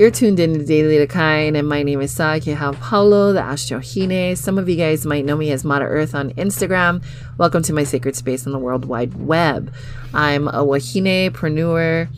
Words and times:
You're 0.00 0.10
tuned 0.10 0.40
in 0.40 0.54
to 0.54 0.64
Daily 0.64 0.96
Decline, 0.96 1.56
and 1.56 1.68
my 1.68 1.82
name 1.82 2.00
is 2.00 2.14
Kehau 2.16 2.80
Paulo, 2.80 3.34
the 3.34 3.42
Astrohine. 3.42 4.34
Some 4.34 4.56
of 4.56 4.66
you 4.66 4.76
guys 4.76 5.04
might 5.04 5.26
know 5.26 5.36
me 5.36 5.50
as 5.52 5.62
Mata 5.62 5.84
Earth 5.84 6.14
on 6.14 6.30
Instagram. 6.30 7.04
Welcome 7.36 7.62
to 7.64 7.74
my 7.74 7.84
sacred 7.84 8.16
space 8.16 8.46
on 8.46 8.54
the 8.54 8.58
World 8.58 8.86
Wide 8.86 9.12
Web. 9.26 9.70
I'm 10.14 10.48
a 10.48 10.64
Wahine-preneur, 10.64 12.08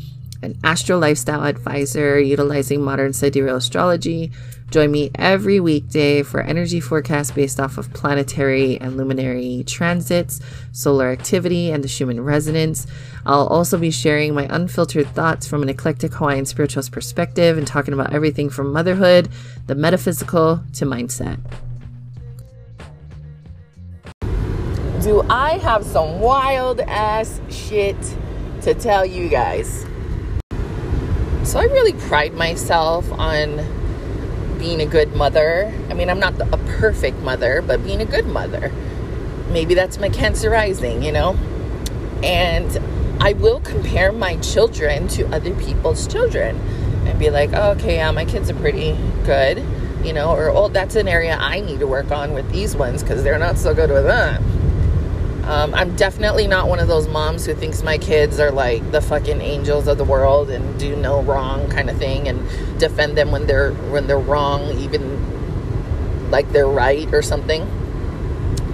an 0.43 0.59
astro 0.63 0.97
lifestyle 0.97 1.43
advisor 1.43 2.21
utilizing 2.21 2.83
modern 2.83 3.13
sidereal 3.13 3.57
astrology. 3.57 4.31
Join 4.73 4.91
me 4.91 5.11
every 5.17 5.61
weekday 5.61 6.23
for 6.23 6.41
energy 6.41 6.81
forecasts 6.81 7.31
based 7.31 7.61
off 7.61 7.77
of 7.77 7.93
planetary 7.93 8.81
and 8.81 8.97
luminary 8.97 9.65
transits, 9.67 10.41
solar 10.73 11.11
activity, 11.11 11.71
and 11.71 11.85
the 11.85 11.89
Schumann 11.89 12.23
resonance. 12.23 12.87
I'll 13.27 13.49
also 13.49 13.77
be 13.77 13.91
sharing 13.91 14.35
my 14.35 14.47
unfiltered 14.49 15.09
thoughts 15.09 15.47
from 15.47 15.63
an 15.63 15.69
eclectic 15.69 16.15
Hawaiian 16.15 16.47
spiritualist 16.47 16.91
perspective 16.91 17.59
and 17.59 17.67
talking 17.67 17.93
about 17.93 18.15
everything 18.15 18.49
from 18.49 18.73
motherhood, 18.73 19.29
the 19.67 19.75
metaphysical, 19.75 20.63
to 20.73 20.87
mindset. 20.87 21.39
Do 25.03 25.21
I 25.29 25.59
have 25.59 25.85
some 25.85 26.19
wild 26.19 26.81
ass 26.81 27.43
shit 27.51 27.99
to 28.63 28.73
tell 28.73 29.05
you 29.05 29.29
guys? 29.29 29.85
So 31.45 31.59
I 31.59 31.65
really 31.65 31.93
pride 31.93 32.33
myself 32.33 33.13
on 33.13 33.82
being 34.63 34.81
a 34.81 34.87
good 34.87 35.13
mother. 35.17 35.75
I 35.91 35.95
mean, 35.95 36.09
I'm 36.09 36.21
not 36.21 36.41
a 36.41 36.57
perfect 36.79 37.19
mother, 37.19 37.61
but 37.61 37.83
being 37.83 38.01
a 38.01 38.05
good 38.05 38.27
mother. 38.27 38.71
Maybe 39.51 39.75
that's 39.75 39.99
my 39.99 40.09
cancer 40.09 40.51
rising, 40.51 41.03
you 41.03 41.11
know? 41.11 41.37
And 42.23 42.79
I 43.21 43.33
will 43.33 43.59
compare 43.59 44.13
my 44.13 44.37
children 44.37 45.09
to 45.09 45.27
other 45.35 45.53
people's 45.57 46.07
children 46.07 46.57
and 47.07 47.19
be 47.19 47.29
like, 47.29 47.51
oh, 47.53 47.73
okay, 47.73 47.97
yeah, 47.97 48.13
my 48.13 48.25
kids 48.25 48.51
are 48.51 48.55
pretty 48.55 48.97
good, 49.25 49.65
you 50.05 50.13
know, 50.13 50.31
or 50.31 50.51
oh, 50.51 50.69
that's 50.69 50.95
an 50.95 51.09
area 51.09 51.37
I 51.41 51.59
need 51.59 51.81
to 51.81 51.89
work 51.89 52.13
on 52.13 52.33
with 52.33 52.49
these 52.53 52.77
ones 52.77 53.03
because 53.03 53.25
they're 53.25 53.41
not 53.41 53.59
so 53.59 53.75
good 53.75 53.91
with 53.91 54.05
them. 54.05 54.45
Um, 55.45 55.75
I'm 55.75 55.97
definitely 55.97 56.47
not 56.47 56.69
one 56.69 56.79
of 56.79 56.87
those 56.87 57.09
moms 57.09 57.47
who 57.47 57.55
thinks 57.55 57.83
my 57.83 57.99
kids 57.99 58.39
are 58.39 58.53
like 58.53 58.93
the 58.93 59.01
fucking 59.01 59.41
angels 59.41 59.89
of 59.89 59.99
the 59.99 60.05
world 60.05 60.51
and 60.51 60.79
do 60.79 60.95
no 60.95 61.21
wrong 61.21 61.69
kind 61.69 61.91
of 61.91 61.99
thing 61.99 62.29
and 62.29 62.39
defend 62.79 63.19
them 63.19 63.33
when 63.33 63.47
they're 63.47 63.73
when 63.73 64.07
they're 64.07 64.21
wrong, 64.21 64.79
even 64.79 66.31
like 66.31 66.49
they're 66.53 66.69
right 66.69 67.13
or 67.13 67.23
something. 67.23 67.67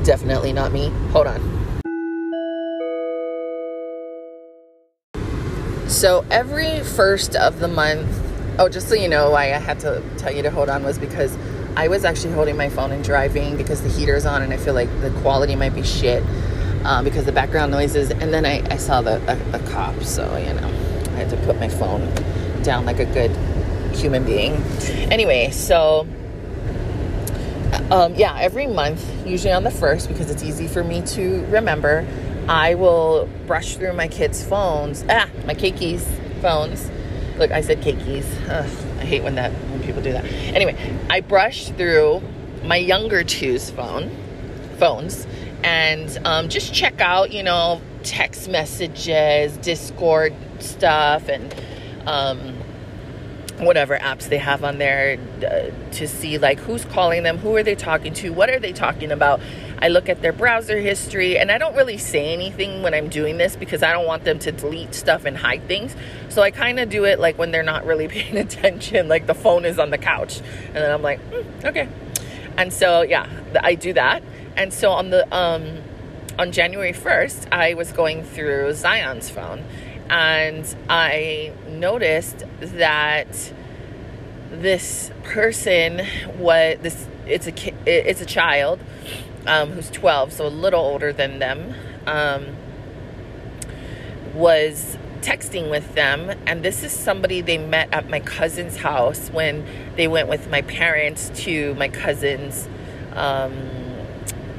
Definitely 0.05 0.53
not 0.53 0.71
me. 0.71 0.91
Hold 1.13 1.29
on. 1.29 1.59
So 5.89 6.27
every 6.31 6.81
first 6.81 7.35
of 7.35 7.61
the 7.61 7.69
month, 7.69 8.09
oh, 8.59 8.69
just 8.69 8.91
so 8.91 8.95
you 8.95 9.09
know, 9.09 9.31
why 9.31 9.55
I 9.55 9.59
had 9.59 9.81
to 9.81 10.03
tell 10.19 10.33
you 10.33 10.43
to 10.43 10.51
hold 10.51 10.69
on 10.69 10.85
was 10.85 10.99
because 10.99 11.35
I 11.77 11.89
was 11.89 12.05
actually 12.05 12.35
holding 12.35 12.59
my 12.59 12.69
phone 12.69 12.93
and 12.93 13.03
driving 13.03 13.57
because 13.57 13.81
the 13.81 13.89
heater's 13.89 14.27
on 14.27 14.43
and 14.43 14.53
I 14.53 14.59
feel 14.59 14.75
like 14.75 14.91
the 15.01 15.11
quality 15.23 15.57
might 15.57 15.75
be 15.75 15.83
shit 15.83 16.23
um, 16.85 17.05
because 17.05 17.25
the 17.25 17.33
background 17.33 17.73
noises. 17.73 18.11
And 18.11 18.33
then 18.33 18.45
I, 18.45 18.63
I 18.73 18.77
saw 18.77 19.01
the 19.01 19.17
a, 19.31 19.57
a 19.57 19.59
cop, 19.71 20.03
so 20.03 20.25
you 20.37 20.53
know, 20.55 20.67
I 20.67 21.23
had 21.23 21.31
to 21.31 21.37
put 21.39 21.59
my 21.59 21.69
phone 21.69 22.13
down 22.63 22.85
like 22.85 22.99
a 22.99 23.07
good 23.07 23.31
human 23.97 24.25
being. 24.25 24.55
Anyway, 25.11 25.51
so 25.51 26.07
um, 27.91 28.15
yeah, 28.15 28.37
every 28.39 28.67
month, 28.67 29.05
usually 29.27 29.53
on 29.53 29.65
the 29.65 29.71
first, 29.71 30.09
because 30.09 30.31
it's 30.31 30.43
easy 30.43 30.69
for 30.69 30.85
me 30.85 31.03
to 31.03 31.45
remember, 31.47 32.07
I 32.49 32.75
will 32.75 33.29
brush 33.47 33.77
through 33.77 33.95
my 33.95 34.09
kids' 34.09 34.43
phones. 34.45 35.05
Ah, 35.09 35.29
my 35.47 35.55
keikis 35.55 36.03
phones. 36.41 36.91
Look, 37.39 37.51
I 37.51 37.61
said 37.61 37.81
keikis. 37.81 38.27
I 38.49 39.05
hate 39.05 39.23
when 39.23 39.37
that 39.37 39.53
when 39.71 39.83
people 39.83 40.03
do 40.03 40.13
that. 40.13 40.25
Anyway, 40.25 40.77
I 41.09 41.21
brush 41.21 41.71
through 41.71 42.23
my 42.65 42.77
younger 42.77 43.23
two's 43.23 43.71
phone 43.71 44.11
phones 44.79 45.27
and 45.63 46.19
um, 46.25 46.49
just 46.49 46.73
check 46.73 47.01
out, 47.01 47.33
you 47.33 47.43
know, 47.43 47.81
text 48.03 48.49
messages, 48.49 49.57
Discord 49.59 50.35
stuff, 50.61 51.29
and 51.29 51.55
um, 52.07 52.55
whatever 53.59 53.99
apps 53.99 54.29
they 54.29 54.39
have 54.39 54.63
on 54.65 54.79
there 54.79 55.19
uh, 55.39 55.91
to 55.93 56.07
see 56.07 56.39
like 56.39 56.59
who's 56.61 56.85
calling 56.85 57.23
them, 57.23 57.39
who 57.39 57.55
are 57.57 57.63
they 57.63 57.75
talking 57.75 58.15
to, 58.15 58.33
what 58.33 58.51
are 58.51 58.59
they 58.59 58.73
talking 58.73 59.11
about. 59.11 59.41
I 59.81 59.89
look 59.89 60.09
at 60.09 60.23
their 60.23 60.33
browser 60.33 60.79
history 60.79 61.39
and 61.39 61.53
I 61.53 61.59
don't 61.59 61.77
really 61.77 61.99
say 61.99 62.33
anything 62.33 62.83
when 62.83 62.95
I'm 62.95 63.09
doing 63.09 63.37
this 63.37 63.55
because 63.55 63.83
I 63.83 63.93
don't 63.93 64.07
want 64.07 64.25
them 64.25 64.39
to 64.41 64.53
delete 64.53 64.95
stuff 64.95 65.25
and 65.25 65.37
hide 65.37 65.69
things. 65.69 65.95
So 66.31 66.43
I 66.43 66.51
kind 66.51 66.81
of 66.81 66.89
do 66.89 67.05
it 67.05 67.21
like 67.21 67.39
when 67.39 67.53
they're 67.53 67.63
not 67.63 67.87
really 67.87 68.09
paying 68.09 68.37
attention, 68.37 69.09
like 69.09 69.27
the 69.27 69.35
phone 69.35 69.65
is 69.65 69.79
on 69.79 69.91
the 69.91 69.99
couch. 69.99 70.41
And 70.67 70.77
then 70.77 70.91
I'm 70.91 71.03
like, 71.03 71.21
mm, 71.31 71.65
okay. 71.65 71.89
And 72.57 72.73
so, 72.73 73.03
yeah, 73.03 73.29
I 73.63 73.77
do 73.77 73.93
that. 73.93 74.23
And 74.59 74.75
so 74.75 74.91
on 74.91 75.11
the, 75.11 75.25
um, 75.35 75.79
on 76.39 76.53
January 76.53 76.93
1st, 76.93 77.53
I 77.53 77.75
was 77.75 77.93
going 77.93 78.25
through 78.25 78.75
Zion's 78.75 79.31
phone 79.31 79.65
and 80.11 80.77
I 80.91 81.53
noticed 81.69 82.43
that 82.61 83.53
this 84.51 85.13
person 85.25 86.03
was 86.39 86.79
this 86.81 87.07
it's 87.27 87.47
a 87.47 87.53
it's 87.87 88.23
a 88.23 88.27
child 88.27 88.81
um, 89.47 89.73
who's 89.73 89.91
12 89.91 90.33
so 90.33 90.47
a 90.47 90.49
little 90.49 90.81
older 90.81 91.13
than 91.13 91.39
them 91.39 91.75
um, 92.07 92.57
was 94.35 94.97
texting 95.21 95.71
with 95.71 95.95
them. 95.95 96.31
And 96.47 96.63
this 96.63 96.83
is 96.83 96.93
somebody 96.93 97.41
they 97.41 97.59
met 97.59 97.93
at 97.93 98.09
my 98.09 98.21
cousin's 98.21 98.77
house 98.77 99.29
when 99.29 99.67
they 99.97 100.09
went 100.09 100.29
with 100.29 100.49
my 100.51 100.63
parents 100.63 101.31
to 101.45 101.75
my 101.75 101.89
cousin's 101.89 102.69
um, 103.15 103.78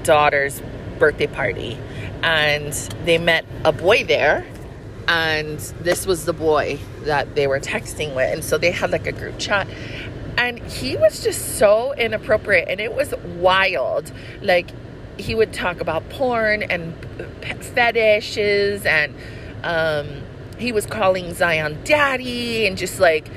daughter's 0.09 0.61
birthday 0.97 1.27
party 1.27 1.77
and 2.23 2.73
they 3.05 3.19
met 3.19 3.45
a 3.63 3.71
boy 3.71 4.03
there 4.03 4.43
and 5.07 5.59
this 5.81 6.07
was 6.07 6.25
the 6.25 6.33
boy 6.33 6.79
that 7.01 7.35
they 7.35 7.45
were 7.45 7.59
texting 7.59 8.15
with 8.15 8.33
and 8.33 8.43
so 8.43 8.57
they 8.57 8.71
had 8.71 8.89
like 8.89 9.05
a 9.05 9.11
group 9.11 9.37
chat 9.37 9.67
and 10.39 10.57
he 10.59 10.95
was 10.95 11.21
just 11.21 11.57
so 11.57 11.93
inappropriate 11.93 12.69
and 12.69 12.79
it 12.79 12.95
was 12.95 13.13
wild. 13.37 14.11
Like 14.41 14.69
he 15.19 15.35
would 15.35 15.51
talk 15.51 15.81
about 15.81 16.07
porn 16.09 16.63
and 16.63 16.93
fetishes 17.61 18.85
and 18.85 19.13
um, 19.63 20.23
he 20.57 20.71
was 20.71 20.85
calling 20.85 21.33
zion 21.33 21.77
daddy 21.83 22.65
and 22.65 22.77
just 22.77 23.01
like 23.01 23.29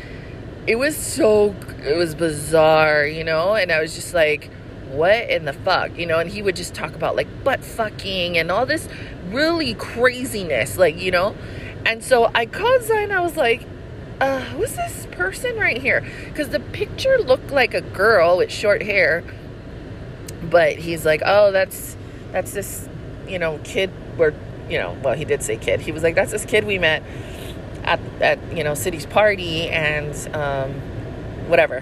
it 0.66 0.76
was 0.76 0.96
so 0.96 1.56
it 1.84 1.96
was 1.96 2.14
bizarre 2.14 3.04
you 3.04 3.24
know? 3.24 3.54
And 3.54 3.72
i 3.72 3.80
was 3.80 3.96
just 3.96 4.14
like 4.14 4.48
what 4.92 5.30
in 5.30 5.44
the 5.44 5.52
fuck 5.52 5.96
you 5.98 6.06
know 6.06 6.18
and 6.18 6.30
he 6.30 6.42
would 6.42 6.56
just 6.56 6.74
talk 6.74 6.94
about 6.94 7.16
like 7.16 7.28
butt 7.44 7.64
fucking 7.64 8.36
and 8.36 8.50
all 8.50 8.66
this 8.66 8.88
really 9.28 9.74
craziness 9.74 10.76
like 10.76 11.00
you 11.00 11.10
know 11.10 11.34
and 11.84 12.02
so 12.02 12.30
I 12.34 12.46
called 12.46 12.82
Zion. 12.82 13.10
I 13.10 13.20
was 13.20 13.36
like, 13.36 13.66
uh, 14.20 14.40
who's 14.40 14.74
this 14.74 15.06
person 15.10 15.56
right 15.56 15.80
here? 15.80 16.04
Because 16.26 16.50
the 16.50 16.60
picture 16.60 17.18
looked 17.18 17.50
like 17.50 17.74
a 17.74 17.80
girl 17.80 18.38
with 18.38 18.52
short 18.52 18.82
hair. 18.82 19.24
But 20.42 20.76
he's 20.76 21.04
like, 21.04 21.22
oh, 21.24 21.50
that's 21.52 21.96
that's 22.30 22.52
this, 22.52 22.88
you 23.28 23.38
know, 23.38 23.58
kid 23.64 23.90
where, 24.16 24.34
you 24.68 24.78
know, 24.78 24.96
well, 25.02 25.14
he 25.14 25.24
did 25.24 25.42
say 25.42 25.56
kid. 25.56 25.80
He 25.80 25.92
was 25.92 26.02
like, 26.02 26.14
that's 26.14 26.30
this 26.32 26.44
kid 26.44 26.64
we 26.64 26.78
met 26.78 27.02
at, 27.84 28.00
at 28.20 28.56
you 28.56 28.64
know, 28.64 28.74
City's 28.74 29.06
party 29.06 29.68
and 29.68 30.14
um, 30.34 30.72
whatever. 31.48 31.78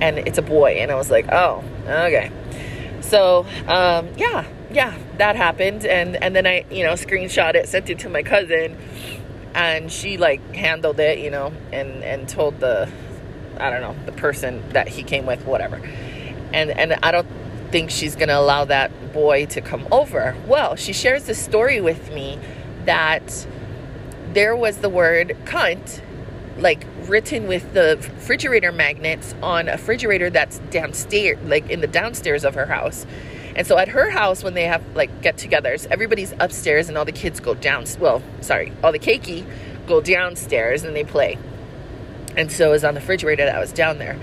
And 0.00 0.18
it's 0.18 0.38
a 0.38 0.42
boy. 0.42 0.78
And 0.80 0.90
I 0.90 0.94
was 0.94 1.10
like, 1.10 1.26
oh, 1.30 1.64
okay. 1.86 2.30
So, 3.12 3.44
um, 3.68 4.08
yeah, 4.16 4.46
yeah, 4.70 4.96
that 5.18 5.36
happened. 5.36 5.84
And, 5.84 6.16
and 6.16 6.34
then 6.34 6.46
I, 6.46 6.64
you 6.70 6.82
know, 6.82 6.94
screenshot 6.94 7.54
it, 7.54 7.68
sent 7.68 7.90
it 7.90 7.98
to 7.98 8.08
my 8.08 8.22
cousin 8.22 8.78
and 9.54 9.92
she 9.92 10.16
like 10.16 10.40
handled 10.54 10.98
it, 10.98 11.18
you 11.18 11.30
know, 11.30 11.52
and 11.74 12.02
and 12.02 12.26
told 12.26 12.58
the 12.60 12.90
I 13.58 13.68
don't 13.68 13.82
know 13.82 13.94
the 14.06 14.12
person 14.12 14.66
that 14.70 14.88
he 14.88 15.02
came 15.02 15.26
with, 15.26 15.44
whatever. 15.44 15.76
And 16.54 16.70
and 16.70 16.94
I 17.02 17.12
don't 17.12 17.28
think 17.70 17.90
she's 17.90 18.16
gonna 18.16 18.38
allow 18.38 18.64
that 18.64 19.12
boy 19.12 19.44
to 19.44 19.60
come 19.60 19.86
over. 19.92 20.34
Well, 20.46 20.76
she 20.76 20.94
shares 20.94 21.24
the 21.24 21.34
story 21.34 21.82
with 21.82 22.10
me 22.14 22.38
that 22.86 23.46
there 24.32 24.56
was 24.56 24.78
the 24.78 24.88
word 24.88 25.36
cunt 25.44 26.00
like 26.56 26.86
written 27.08 27.48
with 27.48 27.74
the 27.74 27.96
refrigerator 28.14 28.72
magnets 28.72 29.34
on 29.42 29.68
a 29.68 29.72
refrigerator 29.72 30.30
that's 30.30 30.58
downstairs 30.70 31.38
like 31.44 31.68
in 31.70 31.80
the 31.80 31.86
downstairs 31.86 32.44
of 32.44 32.54
her 32.54 32.66
house 32.66 33.06
and 33.54 33.66
so 33.66 33.76
at 33.78 33.88
her 33.88 34.10
house, 34.10 34.42
when 34.42 34.54
they 34.54 34.64
have 34.64 34.82
like 34.94 35.22
get 35.22 35.36
togethers, 35.36 35.86
everybody's 35.90 36.32
upstairs 36.40 36.88
and 36.88 36.96
all 36.96 37.04
the 37.04 37.12
kids 37.12 37.40
go 37.40 37.54
down. 37.54 37.84
Well, 37.98 38.22
sorry, 38.40 38.72
all 38.82 38.92
the 38.92 38.98
keiki 38.98 39.44
go 39.86 40.00
downstairs 40.00 40.84
and 40.84 40.96
they 40.96 41.04
play. 41.04 41.38
And 42.36 42.50
so 42.50 42.68
it 42.68 42.72
was 42.72 42.84
on 42.84 42.94
the 42.94 43.00
refrigerator 43.00 43.44
that 43.44 43.58
was 43.60 43.72
down 43.72 43.98
there. 43.98 44.18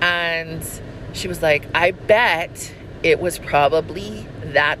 And 0.00 0.66
she 1.12 1.28
was 1.28 1.42
like, 1.42 1.66
I 1.74 1.90
bet 1.90 2.72
it 3.02 3.20
was 3.20 3.38
probably 3.38 4.26
that 4.44 4.78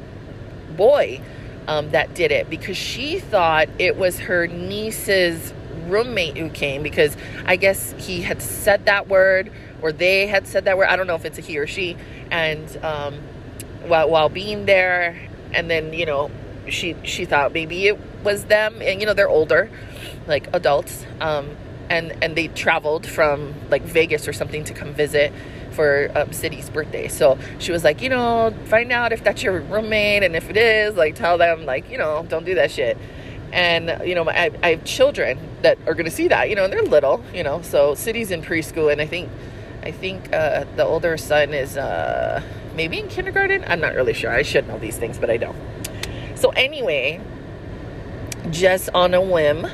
boy 0.76 1.20
um, 1.68 1.90
that 1.90 2.14
did 2.14 2.32
it 2.32 2.48
because 2.48 2.76
she 2.76 3.20
thought 3.20 3.68
it 3.78 3.96
was 3.96 4.18
her 4.20 4.46
niece's 4.46 5.52
roommate 5.90 6.36
who 6.36 6.48
came 6.50 6.82
because 6.82 7.16
I 7.44 7.56
guess 7.56 7.94
he 7.98 8.22
had 8.22 8.42
said 8.42 8.86
that 8.86 9.08
word 9.08 9.50
or 9.82 9.92
they 9.92 10.26
had 10.26 10.46
said 10.46 10.64
that 10.64 10.78
word. 10.78 10.86
I 10.86 10.96
don't 10.96 11.06
know 11.06 11.14
if 11.14 11.24
it's 11.24 11.38
a 11.38 11.42
he 11.42 11.58
or 11.58 11.66
she. 11.66 11.96
And 12.30 12.76
um, 12.82 13.14
while 13.86 14.08
while 14.08 14.28
being 14.28 14.66
there, 14.66 15.28
and 15.52 15.70
then 15.70 15.92
you 15.92 16.06
know, 16.06 16.30
she 16.68 16.96
she 17.02 17.24
thought 17.26 17.52
maybe 17.52 17.86
it 17.86 17.98
was 18.22 18.44
them, 18.44 18.80
and 18.80 19.00
you 19.00 19.06
know 19.06 19.14
they're 19.14 19.28
older, 19.28 19.70
like 20.26 20.48
adults. 20.54 21.04
Um, 21.20 21.56
and 21.90 22.16
and 22.22 22.34
they 22.34 22.48
traveled 22.48 23.06
from 23.06 23.54
like 23.70 23.82
Vegas 23.82 24.26
or 24.26 24.32
something 24.32 24.64
to 24.64 24.72
come 24.72 24.94
visit 24.94 25.32
for 25.72 26.10
um, 26.14 26.32
City's 26.32 26.70
birthday. 26.70 27.08
So 27.08 27.38
she 27.58 27.72
was 27.72 27.84
like, 27.84 28.00
you 28.00 28.08
know, 28.08 28.54
find 28.66 28.90
out 28.92 29.12
if 29.12 29.22
that's 29.22 29.42
your 29.42 29.60
roommate, 29.60 30.22
and 30.22 30.34
if 30.36 30.48
it 30.48 30.56
is, 30.56 30.94
like, 30.94 31.16
tell 31.16 31.36
them, 31.36 31.66
like, 31.66 31.90
you 31.90 31.98
know, 31.98 32.24
don't 32.28 32.46
do 32.46 32.54
that 32.54 32.70
shit. 32.70 32.96
And 33.54 34.06
you 34.06 34.14
know, 34.14 34.28
I, 34.28 34.50
I 34.62 34.70
have 34.70 34.84
children 34.84 35.38
that 35.62 35.78
are 35.86 35.94
going 35.94 36.04
to 36.04 36.10
see 36.10 36.28
that, 36.28 36.50
you 36.50 36.56
know, 36.56 36.64
and 36.64 36.72
they're 36.72 36.82
little, 36.82 37.24
you 37.32 37.42
know. 37.42 37.62
So 37.62 37.94
City's 37.94 38.30
in 38.30 38.42
preschool, 38.42 38.92
and 38.92 39.00
I 39.00 39.06
think, 39.06 39.30
I 39.82 39.92
think 39.92 40.32
uh, 40.32 40.64
the 40.76 40.84
older 40.84 41.16
son 41.16 41.54
is 41.54 41.76
uh, 41.76 42.42
maybe 42.74 42.98
in 42.98 43.08
kindergarten. 43.08 43.64
I'm 43.66 43.80
not 43.80 43.94
really 43.94 44.12
sure. 44.12 44.30
I 44.30 44.42
should 44.42 44.68
know 44.68 44.78
these 44.78 44.98
things, 44.98 45.18
but 45.18 45.30
I 45.30 45.36
don't. 45.36 45.56
So 46.34 46.50
anyway, 46.50 47.20
just 48.50 48.90
on 48.92 49.14
a 49.14 49.22
whim, 49.22 49.66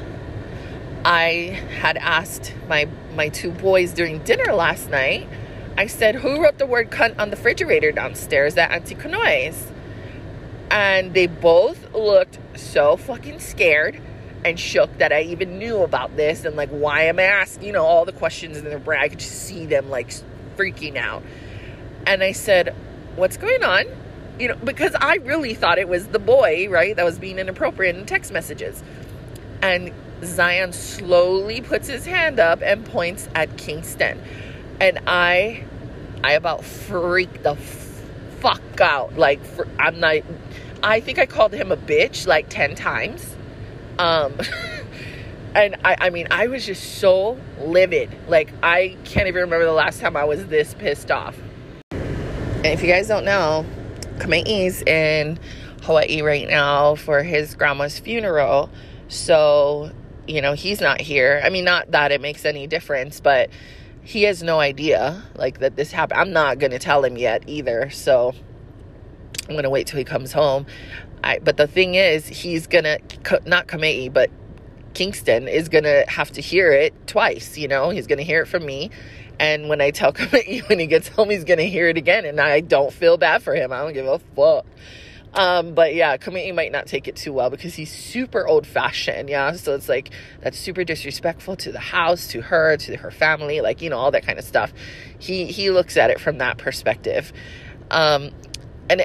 I 1.04 1.58
had 1.80 1.96
asked 1.96 2.54
my 2.68 2.86
my 3.16 3.28
two 3.30 3.50
boys 3.50 3.92
during 3.92 4.18
dinner 4.20 4.52
last 4.52 4.90
night 4.90 5.26
I 5.80 5.86
said, 5.86 6.16
Who 6.16 6.42
wrote 6.42 6.58
the 6.58 6.66
word 6.66 6.90
cunt 6.90 7.18
on 7.18 7.30
the 7.30 7.36
refrigerator 7.36 7.90
downstairs 7.90 8.56
at 8.58 8.70
Auntie 8.70 8.94
Kanoi's? 8.94 9.72
And 10.70 11.14
they 11.14 11.26
both 11.26 11.92
looked 11.94 12.38
so 12.56 12.96
fucking 12.96 13.40
scared 13.40 14.00
and 14.44 14.58
shook 14.58 14.98
that 14.98 15.12
I 15.12 15.22
even 15.22 15.58
knew 15.58 15.82
about 15.82 16.16
this 16.16 16.44
and 16.44 16.56
like, 16.56 16.70
why 16.70 17.02
am 17.02 17.18
I 17.18 17.24
asking, 17.24 17.66
you 17.66 17.72
know, 17.72 17.84
all 17.84 18.04
the 18.04 18.12
questions 18.12 18.56
in 18.56 18.64
their 18.64 18.78
brain. 18.78 19.00
I 19.02 19.08
could 19.08 19.18
just 19.18 19.42
see 19.42 19.66
them 19.66 19.90
like 19.90 20.14
freaking 20.56 20.96
out. 20.96 21.22
And 22.06 22.22
I 22.22 22.32
said, 22.32 22.74
What's 23.16 23.36
going 23.36 23.64
on? 23.64 23.84
You 24.38 24.48
know, 24.48 24.54
because 24.54 24.94
I 24.98 25.16
really 25.16 25.54
thought 25.54 25.78
it 25.78 25.88
was 25.88 26.06
the 26.06 26.20
boy, 26.20 26.68
right, 26.70 26.94
that 26.94 27.04
was 27.04 27.18
being 27.18 27.38
inappropriate 27.38 27.96
in 27.96 28.06
text 28.06 28.32
messages. 28.32 28.82
And 29.60 29.92
Zion 30.22 30.72
slowly 30.72 31.60
puts 31.60 31.88
his 31.88 32.06
hand 32.06 32.38
up 32.38 32.62
and 32.62 32.86
points 32.86 33.28
at 33.34 33.58
Kingston 33.58 34.22
and 34.80 34.98
I, 35.06 35.64
I 36.24 36.32
about 36.32 36.64
freaked 36.64 37.42
the 37.42 37.54
fuck 38.40 38.80
out. 38.80 39.16
Like, 39.16 39.44
for, 39.44 39.66
I'm 39.78 40.00
not. 40.00 40.16
I 40.82 41.00
think 41.00 41.18
I 41.18 41.26
called 41.26 41.52
him 41.52 41.70
a 41.70 41.76
bitch 41.76 42.26
like 42.26 42.48
ten 42.48 42.74
times. 42.74 43.36
Um, 43.98 44.34
and 45.54 45.76
I, 45.84 45.96
I 46.00 46.10
mean, 46.10 46.28
I 46.30 46.46
was 46.46 46.64
just 46.64 46.98
so 46.98 47.38
livid. 47.60 48.10
Like, 48.28 48.52
I 48.62 48.96
can't 49.04 49.28
even 49.28 49.42
remember 49.42 49.64
the 49.64 49.72
last 49.72 50.00
time 50.00 50.16
I 50.16 50.24
was 50.24 50.46
this 50.46 50.74
pissed 50.74 51.10
off. 51.10 51.36
And 51.90 52.66
if 52.66 52.82
you 52.82 52.88
guys 52.88 53.08
don't 53.08 53.24
know, 53.24 53.64
Kamei's 54.18 54.82
in 54.82 55.38
Hawaii 55.82 56.22
right 56.22 56.48
now 56.48 56.94
for 56.94 57.22
his 57.22 57.54
grandma's 57.54 57.98
funeral. 57.98 58.70
So, 59.08 59.90
you 60.26 60.42
know, 60.42 60.52
he's 60.52 60.80
not 60.80 61.00
here. 61.00 61.40
I 61.42 61.50
mean, 61.50 61.64
not 61.64 61.90
that 61.90 62.12
it 62.12 62.20
makes 62.20 62.44
any 62.44 62.66
difference, 62.66 63.20
but 63.20 63.50
he 64.10 64.24
has 64.24 64.42
no 64.42 64.58
idea 64.58 65.22
like 65.36 65.60
that 65.60 65.76
this 65.76 65.92
happened. 65.92 66.20
I'm 66.20 66.32
not 66.32 66.58
going 66.58 66.72
to 66.72 66.80
tell 66.80 67.04
him 67.04 67.16
yet 67.16 67.44
either. 67.46 67.90
So 67.90 68.34
I'm 69.42 69.54
going 69.54 69.62
to 69.62 69.70
wait 69.70 69.86
till 69.86 69.98
he 69.98 70.04
comes 70.04 70.32
home. 70.32 70.66
I, 71.22 71.38
but 71.38 71.56
the 71.56 71.68
thing 71.68 71.94
is, 71.94 72.26
he's 72.26 72.66
going 72.66 72.82
to, 72.82 72.98
not 73.46 73.68
Kamei, 73.68 74.12
but 74.12 74.28
Kingston 74.94 75.46
is 75.46 75.68
going 75.68 75.84
to 75.84 76.04
have 76.08 76.32
to 76.32 76.40
hear 76.40 76.72
it 76.72 76.92
twice. 77.06 77.56
You 77.56 77.68
know, 77.68 77.90
he's 77.90 78.08
going 78.08 78.18
to 78.18 78.24
hear 78.24 78.42
it 78.42 78.46
from 78.46 78.66
me. 78.66 78.90
And 79.38 79.68
when 79.68 79.80
I 79.80 79.92
tell 79.92 80.12
Kamei 80.12 80.68
when 80.68 80.80
he 80.80 80.88
gets 80.88 81.06
home, 81.06 81.30
he's 81.30 81.44
going 81.44 81.58
to 81.58 81.68
hear 81.68 81.86
it 81.86 81.96
again. 81.96 82.24
And 82.24 82.40
I 82.40 82.62
don't 82.62 82.92
feel 82.92 83.16
bad 83.16 83.44
for 83.44 83.54
him. 83.54 83.72
I 83.72 83.78
don't 83.78 83.92
give 83.92 84.06
a 84.06 84.18
fuck. 84.18 84.66
Um, 85.32 85.74
but 85.74 85.94
yeah, 85.94 86.16
Kamei 86.16 86.52
might 86.54 86.72
not 86.72 86.86
take 86.86 87.06
it 87.06 87.14
too 87.14 87.32
well 87.32 87.50
because 87.50 87.74
he's 87.74 87.92
super 87.92 88.46
old 88.46 88.66
fashioned. 88.66 89.28
Yeah. 89.28 89.52
So 89.52 89.74
it's 89.74 89.88
like, 89.88 90.10
that's 90.40 90.58
super 90.58 90.82
disrespectful 90.82 91.56
to 91.56 91.72
the 91.72 91.78
house, 91.78 92.28
to 92.28 92.42
her, 92.42 92.76
to 92.78 92.96
her 92.96 93.10
family, 93.10 93.60
like, 93.60 93.80
you 93.80 93.90
know, 93.90 93.98
all 93.98 94.10
that 94.10 94.24
kind 94.24 94.38
of 94.38 94.44
stuff. 94.44 94.72
He, 95.18 95.46
he 95.46 95.70
looks 95.70 95.96
at 95.96 96.10
it 96.10 96.20
from 96.20 96.38
that 96.38 96.58
perspective. 96.58 97.32
Um, 97.90 98.30
and, 98.88 99.02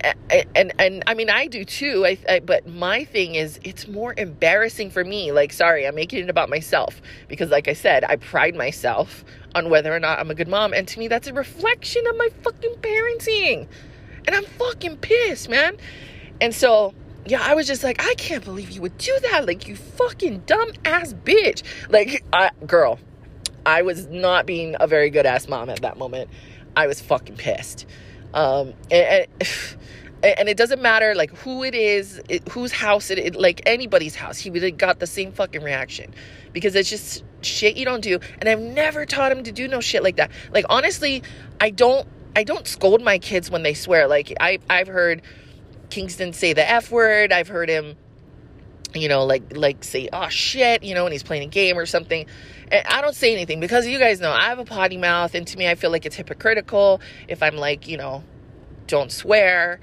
and, 0.56 0.74
and, 0.80 1.04
I 1.06 1.14
mean, 1.14 1.30
I 1.30 1.46
do 1.46 1.64
too. 1.64 2.08
I, 2.08 2.18
I, 2.28 2.40
but 2.40 2.68
my 2.68 3.04
thing 3.04 3.36
is, 3.36 3.60
it's 3.64 3.88
more 3.88 4.16
embarrassing 4.18 4.90
for 4.90 5.04
me. 5.04 5.32
Like, 5.32 5.54
sorry, 5.54 5.86
I'm 5.86 5.94
making 5.94 6.24
it 6.24 6.30
about 6.30 6.50
myself 6.50 7.00
because, 7.28 7.52
like 7.52 7.68
I 7.68 7.74
said, 7.74 8.04
I 8.04 8.16
pride 8.16 8.56
myself 8.56 9.24
on 9.54 9.70
whether 9.70 9.94
or 9.94 10.00
not 10.00 10.18
I'm 10.18 10.32
a 10.32 10.36
good 10.36 10.48
mom. 10.48 10.74
And 10.74 10.88
to 10.88 10.98
me, 10.98 11.08
that's 11.08 11.28
a 11.28 11.34
reflection 11.34 12.08
of 12.08 12.18
my 12.18 12.30
fucking 12.42 12.78
parenting. 12.82 13.68
And 14.26 14.36
I'm 14.36 14.46
fucking 14.46 14.98
pissed, 14.98 15.50
man. 15.50 15.78
And 16.42 16.54
so, 16.54 16.94
yeah, 17.26 17.42
I 17.42 17.56
was 17.56 17.68
just 17.68 17.84
like, 17.84 18.04
I 18.06 18.14
can't 18.16 18.44
believe 18.44 18.72
you 18.72 18.82
would 18.82 18.98
do 18.98 19.18
that. 19.32 19.46
Like, 19.46 19.68
you 19.68 19.76
fucking 19.76 20.44
dumb 20.46 20.72
ass 20.84 21.14
bitch. 21.14 21.64
Like, 21.90 22.24
I, 22.34 22.52
girl, 22.66 23.00
I 23.66 23.82
was 23.82 24.08
not 24.08 24.46
being 24.46 24.76
a 24.80 24.88
very 24.88 25.10
good 25.10 25.26
ass 25.26 25.48
mom 25.48 25.70
at 25.70 25.82
that 25.82 25.98
moment. 25.98 26.30
I 26.76 26.88
was 26.88 27.02
fucking 27.02 27.38
pissed. 27.38 27.86
Um, 28.34 28.74
and, 28.92 29.28
and, 29.40 29.48
and 30.40 30.50
it 30.50 30.58
doesn't 30.58 30.82
matter 30.82 31.14
like 31.16 31.32
who 31.38 31.64
it 31.64 31.76
is, 31.76 32.22
it, 32.30 32.48
whose 32.50 32.72
house 32.72 33.10
it, 33.10 33.36
like 33.36 33.62
anybody's 33.66 34.16
house. 34.16 34.38
He 34.38 34.50
would 34.50 34.64
have 34.64 34.78
got 34.78 35.00
the 35.00 35.08
same 35.08 35.32
fucking 35.32 35.64
reaction 35.64 36.14
because 36.54 36.76
it's 36.76 36.90
just 36.90 37.24
shit 37.42 37.78
you 37.78 37.86
don't 37.86 38.02
do. 38.02 38.20
And 38.40 38.50
I've 38.50 38.60
never 38.60 39.06
taught 39.06 39.32
him 39.32 39.44
to 39.44 39.52
do 39.52 39.68
no 39.68 39.82
shit 39.82 40.04
like 40.04 40.18
that. 40.18 40.32
Like 40.52 40.66
honestly, 40.70 41.24
I 41.60 41.70
don't, 41.70 42.08
I 42.36 42.44
don't 42.44 42.68
scold 42.68 43.02
my 43.02 43.20
kids 43.20 43.50
when 43.50 43.64
they 43.64 43.74
swear. 43.74 44.08
Like 44.08 44.34
I, 44.40 44.60
I've 44.70 44.88
heard 44.88 45.22
Kingston 45.96 46.34
say 46.34 46.52
the 46.52 46.70
F 46.70 46.92
word. 46.92 47.32
I've 47.32 47.48
heard 47.48 47.70
him, 47.70 47.96
you 48.94 49.08
know, 49.08 49.24
like 49.24 49.56
like 49.56 49.82
say, 49.86 50.10
oh 50.12 50.28
shit, 50.28 50.84
you 50.84 50.94
know, 50.94 51.04
when 51.04 51.14
he's 51.14 51.24
playing 51.24 51.44
a 51.44 51.48
game 51.48 51.80
or 51.80 51.86
something. 51.86 52.26
And 52.70 52.86
I 52.86 53.02
don't 53.02 53.16
say 53.16 53.32
anything 53.32 53.62
because 53.62 53.88
you 53.88 53.98
guys 53.98 54.20
know 54.20 54.30
I 54.30 54.50
have 54.50 54.60
a 54.60 54.66
potty 54.66 54.98
mouth, 54.98 55.36
and 55.36 55.48
to 55.48 55.58
me, 55.58 55.70
I 55.70 55.76
feel 55.76 55.92
like 55.92 56.06
it's 56.06 56.18
hypocritical 56.18 57.00
if 57.30 57.42
I'm 57.42 57.56
like, 57.56 57.88
you 57.88 57.96
know, 57.96 58.26
don't 58.88 59.10
swear 59.10 59.80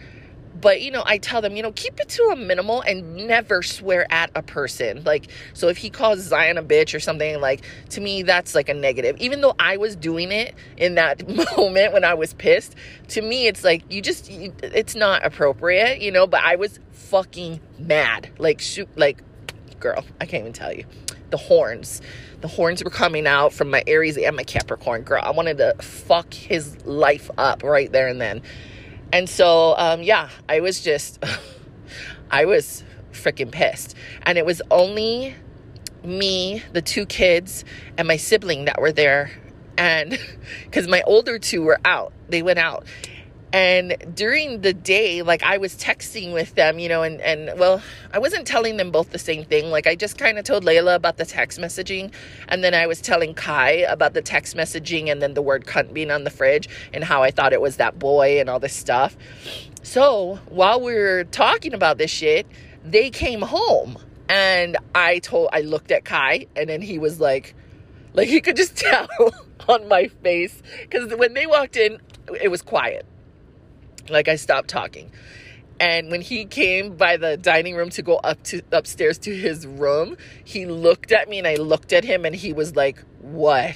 but 0.60 0.82
you 0.82 0.90
know 0.90 1.02
i 1.06 1.18
tell 1.18 1.40
them 1.40 1.56
you 1.56 1.62
know 1.62 1.72
keep 1.72 1.98
it 2.00 2.08
to 2.08 2.22
a 2.32 2.36
minimal 2.36 2.82
and 2.82 3.16
never 3.16 3.62
swear 3.62 4.10
at 4.12 4.30
a 4.34 4.42
person. 4.42 5.02
Like 5.04 5.28
so 5.54 5.68
if 5.68 5.76
he 5.76 5.90
calls 5.90 6.20
zion 6.20 6.58
a 6.58 6.62
bitch 6.62 6.94
or 6.94 7.00
something 7.00 7.40
like 7.40 7.62
to 7.90 8.00
me 8.00 8.22
that's 8.22 8.54
like 8.54 8.68
a 8.68 8.74
negative. 8.74 9.16
Even 9.18 9.40
though 9.40 9.54
i 9.58 9.76
was 9.76 9.96
doing 9.96 10.32
it 10.32 10.54
in 10.76 10.96
that 10.96 11.26
moment 11.56 11.92
when 11.92 12.04
i 12.04 12.14
was 12.14 12.34
pissed 12.34 12.74
to 13.08 13.22
me 13.22 13.46
it's 13.46 13.64
like 13.64 13.82
you 13.90 14.00
just 14.00 14.28
it's 14.30 14.94
not 14.94 15.24
appropriate 15.24 16.00
you 16.00 16.10
know 16.10 16.26
but 16.26 16.42
i 16.42 16.56
was 16.56 16.78
fucking 16.92 17.60
mad. 17.78 18.30
Like 18.38 18.60
shoot 18.60 18.88
like 18.96 19.22
girl 19.80 20.04
i 20.20 20.26
can't 20.26 20.42
even 20.42 20.52
tell 20.52 20.72
you. 20.72 20.84
The 21.30 21.38
horns. 21.38 22.02
The 22.42 22.48
horns 22.48 22.84
were 22.84 22.90
coming 22.90 23.26
out 23.26 23.54
from 23.54 23.70
my 23.70 23.82
aries 23.86 24.18
and 24.18 24.36
my 24.36 24.44
capricorn. 24.44 25.02
Girl 25.02 25.22
i 25.24 25.30
wanted 25.30 25.58
to 25.58 25.74
fuck 25.80 26.34
his 26.34 26.84
life 26.84 27.30
up 27.38 27.62
right 27.62 27.90
there 27.90 28.08
and 28.08 28.20
then 28.20 28.42
and 29.12 29.28
so, 29.28 29.76
um, 29.76 30.02
yeah, 30.02 30.30
I 30.48 30.60
was 30.60 30.80
just, 30.80 31.22
I 32.30 32.46
was 32.46 32.82
freaking 33.12 33.52
pissed. 33.52 33.94
And 34.22 34.38
it 34.38 34.46
was 34.46 34.62
only 34.70 35.34
me, 36.02 36.62
the 36.72 36.82
two 36.82 37.06
kids, 37.06 37.64
and 37.96 38.08
my 38.08 38.16
sibling 38.16 38.64
that 38.64 38.80
were 38.80 38.92
there. 38.92 39.30
And 39.76 40.18
because 40.64 40.88
my 40.88 41.02
older 41.02 41.38
two 41.38 41.62
were 41.62 41.78
out, 41.84 42.12
they 42.28 42.42
went 42.42 42.58
out. 42.58 42.86
And 43.52 43.96
during 44.14 44.62
the 44.62 44.72
day, 44.72 45.20
like 45.20 45.42
I 45.42 45.58
was 45.58 45.74
texting 45.74 46.32
with 46.32 46.54
them, 46.54 46.78
you 46.78 46.88
know, 46.88 47.02
and, 47.02 47.20
and 47.20 47.58
well, 47.58 47.82
I 48.10 48.18
wasn't 48.18 48.46
telling 48.46 48.78
them 48.78 48.90
both 48.90 49.10
the 49.10 49.18
same 49.18 49.44
thing. 49.44 49.70
Like 49.70 49.86
I 49.86 49.94
just 49.94 50.16
kind 50.16 50.38
of 50.38 50.44
told 50.44 50.64
Layla 50.64 50.94
about 50.94 51.18
the 51.18 51.26
text 51.26 51.60
messaging. 51.60 52.12
And 52.48 52.64
then 52.64 52.72
I 52.72 52.86
was 52.86 53.02
telling 53.02 53.34
Kai 53.34 53.70
about 53.88 54.14
the 54.14 54.22
text 54.22 54.56
messaging 54.56 55.12
and 55.12 55.20
then 55.20 55.34
the 55.34 55.42
word 55.42 55.66
cunt 55.66 55.92
being 55.92 56.10
on 56.10 56.24
the 56.24 56.30
fridge 56.30 56.66
and 56.94 57.04
how 57.04 57.22
I 57.22 57.30
thought 57.30 57.52
it 57.52 57.60
was 57.60 57.76
that 57.76 57.98
boy 57.98 58.40
and 58.40 58.48
all 58.48 58.58
this 58.58 58.74
stuff. 58.74 59.18
So 59.82 60.38
while 60.48 60.80
we 60.80 60.94
were 60.94 61.24
talking 61.24 61.74
about 61.74 61.98
this 61.98 62.10
shit, 62.10 62.46
they 62.82 63.10
came 63.10 63.42
home 63.42 63.98
and 64.30 64.78
I 64.94 65.18
told, 65.18 65.50
I 65.52 65.60
looked 65.60 65.90
at 65.90 66.06
Kai 66.06 66.46
and 66.56 66.70
then 66.70 66.80
he 66.80 66.98
was 66.98 67.20
like, 67.20 67.54
like 68.14 68.30
you 68.30 68.40
could 68.40 68.56
just 68.56 68.76
tell 68.78 69.08
on 69.68 69.88
my 69.88 70.06
face. 70.22 70.62
Cause 70.90 71.14
when 71.16 71.34
they 71.34 71.46
walked 71.46 71.76
in, 71.76 71.98
it 72.40 72.48
was 72.48 72.62
quiet 72.62 73.04
like 74.12 74.28
I 74.28 74.36
stopped 74.36 74.68
talking. 74.68 75.10
And 75.80 76.10
when 76.10 76.20
he 76.20 76.44
came 76.44 76.96
by 76.96 77.16
the 77.16 77.36
dining 77.36 77.74
room 77.74 77.90
to 77.90 78.02
go 78.02 78.16
up 78.16 78.42
to 78.44 78.62
upstairs 78.70 79.18
to 79.20 79.36
his 79.36 79.66
room, 79.66 80.16
he 80.44 80.66
looked 80.66 81.10
at 81.12 81.28
me 81.28 81.38
and 81.38 81.46
I 81.46 81.56
looked 81.56 81.92
at 81.92 82.04
him 82.04 82.24
and 82.24 82.34
he 82.34 82.52
was 82.52 82.76
like, 82.76 83.02
"What? 83.20 83.74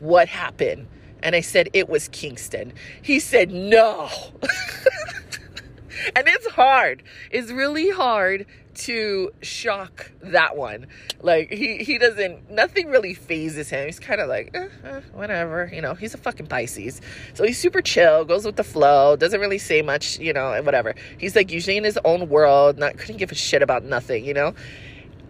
What 0.00 0.28
happened?" 0.28 0.88
And 1.22 1.36
I 1.36 1.40
said, 1.40 1.68
"It 1.72 1.88
was 1.88 2.08
Kingston." 2.08 2.72
He 3.02 3.20
said, 3.20 3.52
"No." 3.52 4.10
and 6.14 6.28
it's 6.28 6.46
hard. 6.48 7.02
It's 7.30 7.50
really 7.50 7.90
hard 7.90 8.46
to 8.74 9.32
shock 9.40 10.10
that 10.20 10.56
one. 10.56 10.86
Like 11.22 11.50
he 11.52 11.78
he 11.78 11.98
doesn't 11.98 12.50
nothing 12.50 12.88
really 12.88 13.14
phases 13.14 13.70
him. 13.70 13.86
He's 13.86 14.00
kind 14.00 14.20
of 14.20 14.28
like 14.28 14.50
eh, 14.54 14.68
eh, 14.84 15.00
whatever, 15.12 15.70
you 15.72 15.80
know. 15.80 15.94
He's 15.94 16.14
a 16.14 16.18
fucking 16.18 16.46
Pisces, 16.46 17.00
so 17.34 17.44
he's 17.44 17.58
super 17.58 17.82
chill, 17.82 18.24
goes 18.24 18.44
with 18.44 18.56
the 18.56 18.64
flow, 18.64 19.16
doesn't 19.16 19.40
really 19.40 19.58
say 19.58 19.82
much, 19.82 20.18
you 20.18 20.32
know, 20.32 20.52
and 20.52 20.66
whatever. 20.66 20.94
He's 21.18 21.36
like 21.36 21.50
usually 21.50 21.76
in 21.76 21.84
his 21.84 21.98
own 22.04 22.28
world, 22.28 22.78
not 22.78 22.96
couldn't 22.96 23.18
give 23.18 23.32
a 23.32 23.36
shit 23.36 23.62
about 23.62 23.84
nothing, 23.84 24.24
you 24.24 24.34
know. 24.34 24.54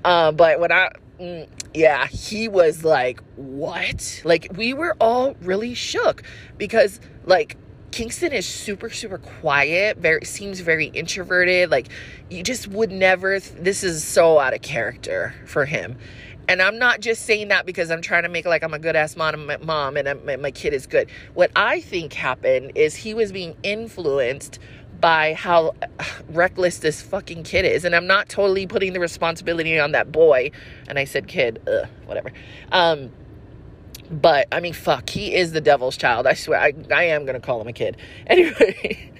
Uh, 0.04 0.32
but 0.32 0.60
when 0.60 0.72
I 0.72 0.90
mm, 1.20 1.48
yeah, 1.72 2.06
he 2.06 2.48
was 2.48 2.84
like, 2.84 3.20
"What?" 3.36 4.22
Like 4.24 4.48
we 4.56 4.74
were 4.74 4.96
all 5.00 5.34
really 5.40 5.74
shook 5.74 6.22
because 6.58 7.00
like 7.24 7.56
Kingston 7.94 8.32
is 8.32 8.44
super, 8.44 8.90
super 8.90 9.18
quiet, 9.18 9.98
very 9.98 10.24
seems 10.24 10.58
very 10.58 10.86
introverted. 10.86 11.70
Like 11.70 11.86
you 12.28 12.42
just 12.42 12.66
would 12.66 12.90
never 12.90 13.38
this 13.38 13.84
is 13.84 14.02
so 14.02 14.40
out 14.40 14.52
of 14.52 14.62
character 14.62 15.32
for 15.46 15.64
him. 15.64 15.96
And 16.48 16.60
I'm 16.60 16.76
not 16.76 16.98
just 16.98 17.24
saying 17.24 17.48
that 17.48 17.66
because 17.66 17.92
I'm 17.92 18.02
trying 18.02 18.24
to 18.24 18.28
make 18.28 18.46
like 18.46 18.64
I'm 18.64 18.74
a 18.74 18.80
good 18.80 18.96
ass 18.96 19.14
mom, 19.14 19.48
mom 19.62 19.96
and 19.96 20.24
my, 20.24 20.34
my 20.34 20.50
kid 20.50 20.74
is 20.74 20.88
good. 20.88 21.08
What 21.34 21.52
I 21.54 21.82
think 21.82 22.14
happened 22.14 22.72
is 22.74 22.96
he 22.96 23.14
was 23.14 23.30
being 23.30 23.56
influenced 23.62 24.58
by 25.00 25.34
how 25.34 25.76
reckless 26.30 26.78
this 26.78 27.00
fucking 27.00 27.44
kid 27.44 27.64
is. 27.64 27.84
And 27.84 27.94
I'm 27.94 28.08
not 28.08 28.28
totally 28.28 28.66
putting 28.66 28.92
the 28.92 28.98
responsibility 28.98 29.78
on 29.78 29.92
that 29.92 30.10
boy. 30.10 30.50
And 30.88 30.98
I 30.98 31.04
said 31.04 31.28
kid, 31.28 31.62
ugh, 31.68 31.88
whatever. 32.06 32.32
Um, 32.72 33.12
but 34.10 34.48
I 34.52 34.60
mean, 34.60 34.72
fuck, 34.72 35.08
he 35.10 35.34
is 35.34 35.52
the 35.52 35.60
devil's 35.60 35.96
child. 35.96 36.26
I 36.26 36.34
swear, 36.34 36.60
I, 36.60 36.72
I 36.92 37.04
am 37.04 37.24
gonna 37.24 37.40
call 37.40 37.60
him 37.60 37.68
a 37.68 37.72
kid. 37.72 37.96
Anyway, 38.26 39.10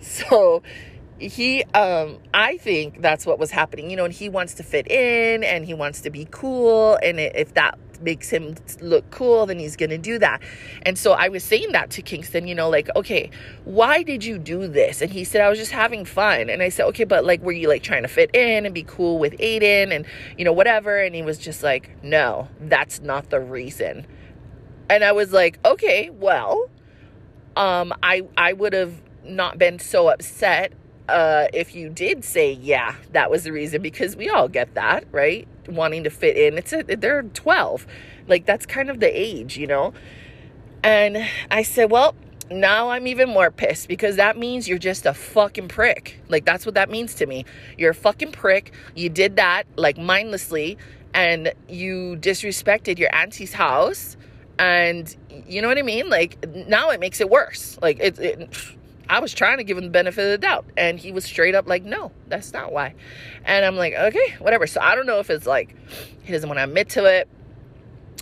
so 0.00 0.62
he, 1.18 1.62
um, 1.74 2.18
I 2.32 2.56
think 2.56 3.02
that's 3.02 3.26
what 3.26 3.38
was 3.38 3.50
happening, 3.50 3.90
you 3.90 3.96
know, 3.96 4.04
and 4.04 4.14
he 4.14 4.28
wants 4.28 4.54
to 4.54 4.62
fit 4.62 4.90
in 4.90 5.44
and 5.44 5.64
he 5.66 5.74
wants 5.74 6.00
to 6.02 6.10
be 6.10 6.26
cool. 6.30 6.98
And 7.02 7.20
if 7.20 7.54
that 7.54 7.78
makes 8.02 8.30
him 8.30 8.56
look 8.80 9.10
cool, 9.10 9.46
then 9.46 9.58
he's 9.58 9.76
going 9.76 9.90
to 9.90 9.98
do 9.98 10.18
that. 10.18 10.40
And 10.82 10.98
so 10.98 11.12
I 11.12 11.28
was 11.28 11.44
saying 11.44 11.72
that 11.72 11.90
to 11.90 12.02
Kingston, 12.02 12.46
you 12.46 12.54
know, 12.54 12.68
like, 12.68 12.88
okay, 12.96 13.30
why 13.64 14.02
did 14.02 14.24
you 14.24 14.38
do 14.38 14.68
this? 14.68 15.02
And 15.02 15.10
he 15.10 15.24
said, 15.24 15.40
I 15.40 15.48
was 15.48 15.58
just 15.58 15.72
having 15.72 16.04
fun. 16.04 16.48
And 16.50 16.62
I 16.62 16.68
said, 16.68 16.86
okay, 16.86 17.04
but 17.04 17.24
like, 17.24 17.42
were 17.42 17.52
you 17.52 17.68
like 17.68 17.82
trying 17.82 18.02
to 18.02 18.08
fit 18.08 18.34
in 18.34 18.66
and 18.66 18.74
be 18.74 18.82
cool 18.82 19.18
with 19.18 19.34
Aiden 19.38 19.94
and, 19.94 20.06
you 20.38 20.44
know, 20.44 20.52
whatever? 20.52 20.98
And 20.98 21.14
he 21.14 21.22
was 21.22 21.38
just 21.38 21.62
like, 21.62 22.02
no, 22.02 22.48
that's 22.60 23.00
not 23.00 23.30
the 23.30 23.40
reason. 23.40 24.06
And 24.88 25.04
I 25.04 25.12
was 25.12 25.32
like, 25.32 25.58
okay, 25.64 26.10
well, 26.10 26.68
um, 27.56 27.92
I, 28.02 28.22
I 28.36 28.52
would 28.52 28.72
have 28.72 29.00
not 29.24 29.58
been 29.58 29.78
so 29.78 30.08
upset 30.08 30.72
uh, 31.08 31.48
if 31.52 31.74
you 31.74 31.88
did 31.88 32.24
say, 32.24 32.52
yeah, 32.52 32.94
that 33.12 33.30
was 33.30 33.44
the 33.44 33.52
reason, 33.52 33.82
because 33.82 34.16
we 34.16 34.30
all 34.30 34.48
get 34.48 34.74
that, 34.74 35.04
right? 35.10 35.46
Wanting 35.70 36.04
to 36.04 36.10
fit 36.10 36.36
in. 36.36 36.58
It's 36.58 36.72
a, 36.72 36.82
they're 36.82 37.22
12. 37.22 37.86
Like, 38.26 38.46
that's 38.46 38.66
kind 38.66 38.90
of 38.90 39.00
the 39.00 39.06
age, 39.08 39.56
you 39.56 39.66
know? 39.66 39.92
And 40.82 41.28
I 41.50 41.62
said, 41.62 41.90
well, 41.90 42.14
now 42.50 42.90
I'm 42.90 43.06
even 43.06 43.28
more 43.28 43.50
pissed 43.50 43.88
because 43.88 44.16
that 44.16 44.36
means 44.36 44.68
you're 44.68 44.78
just 44.78 45.06
a 45.06 45.14
fucking 45.14 45.68
prick. 45.68 46.20
Like, 46.28 46.44
that's 46.44 46.66
what 46.66 46.74
that 46.74 46.90
means 46.90 47.14
to 47.16 47.26
me. 47.26 47.44
You're 47.78 47.90
a 47.90 47.94
fucking 47.94 48.32
prick. 48.32 48.72
You 48.94 49.08
did 49.08 49.36
that, 49.36 49.64
like, 49.76 49.98
mindlessly, 49.98 50.78
and 51.14 51.52
you 51.68 52.16
disrespected 52.20 52.98
your 52.98 53.14
auntie's 53.14 53.52
house. 53.52 54.16
And 54.58 55.14
you 55.46 55.62
know 55.62 55.68
what 55.68 55.78
I 55.78 55.82
mean? 55.82 56.10
Like, 56.10 56.44
now 56.68 56.90
it 56.90 57.00
makes 57.00 57.20
it 57.20 57.30
worse. 57.30 57.78
Like, 57.80 57.98
it, 58.00 58.18
it 58.18 58.54
I 59.10 59.18
was 59.18 59.34
trying 59.34 59.58
to 59.58 59.64
give 59.64 59.76
him 59.76 59.84
the 59.84 59.90
benefit 59.90 60.24
of 60.24 60.30
the 60.30 60.38
doubt. 60.38 60.64
And 60.76 60.98
he 60.98 61.10
was 61.10 61.24
straight 61.24 61.56
up 61.56 61.68
like, 61.68 61.82
no, 61.82 62.12
that's 62.28 62.52
not 62.52 62.72
why. 62.72 62.94
And 63.44 63.64
I'm 63.64 63.76
like, 63.76 63.92
okay, 63.92 64.36
whatever. 64.38 64.68
So 64.68 64.80
I 64.80 64.94
don't 64.94 65.06
know 65.06 65.18
if 65.18 65.30
it's 65.30 65.46
like 65.46 65.74
he 66.22 66.32
doesn't 66.32 66.48
want 66.48 66.58
to 66.58 66.64
admit 66.64 66.90
to 66.90 67.04
it 67.04 67.28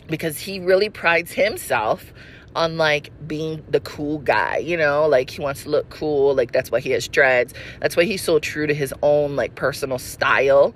because 0.07 0.39
he 0.39 0.61
really 0.61 0.89
prides 0.89 1.31
himself 1.31 2.13
on 2.57 2.79
like 2.79 3.13
being 3.29 3.63
the 3.69 3.81
cool 3.81 4.19
guy, 4.19 4.57
you 4.57 4.79
know, 4.79 5.07
like 5.07 5.29
he 5.29 5.43
wants 5.43 5.65
to 5.65 5.69
look 5.69 5.91
cool, 5.91 6.35
like 6.35 6.53
that's 6.53 6.71
why 6.71 6.81
he 6.81 6.91
has 6.91 7.07
dreads. 7.07 7.53
That's 7.81 7.95
why 7.95 8.05
he's 8.05 8.23
so 8.23 8.39
true 8.39 8.67
to 8.67 8.75
his 8.75 8.95
own 9.03 9.37
like 9.37 9.55
personal 9.55 9.99
style 9.99 10.75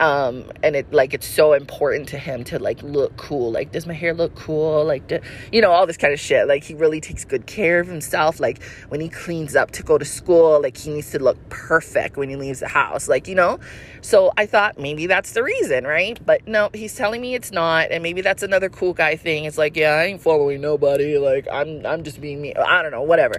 um 0.00 0.50
and 0.62 0.74
it 0.74 0.90
like 0.92 1.12
it's 1.12 1.26
so 1.26 1.52
important 1.52 2.08
to 2.08 2.18
him 2.18 2.42
to 2.42 2.58
like 2.58 2.82
look 2.82 3.14
cool 3.18 3.52
like 3.52 3.70
does 3.70 3.86
my 3.86 3.92
hair 3.92 4.14
look 4.14 4.34
cool? 4.34 4.84
Like 4.84 5.06
do, 5.06 5.20
you 5.52 5.60
know 5.60 5.70
all 5.70 5.86
this 5.86 5.98
kind 5.98 6.12
of 6.12 6.18
shit. 6.18 6.48
Like 6.48 6.64
he 6.64 6.74
really 6.74 7.00
takes 7.00 7.24
good 7.24 7.46
care 7.46 7.80
of 7.80 7.86
himself. 7.86 8.40
Like 8.40 8.62
when 8.88 9.00
he 9.00 9.10
cleans 9.10 9.54
up 9.54 9.70
to 9.72 9.82
go 9.82 9.98
to 9.98 10.04
school 10.04 10.60
like 10.60 10.76
he 10.76 10.90
needs 10.90 11.10
to 11.10 11.18
look 11.18 11.36
perfect 11.50 12.16
when 12.16 12.30
he 12.30 12.36
leaves 12.36 12.60
the 12.60 12.68
house 12.68 13.08
like 13.08 13.28
you 13.28 13.34
know? 13.34 13.60
So 14.00 14.32
i 14.38 14.46
thought 14.46 14.78
maybe 14.78 15.06
that's 15.06 15.32
the 15.32 15.42
reason 15.42 15.84
right? 15.84 16.18
But 16.24 16.48
no 16.48 16.70
he's 16.72 16.94
telling 16.94 17.20
me 17.20 17.34
it's 17.34 17.52
not 17.52 17.90
and 17.90 18.02
maybe 18.02 18.22
that's 18.22 18.42
another 18.42 18.70
cool 18.70 18.94
guy 18.94 19.16
thing. 19.16 19.44
It's 19.44 19.58
like 19.58 19.76
yeah 19.76 19.92
i 19.92 20.04
ain't 20.04 20.22
following 20.22 20.62
nobody. 20.62 21.18
Like 21.18 21.46
i'm 21.52 21.84
i'm 21.84 22.02
just 22.04 22.20
being 22.20 22.40
me 22.40 22.54
i 22.54 22.82
don't 22.82 22.90
know 22.92 23.02
whatever. 23.02 23.34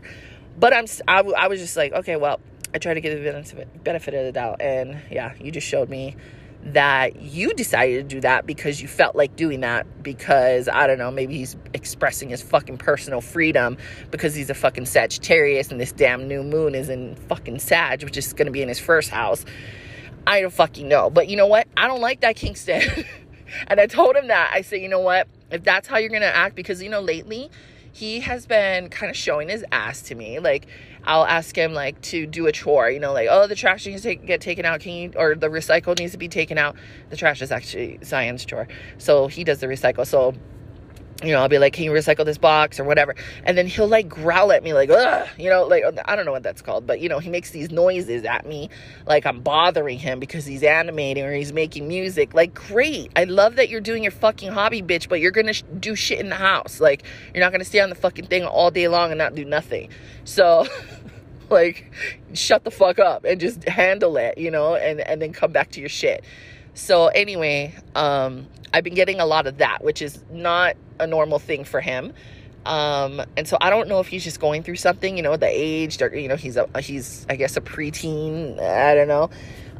But 0.59 0.73
i'm 0.75 0.85
I, 1.07 1.21
I 1.21 1.47
was 1.47 1.59
just 1.59 1.75
like 1.75 1.91
okay 1.93 2.17
well 2.17 2.39
i 2.73 2.77
try 2.77 2.93
to 2.93 3.01
give 3.01 3.17
the 3.21 3.65
benefit 3.83 4.13
of 4.13 4.25
the 4.25 4.31
doubt 4.31 4.61
and 4.61 5.01
yeah 5.09 5.33
you 5.39 5.51
just 5.51 5.67
showed 5.67 5.89
me 5.89 6.15
that 6.63 7.21
you 7.21 7.53
decided 7.53 8.09
to 8.09 8.15
do 8.15 8.21
that 8.21 8.45
because 8.45 8.81
you 8.81 8.87
felt 8.87 9.15
like 9.15 9.35
doing 9.35 9.61
that 9.61 10.03
because 10.03 10.67
I 10.67 10.85
don't 10.87 10.99
know, 10.99 11.09
maybe 11.09 11.37
he's 11.37 11.55
expressing 11.73 12.29
his 12.29 12.41
fucking 12.41 12.77
personal 12.77 13.19
freedom 13.21 13.77
because 14.11 14.35
he's 14.35 14.49
a 14.49 14.53
fucking 14.53 14.85
Sagittarius 14.85 15.71
and 15.71 15.81
this 15.81 15.91
damn 15.91 16.27
new 16.27 16.43
moon 16.43 16.75
is 16.75 16.89
in 16.89 17.15
fucking 17.15 17.59
Sag, 17.59 18.03
which 18.03 18.17
is 18.17 18.33
going 18.33 18.45
to 18.45 18.51
be 18.51 18.61
in 18.61 18.67
his 18.67 18.79
first 18.79 19.09
house. 19.09 19.43
I 20.27 20.41
don't 20.41 20.53
fucking 20.53 20.87
know. 20.87 21.09
But 21.09 21.29
you 21.29 21.35
know 21.35 21.47
what? 21.47 21.67
I 21.75 21.87
don't 21.87 22.01
like 22.01 22.21
that 22.21 22.35
Kingston. 22.35 22.81
and 23.67 23.79
I 23.79 23.87
told 23.87 24.15
him 24.15 24.27
that. 24.27 24.51
I 24.53 24.61
said, 24.61 24.81
you 24.81 24.89
know 24.89 24.99
what? 24.99 25.27
If 25.49 25.63
that's 25.63 25.87
how 25.87 25.97
you're 25.97 26.09
going 26.09 26.21
to 26.21 26.35
act, 26.35 26.55
because, 26.55 26.81
you 26.81 26.89
know, 26.89 27.01
lately 27.01 27.49
he 27.91 28.19
has 28.21 28.45
been 28.45 28.89
kind 28.89 29.09
of 29.09 29.17
showing 29.17 29.49
his 29.49 29.65
ass 29.71 30.01
to 30.03 30.15
me. 30.15 30.39
Like, 30.39 30.67
I'll 31.03 31.25
ask 31.25 31.55
him 31.55 31.74
like 31.74 32.00
to 32.01 32.25
do 32.25 32.48
a 32.48 32.51
chore, 32.51 32.89
you 32.89 33.00
know, 33.00 33.13
like, 33.13 33.27
oh, 33.29 33.48
the 33.48 33.55
trash 33.55 33.86
needs 33.86 34.03
to 34.03 34.10
take, 34.10 34.25
get 34.25 34.41
taken 34.41 34.65
out. 34.65 34.81
Can 34.81 34.93
you, 34.93 35.12
or 35.15 35.36
the 35.36 35.48
recycle 35.48 35.98
needs 35.98 36.12
to 36.12 36.17
be 36.17 36.27
taken 36.27 36.58
out. 36.58 36.75
The 37.10 37.17
trash 37.17 37.41
is 37.41 37.51
actually 37.51 38.00
Zion's 38.03 38.46
chore. 38.46 38.67
So 38.98 39.27
he 39.27 39.43
does 39.43 39.60
the 39.60 39.67
recycle. 39.67 40.05
So 40.05 40.36
you 41.23 41.31
know, 41.31 41.41
I'll 41.41 41.49
be 41.49 41.59
like, 41.59 41.73
can 41.73 41.83
you 41.83 41.91
recycle 41.91 42.25
this 42.25 42.37
box 42.37 42.79
or 42.79 42.83
whatever? 42.83 43.15
And 43.43 43.57
then 43.57 43.67
he'll 43.67 43.87
like 43.87 44.09
growl 44.09 44.51
at 44.51 44.63
me, 44.63 44.73
like, 44.73 44.89
ugh, 44.89 45.27
you 45.37 45.49
know, 45.49 45.65
like, 45.65 45.83
I 46.05 46.15
don't 46.15 46.25
know 46.25 46.31
what 46.31 46.43
that's 46.43 46.61
called, 46.61 46.87
but 46.87 46.99
you 46.99 47.09
know, 47.09 47.19
he 47.19 47.29
makes 47.29 47.51
these 47.51 47.71
noises 47.71 48.25
at 48.25 48.45
me 48.45 48.69
like 49.05 49.25
I'm 49.25 49.41
bothering 49.41 49.99
him 49.99 50.19
because 50.19 50.45
he's 50.45 50.63
animating 50.63 51.23
or 51.23 51.33
he's 51.33 51.53
making 51.53 51.87
music. 51.87 52.33
Like, 52.33 52.53
great. 52.53 53.11
I 53.15 53.25
love 53.25 53.57
that 53.57 53.69
you're 53.69 53.81
doing 53.81 54.03
your 54.03 54.11
fucking 54.11 54.51
hobby, 54.51 54.81
bitch, 54.81 55.09
but 55.09 55.19
you're 55.19 55.31
gonna 55.31 55.53
sh- 55.53 55.63
do 55.79 55.95
shit 55.95 56.19
in 56.19 56.29
the 56.29 56.35
house. 56.35 56.79
Like, 56.79 57.03
you're 57.33 57.43
not 57.43 57.51
gonna 57.51 57.65
stay 57.65 57.79
on 57.79 57.89
the 57.89 57.95
fucking 57.95 58.25
thing 58.25 58.43
all 58.43 58.71
day 58.71 58.87
long 58.87 59.11
and 59.11 59.17
not 59.17 59.35
do 59.35 59.45
nothing. 59.45 59.89
So, 60.23 60.65
like, 61.49 61.91
shut 62.33 62.63
the 62.63 62.71
fuck 62.71 62.97
up 62.97 63.25
and 63.25 63.39
just 63.39 63.67
handle 63.67 64.17
it, 64.17 64.37
you 64.37 64.49
know, 64.49 64.75
and, 64.75 64.99
and 65.01 65.21
then 65.21 65.33
come 65.33 65.51
back 65.51 65.71
to 65.71 65.79
your 65.79 65.89
shit. 65.89 66.23
So, 66.73 67.07
anyway, 67.07 67.75
um, 67.95 68.47
I've 68.73 68.83
been 68.83 68.95
getting 68.95 69.19
a 69.19 69.25
lot 69.25 69.47
of 69.47 69.57
that, 69.57 69.83
which 69.83 70.01
is 70.01 70.23
not 70.31 70.75
a 70.99 71.07
normal 71.07 71.39
thing 71.39 71.63
for 71.63 71.81
him. 71.81 72.13
Um, 72.65 73.21
and 73.35 73.47
so 73.47 73.57
I 73.59 73.69
don't 73.69 73.87
know 73.87 73.99
if 73.99 74.07
he's 74.07 74.23
just 74.23 74.39
going 74.39 74.63
through 74.63 74.75
something, 74.75 75.17
you 75.17 75.23
know, 75.23 75.35
the 75.35 75.49
age, 75.49 76.01
or, 76.01 76.15
you 76.15 76.27
know, 76.27 76.35
he's 76.35 76.57
a, 76.57 76.67
he's, 76.79 77.25
I 77.29 77.35
guess, 77.35 77.57
a 77.57 77.61
preteen. 77.61 78.59
I 78.59 78.93
don't 78.93 79.07
know. 79.07 79.29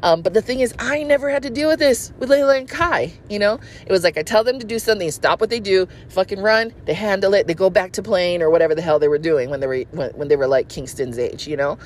Um, 0.02 0.20
but 0.20 0.34
the 0.34 0.42
thing 0.42 0.60
is, 0.60 0.74
I 0.78 1.04
never 1.04 1.30
had 1.30 1.44
to 1.44 1.50
deal 1.50 1.68
with 1.68 1.78
this 1.78 2.12
with 2.18 2.28
Layla 2.28 2.58
and 2.58 2.68
Kai. 2.68 3.12
You 3.30 3.38
know, 3.38 3.60
it 3.86 3.92
was 3.92 4.02
like 4.02 4.18
I 4.18 4.22
tell 4.22 4.42
them 4.42 4.58
to 4.58 4.66
do 4.66 4.78
something, 4.80 5.08
stop 5.12 5.40
what 5.40 5.48
they 5.48 5.60
do, 5.60 5.86
fucking 6.08 6.40
run, 6.40 6.74
they 6.86 6.94
handle 6.94 7.34
it, 7.34 7.46
they 7.46 7.54
go 7.54 7.70
back 7.70 7.92
to 7.92 8.02
playing 8.02 8.42
or 8.42 8.50
whatever 8.50 8.74
the 8.74 8.82
hell 8.82 8.98
they 8.98 9.06
were 9.06 9.18
doing 9.18 9.48
when 9.48 9.60
they 9.60 9.66
were 9.68 9.82
when, 9.92 10.10
when 10.10 10.28
they 10.28 10.34
were 10.34 10.48
like 10.48 10.68
Kingston's 10.68 11.18
age. 11.18 11.46
You 11.46 11.56
know, 11.56 11.78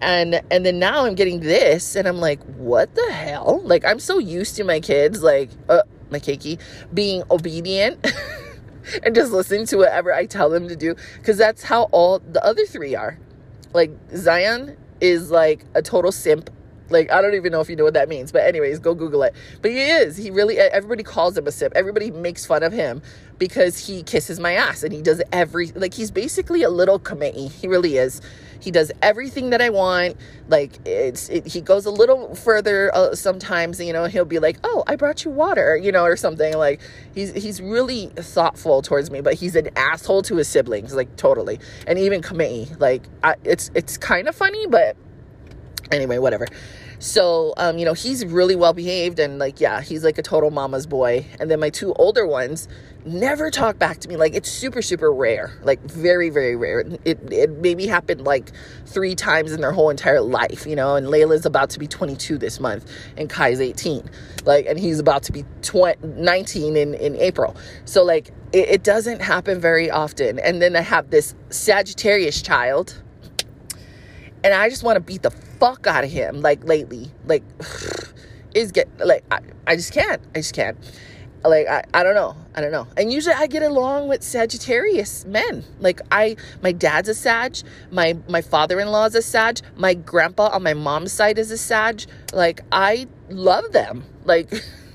and 0.00 0.42
and 0.50 0.66
then 0.66 0.78
now 0.78 1.06
I'm 1.06 1.14
getting 1.14 1.40
this, 1.40 1.96
and 1.96 2.06
I'm 2.06 2.18
like, 2.18 2.42
what 2.56 2.94
the 2.94 3.12
hell? 3.12 3.60
Like 3.64 3.84
I'm 3.84 3.98
so 3.98 4.18
used 4.18 4.56
to 4.56 4.64
my 4.64 4.80
kids, 4.80 5.22
like 5.22 5.50
uh, 5.68 5.82
my 6.10 6.18
keiki, 6.18 6.60
being 6.92 7.22
obedient. 7.30 8.04
and 9.02 9.14
just 9.14 9.32
listening 9.32 9.66
to 9.66 9.76
whatever 9.76 10.12
I 10.12 10.26
tell 10.26 10.50
them 10.50 10.68
to 10.68 10.76
do 10.76 10.94
because 11.16 11.38
that's 11.38 11.62
how 11.62 11.84
all 11.84 12.18
the 12.18 12.44
other 12.44 12.66
three 12.66 12.94
are. 12.94 13.18
Like 13.72 13.90
Zion 14.14 14.76
is 15.00 15.30
like 15.30 15.64
a 15.74 15.82
total 15.82 16.12
simp. 16.12 16.50
Like 16.90 17.10
I 17.10 17.22
don't 17.22 17.34
even 17.34 17.50
know 17.50 17.60
if 17.60 17.70
you 17.70 17.76
know 17.76 17.84
what 17.84 17.94
that 17.94 18.08
means, 18.08 18.30
but 18.30 18.42
anyways, 18.42 18.78
go 18.78 18.94
Google 18.94 19.22
it. 19.22 19.34
But 19.62 19.70
he 19.70 19.80
is. 19.80 20.16
He 20.16 20.30
really. 20.30 20.58
Everybody 20.58 21.02
calls 21.02 21.36
him 21.36 21.46
a 21.46 21.52
simp. 21.52 21.74
Everybody 21.74 22.10
makes 22.10 22.44
fun 22.44 22.62
of 22.62 22.72
him 22.72 23.02
because 23.38 23.86
he 23.86 24.02
kisses 24.02 24.40
my 24.40 24.54
ass 24.54 24.82
and 24.82 24.92
he 24.92 25.02
does 25.02 25.22
every. 25.32 25.68
Like 25.72 25.94
he's 25.94 26.10
basically 26.10 26.62
a 26.62 26.70
little 26.70 26.98
committee. 26.98 27.48
He 27.48 27.68
really 27.68 27.96
is. 27.96 28.20
He 28.60 28.70
does 28.70 28.90
everything 29.02 29.50
that 29.50 29.60
I 29.60 29.68
want. 29.68 30.16
Like 30.48 30.78
it's 30.86 31.28
it, 31.28 31.46
he 31.46 31.60
goes 31.60 31.84
a 31.84 31.90
little 31.90 32.34
further 32.34 32.94
uh, 32.94 33.14
sometimes. 33.14 33.78
You 33.80 33.92
know, 33.92 34.06
he'll 34.06 34.24
be 34.24 34.38
like, 34.38 34.58
"Oh, 34.64 34.84
I 34.86 34.96
brought 34.96 35.24
you 35.24 35.30
water," 35.30 35.76
you 35.76 35.92
know, 35.92 36.04
or 36.04 36.16
something. 36.16 36.56
Like 36.56 36.80
he's 37.14 37.32
he's 37.34 37.60
really 37.60 38.06
thoughtful 38.16 38.80
towards 38.80 39.10
me, 39.10 39.20
but 39.20 39.34
he's 39.34 39.54
an 39.54 39.68
asshole 39.76 40.22
to 40.22 40.36
his 40.36 40.48
siblings, 40.48 40.94
like 40.94 41.14
totally, 41.16 41.60
and 41.86 41.98
even 41.98 42.22
Kamei. 42.22 42.80
Like 42.80 43.02
I, 43.22 43.34
it's 43.44 43.70
it's 43.74 43.98
kind 43.98 44.28
of 44.28 44.34
funny, 44.34 44.66
but 44.66 44.96
anyway, 45.92 46.18
whatever. 46.18 46.46
So, 47.04 47.52
um, 47.58 47.76
you 47.76 47.84
know, 47.84 47.92
he's 47.92 48.24
really 48.24 48.56
well 48.56 48.72
behaved 48.72 49.18
and 49.18 49.38
like, 49.38 49.60
yeah, 49.60 49.82
he's 49.82 50.02
like 50.02 50.16
a 50.16 50.22
total 50.22 50.50
mama's 50.50 50.86
boy. 50.86 51.26
And 51.38 51.50
then 51.50 51.60
my 51.60 51.68
two 51.68 51.92
older 51.98 52.26
ones 52.26 52.66
never 53.04 53.50
talk 53.50 53.78
back 53.78 53.98
to 53.98 54.08
me. 54.08 54.16
Like 54.16 54.34
it's 54.34 54.50
super, 54.50 54.80
super 54.80 55.12
rare. 55.12 55.52
Like 55.62 55.82
very, 55.82 56.30
very 56.30 56.56
rare. 56.56 56.80
It 57.04 57.18
it 57.30 57.50
maybe 57.58 57.86
happened 57.86 58.22
like 58.22 58.52
three 58.86 59.14
times 59.14 59.52
in 59.52 59.60
their 59.60 59.72
whole 59.72 59.90
entire 59.90 60.22
life, 60.22 60.66
you 60.66 60.74
know. 60.74 60.96
And 60.96 61.08
Layla's 61.08 61.44
about 61.44 61.68
to 61.70 61.78
be 61.78 61.86
22 61.86 62.38
this 62.38 62.58
month, 62.58 62.90
and 63.18 63.28
Kai's 63.28 63.60
18. 63.60 64.08
Like, 64.46 64.64
and 64.64 64.80
he's 64.80 64.98
about 64.98 65.24
to 65.24 65.32
be 65.32 65.44
20, 65.60 66.06
19 66.06 66.74
in 66.74 66.94
in 66.94 67.16
April. 67.16 67.54
So 67.84 68.02
like, 68.02 68.28
it, 68.54 68.70
it 68.70 68.82
doesn't 68.82 69.20
happen 69.20 69.60
very 69.60 69.90
often. 69.90 70.38
And 70.38 70.62
then 70.62 70.74
I 70.74 70.80
have 70.80 71.10
this 71.10 71.34
Sagittarius 71.50 72.40
child, 72.40 73.02
and 74.44 74.52
I 74.52 74.68
just 74.68 74.82
want 74.82 74.96
to 74.96 75.00
beat 75.00 75.22
the 75.22 75.30
fuck 75.30 75.86
out 75.86 76.04
of 76.04 76.10
him. 76.10 76.42
Like 76.42 76.62
lately, 76.64 77.10
like 77.24 77.42
is 78.54 78.70
get 78.70 78.88
like 78.98 79.24
I, 79.30 79.40
I 79.66 79.76
just 79.76 79.92
can't. 79.92 80.22
I 80.34 80.38
just 80.38 80.54
can't. 80.54 80.78
Like 81.42 81.66
I, 81.66 81.84
I 81.92 82.02
don't 82.02 82.14
know. 82.14 82.36
I 82.54 82.60
don't 82.60 82.70
know. 82.70 82.86
And 82.96 83.12
usually 83.12 83.34
i 83.34 83.46
get 83.46 83.62
along 83.62 84.08
with 84.08 84.22
sagittarius 84.22 85.24
men. 85.24 85.64
Like 85.80 86.00
i 86.12 86.36
my 86.62 86.72
dad's 86.72 87.08
a 87.08 87.14
sag 87.14 87.56
my 87.90 88.16
my 88.28 88.42
father-in-law 88.42 89.06
is 89.06 89.14
a 89.14 89.22
sag 89.22 89.60
my 89.76 89.94
grandpa 89.94 90.50
on 90.52 90.62
my 90.62 90.74
mom's 90.74 91.12
side 91.12 91.38
is 91.38 91.50
a 91.50 91.58
sag. 91.58 92.04
Like 92.32 92.60
i 92.70 93.06
love 93.30 93.72
them. 93.72 94.04
Like 94.24 94.52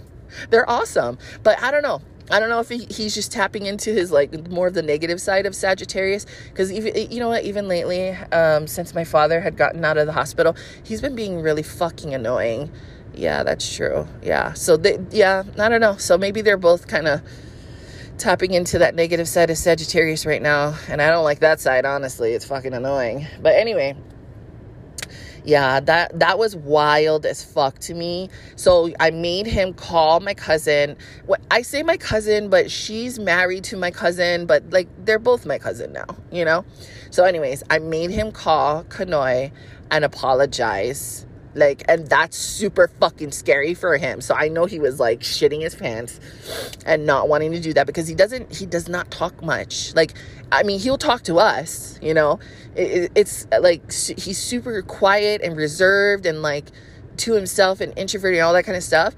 they're 0.52 0.70
awesome. 0.70 1.18
But 1.44 1.62
i 1.62 1.72
don't 1.72 1.84
know 1.84 2.02
I 2.32 2.40
don't 2.40 2.50
know 2.50 2.60
if 2.60 2.70
he, 2.70 2.86
he's 2.86 3.16
just 3.16 3.32
tapping 3.32 3.66
into 3.66 3.92
his 3.92 4.12
like 4.12 4.50
more 4.50 4.68
of 4.68 4.74
the 4.74 4.82
negative 4.82 5.20
side 5.20 5.46
of 5.46 5.56
Sagittarius 5.56 6.26
because 6.50 6.72
even 6.72 7.12
you 7.12 7.20
know 7.20 7.30
what 7.30 7.44
even 7.44 7.68
lately 7.68 8.12
um, 8.32 8.68
since 8.68 8.94
my 8.94 9.04
father 9.04 9.42
had 9.42 9.58
gotten 9.58 9.84
out 9.84 9.98
of 9.98 10.06
the 10.06 10.14
hospital 10.14 10.56
he's 10.84 11.02
been 11.02 11.16
being 11.16 11.42
really 11.42 11.64
fucking 11.64 12.14
annoying 12.14 12.72
yeah, 13.20 13.44
that's 13.44 13.76
true. 13.76 14.08
Yeah. 14.24 14.54
So 14.54 14.78
they, 14.78 15.00
yeah, 15.12 15.44
I 15.58 15.70
don't 15.70 15.82
know. 15.82 15.98
So 15.98 16.18
maybe 16.18 16.42
they're 16.42 16.58
both 16.58 16.88
kind 16.88 17.08
of 17.08 17.22
tapping 18.18 18.54
into 18.54 18.80
that 18.80 18.96
negative 18.96 19.28
side 19.28 19.50
of 19.50 19.58
Sagittarius 19.58 20.26
right 20.26 20.42
now, 20.42 20.76
and 20.88 21.02
I 21.02 21.10
don't 21.10 21.24
like 21.24 21.40
that 21.40 21.60
side. 21.60 21.86
Honestly, 21.86 22.34
it's 22.34 22.46
fucking 22.46 22.74
annoying. 22.74 23.28
But 23.42 23.56
anyway, 23.56 23.96
yeah, 25.44 25.80
that 25.82 26.20
that 26.20 26.38
was 26.38 26.56
wild 26.56 27.26
as 27.26 27.44
fuck 27.44 27.80
to 27.80 27.94
me. 27.94 28.30
So 28.56 28.92
I 29.00 29.12
made 29.12 29.48
him 29.48 29.74
call 29.74 30.20
my 30.20 30.34
cousin. 30.34 30.96
What 31.26 31.42
I 31.52 31.62
say 31.62 31.84
my 31.84 31.98
cousin, 31.98 32.50
but 32.50 32.70
she's 32.72 33.20
married 33.20 33.64
to 33.66 33.78
my 33.78 33.92
cousin, 33.92 34.46
but 34.46 34.70
like 34.72 34.88
they're 35.06 35.20
both 35.20 35.46
my 35.46 35.58
cousin 35.58 35.94
now, 35.94 36.06
you 36.32 36.46
know? 36.46 36.66
So 37.12 37.24
anyways, 37.24 37.64
I 37.70 37.80
made 37.80 38.12
him 38.12 38.32
call 38.32 38.84
Kanoi 38.84 39.52
and 39.92 40.06
apologize 40.06 41.26
like, 41.56 41.84
and 41.88 42.08
that's 42.08 42.38
super 42.38 42.90
fucking 43.00 43.32
scary 43.32 43.74
for 43.74 43.98
him. 43.98 44.22
So 44.22 44.36
I 44.36 44.50
know 44.50 44.66
he 44.66 44.80
was 44.80 45.00
like 45.00 45.22
shitting 45.22 45.62
his 45.62 45.76
pants 45.76 46.20
and 46.86 47.06
not 47.06 47.28
wanting 47.28 47.52
to 47.54 47.60
do 47.60 47.74
that 47.74 47.88
because 47.88 48.08
he 48.08 48.16
doesn't, 48.16 48.56
he 48.56 48.66
does 48.66 48.88
not 48.88 49.10
talk 49.12 49.42
much. 49.44 49.94
Like, 49.96 50.14
I 50.52 50.64
mean, 50.64 50.80
he'll 50.80 50.98
talk 50.98 51.24
to 51.24 51.40
us, 51.40 52.00
you 52.02 52.14
know, 52.14 52.40
it, 52.76 53.12
it's 53.16 53.48
like 53.60 53.92
he's 53.92 54.38
super 54.38 54.82
quiet 54.82 55.42
and 55.42 55.56
reserved 55.56 56.26
and 56.26 56.42
like 56.42 56.66
to 57.18 57.34
himself 57.34 57.82
and 57.82 57.98
introverted 57.98 58.40
and 58.40 58.46
all 58.46 58.54
that 58.54 58.64
kind 58.64 58.78
of 58.78 58.84
stuff 58.84 59.14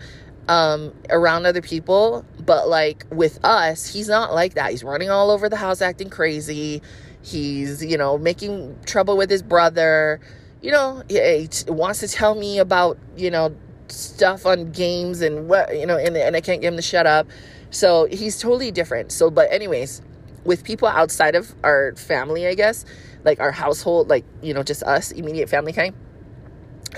um, 0.47 0.93
around 1.09 1.45
other 1.45 1.61
people. 1.61 2.25
But 2.39 2.67
like 2.67 3.05
with 3.11 3.43
us, 3.43 3.87
he's 3.87 4.07
not 4.07 4.33
like 4.33 4.55
that. 4.55 4.71
He's 4.71 4.83
running 4.83 5.09
all 5.09 5.31
over 5.31 5.49
the 5.49 5.57
house 5.57 5.81
acting 5.81 6.09
crazy. 6.09 6.81
He's, 7.21 7.83
you 7.83 7.97
know, 7.97 8.17
making 8.17 8.77
trouble 8.85 9.15
with 9.15 9.29
his 9.29 9.43
brother 9.43 10.19
you 10.61 10.71
know, 10.71 11.03
he 11.09 11.47
wants 11.67 11.99
to 12.01 12.07
tell 12.07 12.35
me 12.35 12.59
about, 12.59 12.97
you 13.17 13.31
know, 13.31 13.55
stuff 13.87 14.45
on 14.45 14.71
games 14.71 15.21
and 15.21 15.49
what, 15.49 15.77
you 15.77 15.85
know, 15.85 15.97
and, 15.97 16.15
and 16.15 16.35
I 16.35 16.41
can't 16.41 16.61
get 16.61 16.69
him 16.69 16.75
to 16.77 16.81
shut 16.81 17.07
up. 17.07 17.27
So 17.71 18.05
he's 18.05 18.39
totally 18.39 18.71
different. 18.71 19.11
So, 19.11 19.31
but, 19.31 19.51
anyways, 19.51 20.01
with 20.43 20.63
people 20.63 20.87
outside 20.87 21.35
of 21.35 21.53
our 21.63 21.95
family, 21.95 22.47
I 22.47 22.53
guess, 22.53 22.85
like 23.23 23.39
our 23.39 23.51
household, 23.51 24.09
like, 24.09 24.25
you 24.41 24.53
know, 24.53 24.63
just 24.63 24.83
us, 24.83 25.11
immediate 25.11 25.49
family 25.49 25.73
kind, 25.73 25.95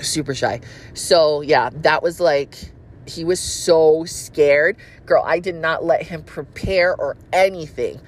super 0.00 0.34
shy. 0.34 0.60
So, 0.94 1.40
yeah, 1.40 1.70
that 1.72 2.02
was 2.02 2.20
like, 2.20 2.56
he 3.06 3.24
was 3.24 3.40
so 3.40 4.04
scared. 4.04 4.76
Girl, 5.06 5.22
I 5.24 5.38
did 5.38 5.54
not 5.54 5.84
let 5.84 6.02
him 6.02 6.22
prepare 6.22 6.94
or 6.96 7.16
anything. 7.32 8.00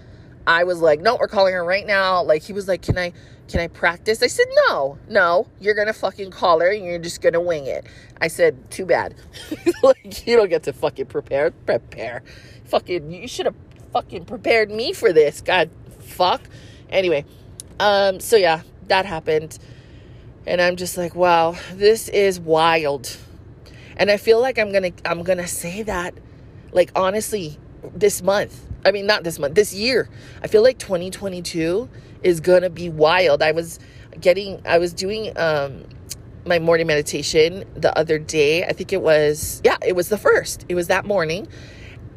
I 0.46 0.64
was 0.64 0.80
like, 0.80 1.00
no, 1.00 1.16
we're 1.16 1.28
calling 1.28 1.54
her 1.54 1.64
right 1.64 1.86
now. 1.86 2.22
Like, 2.22 2.42
he 2.42 2.52
was 2.52 2.68
like, 2.68 2.82
can 2.82 2.96
I, 2.98 3.12
can 3.48 3.60
I 3.60 3.68
practice? 3.68 4.22
I 4.22 4.26
said, 4.26 4.46
No, 4.68 4.98
no, 5.08 5.46
you're 5.60 5.74
gonna 5.74 5.92
fucking 5.92 6.30
call 6.30 6.60
her 6.60 6.70
and 6.70 6.84
you're 6.84 6.98
just 6.98 7.20
gonna 7.20 7.40
wing 7.40 7.66
it. 7.66 7.86
I 8.20 8.28
said, 8.28 8.70
Too 8.70 8.86
bad. 8.86 9.14
like, 9.82 10.26
you 10.26 10.36
don't 10.36 10.48
get 10.48 10.64
to 10.64 10.72
fucking 10.72 11.06
prepare. 11.06 11.50
Prepare. 11.50 12.22
Fucking, 12.64 13.10
you 13.10 13.28
should 13.28 13.46
have 13.46 13.54
fucking 13.92 14.24
prepared 14.24 14.70
me 14.70 14.92
for 14.92 15.12
this. 15.12 15.40
God, 15.40 15.70
fuck. 16.00 16.42
Anyway, 16.90 17.24
um, 17.80 18.20
so 18.20 18.36
yeah, 18.36 18.62
that 18.88 19.06
happened. 19.06 19.58
And 20.46 20.60
I'm 20.60 20.76
just 20.76 20.96
like, 20.96 21.14
wow, 21.14 21.56
this 21.72 22.08
is 22.08 22.38
wild. 22.38 23.16
And 23.96 24.10
I 24.10 24.16
feel 24.16 24.40
like 24.40 24.58
I'm 24.58 24.72
gonna, 24.72 24.92
I'm 25.04 25.22
gonna 25.22 25.48
say 25.48 25.82
that, 25.82 26.14
like, 26.72 26.90
honestly, 26.94 27.58
this 27.94 28.22
month. 28.22 28.64
I 28.84 28.92
mean, 28.92 29.06
not 29.06 29.24
this 29.24 29.38
month, 29.38 29.54
this 29.54 29.74
year. 29.74 30.08
I 30.42 30.46
feel 30.46 30.62
like 30.62 30.78
2022 30.78 31.88
is 32.26 32.40
gonna 32.40 32.68
be 32.68 32.88
wild. 32.88 33.40
I 33.40 33.52
was 33.52 33.78
getting, 34.20 34.60
I 34.66 34.78
was 34.78 34.92
doing 34.92 35.32
um, 35.38 35.84
my 36.44 36.58
morning 36.58 36.88
meditation 36.88 37.64
the 37.74 37.96
other 37.96 38.18
day. 38.18 38.64
I 38.64 38.72
think 38.72 38.92
it 38.92 39.00
was, 39.00 39.60
yeah, 39.64 39.76
it 39.86 39.94
was 39.94 40.08
the 40.08 40.18
first. 40.18 40.64
It 40.68 40.74
was 40.74 40.88
that 40.88 41.06
morning. 41.06 41.46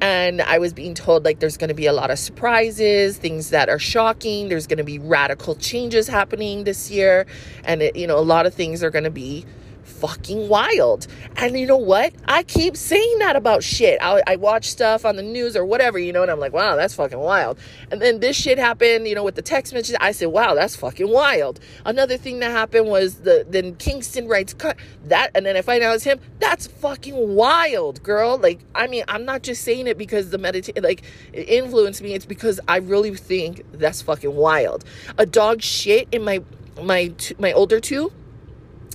And 0.01 0.41
I 0.41 0.59
was 0.59 0.73
being 0.73 0.93
told 0.93 1.25
like 1.25 1.39
there's 1.39 1.57
going 1.57 1.67
to 1.67 1.73
be 1.75 1.85
a 1.85 1.93
lot 1.93 2.09
of 2.09 2.17
surprises, 2.17 3.17
things 3.17 3.49
that 3.49 3.69
are 3.69 3.77
shocking. 3.77 4.47
There's 4.47 4.65
going 4.65 4.77
to 4.77 4.83
be 4.83 4.97
radical 4.97 5.55
changes 5.55 6.07
happening 6.07 6.63
this 6.63 6.89
year. 6.89 7.25
And, 7.65 7.81
it, 7.81 7.95
you 7.97 8.07
know, 8.07 8.17
a 8.17 8.21
lot 8.21 8.45
of 8.45 8.53
things 8.53 8.81
are 8.81 8.91
going 8.91 9.03
to 9.03 9.11
be 9.11 9.45
fucking 9.89 10.47
wild. 10.47 11.07
And 11.35 11.59
you 11.59 11.65
know 11.65 11.77
what? 11.77 12.13
I 12.25 12.43
keep 12.43 12.77
saying 12.77 13.19
that 13.19 13.35
about 13.35 13.63
shit. 13.63 13.99
I, 14.01 14.21
I 14.27 14.35
watch 14.37 14.65
stuff 14.65 15.05
on 15.05 15.15
the 15.15 15.23
news 15.23 15.55
or 15.55 15.65
whatever, 15.65 15.99
you 15.99 16.13
know, 16.13 16.21
and 16.21 16.31
I'm 16.31 16.39
like, 16.39 16.53
wow, 16.53 16.75
that's 16.75 16.93
fucking 16.93 17.19
wild. 17.19 17.59
And 17.91 18.01
then 18.01 18.19
this 18.19 18.37
shit 18.37 18.57
happened, 18.57 19.07
you 19.07 19.15
know, 19.15 19.23
with 19.23 19.35
the 19.35 19.41
text 19.41 19.73
messages. 19.73 19.97
I 19.99 20.11
said, 20.11 20.27
wow, 20.27 20.53
that's 20.53 20.75
fucking 20.75 21.09
wild. 21.09 21.59
Another 21.85 22.17
thing 22.17 22.39
that 22.39 22.51
happened 22.51 22.87
was 22.87 23.21
the 23.21 23.45
then 23.49 23.75
Kingston 23.75 24.27
writes 24.27 24.53
cut 24.53 24.77
that, 25.05 25.31
and 25.35 25.45
then 25.45 25.57
I 25.57 25.61
find 25.61 25.83
out 25.83 25.95
it's 25.95 26.03
him. 26.03 26.19
That's 26.39 26.67
fucking 26.67 27.35
wild, 27.35 28.03
girl. 28.03 28.37
Like, 28.37 28.59
I 28.75 28.87
mean, 28.87 29.03
I'm 29.07 29.25
not 29.25 29.41
just 29.41 29.63
saying 29.63 29.87
it 29.87 29.97
because 29.97 30.29
the 30.29 30.37
meditation 30.37 30.83
like 30.83 31.03
it 31.33 31.49
influenced 31.49 32.01
me. 32.01 32.13
It's 32.13 32.25
because 32.25 32.59
I 32.67 32.77
really 32.77 33.15
think 33.15 33.63
that's 33.73 34.01
fucking 34.01 34.35
wild. 34.35 34.85
A 35.17 35.25
dog 35.25 35.61
shit 35.61 36.07
in 36.11 36.23
my 36.23 36.43
my 36.81 37.13
my 37.37 37.51
older 37.53 37.79
two 37.79 38.11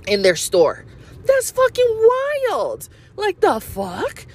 in 0.07 0.23
their 0.23 0.37
store. 0.37 0.85
That's 1.25 1.51
fucking 1.51 2.09
wild. 2.51 2.89
Like 3.17 3.41
the 3.41 3.61
fuck? 3.61 4.27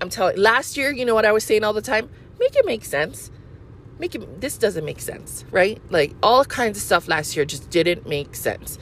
I'm 0.00 0.10
telling 0.10 0.36
last 0.36 0.76
year, 0.76 0.90
you 0.90 1.04
know 1.04 1.14
what 1.14 1.24
I 1.24 1.32
was 1.32 1.44
saying 1.44 1.64
all 1.64 1.72
the 1.72 1.82
time? 1.82 2.10
Make 2.38 2.56
it 2.56 2.66
make 2.66 2.84
sense. 2.84 3.30
Make 3.98 4.14
it 4.14 4.40
this 4.40 4.58
doesn't 4.58 4.84
make 4.84 5.00
sense, 5.00 5.44
right? 5.50 5.80
Like 5.90 6.14
all 6.22 6.44
kinds 6.44 6.76
of 6.76 6.82
stuff 6.82 7.08
last 7.08 7.36
year 7.36 7.44
just 7.44 7.70
didn't 7.70 8.06
make 8.06 8.34
sense 8.34 8.78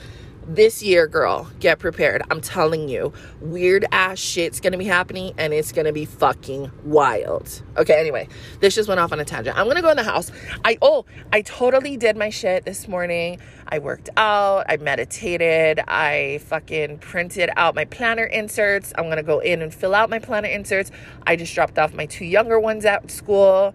this 0.47 0.83
year, 0.83 1.07
girl, 1.07 1.51
get 1.61 1.79
prepared. 1.79 2.23
I'm 2.31 2.41
telling 2.41 2.89
you, 2.89 3.13
weird 3.41 3.85
ass 3.93 4.19
shit's 4.19 4.61
gonna 4.61 4.79
be 4.79 4.85
happening 4.85 5.35
and 5.39 5.53
it's 5.53 5.73
gonna 5.73 5.93
be 5.93 6.05
fucking 6.05 6.71
wild. 6.85 7.63
Okay, 7.77 7.99
anyway, 7.99 8.29
this 8.61 8.75
just 8.75 8.89
went 8.89 9.01
off 9.01 9.13
on 9.13 9.21
a 9.21 9.25
tangent. 9.25 9.57
I'm 9.57 9.67
gonna 9.67 9.83
go 9.83 9.91
in 9.91 9.97
the 9.97 10.05
house. 10.05 10.31
I, 10.65 10.79
oh, 10.83 11.05
I 11.33 11.43
totally 11.43 11.97
did 11.97 12.17
my 12.17 12.31
shit 12.31 12.65
this 12.65 12.89
morning. 12.89 13.41
I 13.69 13.79
worked 13.79 14.11
out, 14.17 14.67
I 14.69 14.77
meditated, 14.77 15.81
I 15.89 16.41
fucking 16.47 16.99
printed 16.99 17.51
out 17.57 17.75
my 17.75 17.85
planner 17.85 18.25
inserts. 18.25 18.93
I'm 18.97 19.09
gonna 19.09 19.23
go 19.23 19.41
in 19.41 19.63
and 19.63 19.73
fill 19.73 19.95
out 19.95 20.11
my 20.11 20.19
planner 20.19 20.49
inserts. 20.49 20.91
I 21.27 21.37
just 21.37 21.55
dropped 21.55 21.79
off 21.79 21.95
my 21.95 22.07
two 22.07 22.25
younger 22.25 22.61
ones 22.61 22.85
at 22.85 23.11
school. 23.11 23.75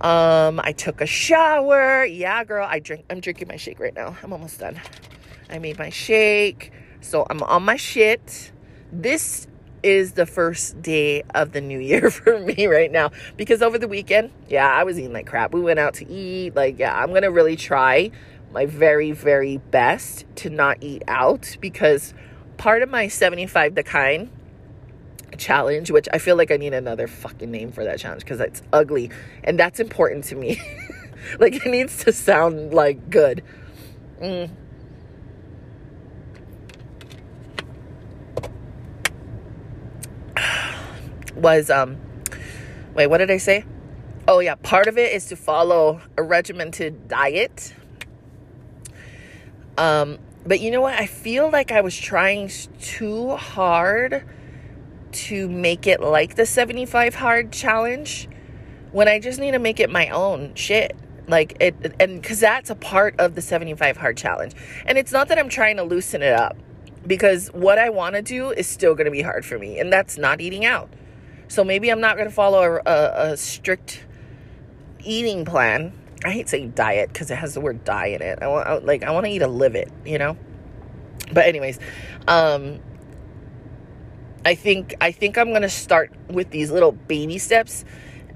Um, 0.00 0.60
I 0.62 0.72
took 0.72 1.00
a 1.00 1.06
shower. 1.06 2.04
Yeah, 2.04 2.44
girl, 2.44 2.66
I 2.68 2.78
drink 2.78 3.04
I'm 3.10 3.20
drinking 3.20 3.48
my 3.48 3.56
shake 3.56 3.80
right 3.80 3.94
now. 3.94 4.16
I'm 4.22 4.32
almost 4.32 4.60
done. 4.60 4.80
I 5.50 5.58
made 5.58 5.78
my 5.78 5.90
shake. 5.90 6.72
So 7.00 7.26
I'm 7.28 7.42
on 7.42 7.62
my 7.64 7.76
shit. 7.76 8.52
This 8.92 9.46
is 9.82 10.12
the 10.12 10.26
first 10.26 10.80
day 10.82 11.22
of 11.34 11.52
the 11.52 11.60
new 11.60 11.78
year 11.78 12.10
for 12.10 12.38
me 12.38 12.66
right 12.66 12.90
now 12.90 13.10
because 13.36 13.62
over 13.62 13.78
the 13.78 13.88
weekend, 13.88 14.30
yeah, 14.48 14.68
I 14.68 14.84
was 14.84 14.98
eating 14.98 15.12
like 15.12 15.26
crap. 15.26 15.52
We 15.52 15.60
went 15.60 15.78
out 15.78 15.94
to 15.94 16.10
eat. 16.10 16.54
Like, 16.54 16.78
yeah, 16.78 16.96
I'm 16.96 17.10
going 17.10 17.22
to 17.22 17.30
really 17.30 17.56
try 17.56 18.10
my 18.52 18.66
very, 18.66 19.12
very 19.12 19.58
best 19.58 20.24
to 20.36 20.50
not 20.50 20.78
eat 20.80 21.02
out 21.06 21.56
because 21.60 22.14
part 22.56 22.82
of 22.82 22.88
my 22.88 23.08
75 23.08 23.74
the 23.74 23.82
kind 23.82 24.30
challenge, 25.36 25.90
which 25.90 26.08
I 26.12 26.18
feel 26.18 26.36
like 26.36 26.50
I 26.50 26.56
need 26.56 26.74
another 26.74 27.06
fucking 27.06 27.50
name 27.50 27.70
for 27.70 27.84
that 27.84 27.98
challenge 27.98 28.22
because 28.22 28.40
it's 28.40 28.62
ugly 28.72 29.10
and 29.44 29.58
that's 29.58 29.78
important 29.78 30.24
to 30.24 30.34
me. 30.34 30.60
like, 31.38 31.54
it 31.54 31.66
needs 31.66 32.04
to 32.04 32.12
sound 32.12 32.74
like 32.74 33.10
good. 33.10 33.44
Mm 34.20 34.50
was 41.38 41.70
um 41.70 41.96
wait, 42.94 43.06
what 43.06 43.18
did 43.18 43.30
I 43.30 43.38
say? 43.38 43.64
Oh 44.26 44.40
yeah, 44.40 44.56
part 44.56 44.86
of 44.86 44.98
it 44.98 45.12
is 45.12 45.26
to 45.26 45.36
follow 45.36 46.00
a 46.16 46.22
regimented 46.22 47.08
diet. 47.08 47.74
Um 49.76 50.18
but 50.46 50.60
you 50.60 50.70
know 50.70 50.80
what? 50.80 50.94
I 50.94 51.06
feel 51.06 51.50
like 51.50 51.72
I 51.72 51.82
was 51.82 51.96
trying 51.96 52.50
too 52.80 53.36
hard 53.36 54.24
to 55.10 55.48
make 55.48 55.86
it 55.86 56.00
like 56.00 56.36
the 56.36 56.46
75 56.46 57.14
hard 57.14 57.52
challenge 57.52 58.28
when 58.92 59.08
I 59.08 59.18
just 59.18 59.40
need 59.40 59.52
to 59.52 59.58
make 59.58 59.80
it 59.80 59.90
my 59.90 60.08
own 60.08 60.54
shit. 60.54 60.96
Like 61.26 61.58
it, 61.60 61.94
and 62.00 62.22
because 62.22 62.40
that's 62.40 62.70
a 62.70 62.74
part 62.74 63.14
of 63.18 63.34
the 63.34 63.42
75 63.42 63.98
hard 63.98 64.16
challenge. 64.16 64.54
And 64.86 64.96
it's 64.96 65.12
not 65.12 65.28
that 65.28 65.38
I'm 65.38 65.50
trying 65.50 65.76
to 65.76 65.82
loosen 65.82 66.22
it 66.22 66.32
up 66.32 66.56
because 67.06 67.48
what 67.48 67.78
I 67.78 67.90
want 67.90 68.14
to 68.14 68.22
do 68.22 68.50
is 68.50 68.66
still 68.66 68.94
going 68.94 69.04
to 69.04 69.10
be 69.10 69.22
hard 69.22 69.44
for 69.44 69.58
me, 69.58 69.78
and 69.78 69.92
that's 69.92 70.16
not 70.16 70.40
eating 70.40 70.64
out. 70.64 70.88
So 71.48 71.64
maybe 71.64 71.90
I'm 71.90 72.00
not 72.00 72.16
going 72.16 72.28
to 72.28 72.34
follow 72.34 72.62
a, 72.62 72.90
a, 72.90 73.32
a, 73.32 73.36
strict 73.36 74.04
eating 75.00 75.44
plan. 75.44 75.92
I 76.24 76.30
hate 76.30 76.48
saying 76.48 76.72
diet 76.72 77.12
because 77.12 77.30
it 77.30 77.36
has 77.36 77.54
the 77.54 77.60
word 77.60 77.84
die 77.84 78.08
in 78.08 78.22
it. 78.22 78.40
I 78.42 78.48
want 78.48 78.66
I, 78.66 78.78
like 78.78 79.02
I 79.02 79.10
want 79.12 79.26
to 79.26 79.32
eat 79.32 79.42
a 79.42 79.48
live 79.48 79.74
it, 79.74 79.90
you 80.04 80.18
know. 80.18 80.36
But 81.32 81.46
anyways, 81.46 81.78
um, 82.26 82.80
I 84.44 84.54
think 84.54 84.94
I 85.00 85.12
think 85.12 85.38
I'm 85.38 85.52
gonna 85.52 85.68
start 85.68 86.12
with 86.28 86.50
these 86.50 86.70
little 86.70 86.92
baby 86.92 87.38
steps 87.38 87.84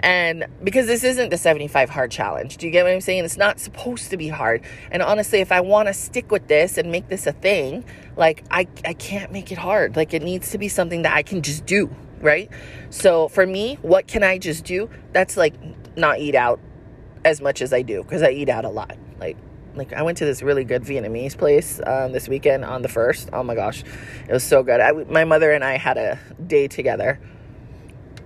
and 0.02 0.46
because 0.64 0.86
this 0.86 1.04
isn't 1.04 1.30
the 1.30 1.38
75 1.38 1.88
hard 1.88 2.10
challenge. 2.10 2.56
Do 2.56 2.66
you 2.66 2.72
get 2.72 2.82
what 2.82 2.92
I'm 2.92 3.00
saying? 3.00 3.24
It's 3.24 3.36
not 3.36 3.60
supposed 3.60 4.10
to 4.10 4.16
be 4.16 4.28
hard. 4.28 4.62
And 4.90 5.00
honestly, 5.00 5.38
if 5.38 5.52
I 5.52 5.60
want 5.60 5.86
to 5.86 5.94
stick 5.94 6.32
with 6.32 6.48
this 6.48 6.76
and 6.76 6.90
make 6.90 7.08
this 7.08 7.26
a 7.28 7.32
thing, 7.32 7.84
like 8.16 8.44
I 8.50 8.66
I 8.84 8.94
can't 8.94 9.30
make 9.30 9.52
it 9.52 9.58
hard. 9.58 9.96
Like 9.96 10.12
it 10.12 10.22
needs 10.22 10.50
to 10.50 10.58
be 10.58 10.68
something 10.68 11.02
that 11.02 11.14
I 11.14 11.22
can 11.22 11.40
just 11.40 11.66
do, 11.66 11.94
right? 12.22 12.50
So 12.90 13.28
for 13.28 13.46
me, 13.46 13.78
what 13.82 14.06
can 14.06 14.22
I 14.22 14.38
just 14.38 14.64
do? 14.64 14.88
That's 15.12 15.36
like 15.36 15.54
not 15.96 16.18
eat 16.20 16.34
out 16.34 16.60
as 17.24 17.40
much 17.40 17.60
as 17.60 17.72
I 17.72 17.82
do 17.82 18.02
because 18.02 18.22
I 18.22 18.30
eat 18.30 18.48
out 18.48 18.64
a 18.64 18.70
lot. 18.70 18.96
Like 19.20 19.36
like 19.74 19.92
I 19.92 20.02
went 20.02 20.18
to 20.18 20.24
this 20.24 20.42
really 20.42 20.64
good 20.64 20.82
Vietnamese 20.82 21.36
place 21.36 21.80
um, 21.86 22.12
this 22.12 22.28
weekend 22.28 22.64
on 22.64 22.82
the 22.82 22.88
first. 22.88 23.28
Oh 23.32 23.42
my 23.42 23.54
gosh, 23.54 23.82
it 24.28 24.32
was 24.32 24.44
so 24.44 24.62
good. 24.62 24.80
I, 24.80 24.92
my 24.92 25.24
mother 25.24 25.52
and 25.52 25.64
I 25.64 25.76
had 25.76 25.98
a 25.98 26.18
day 26.46 26.68
together. 26.68 27.20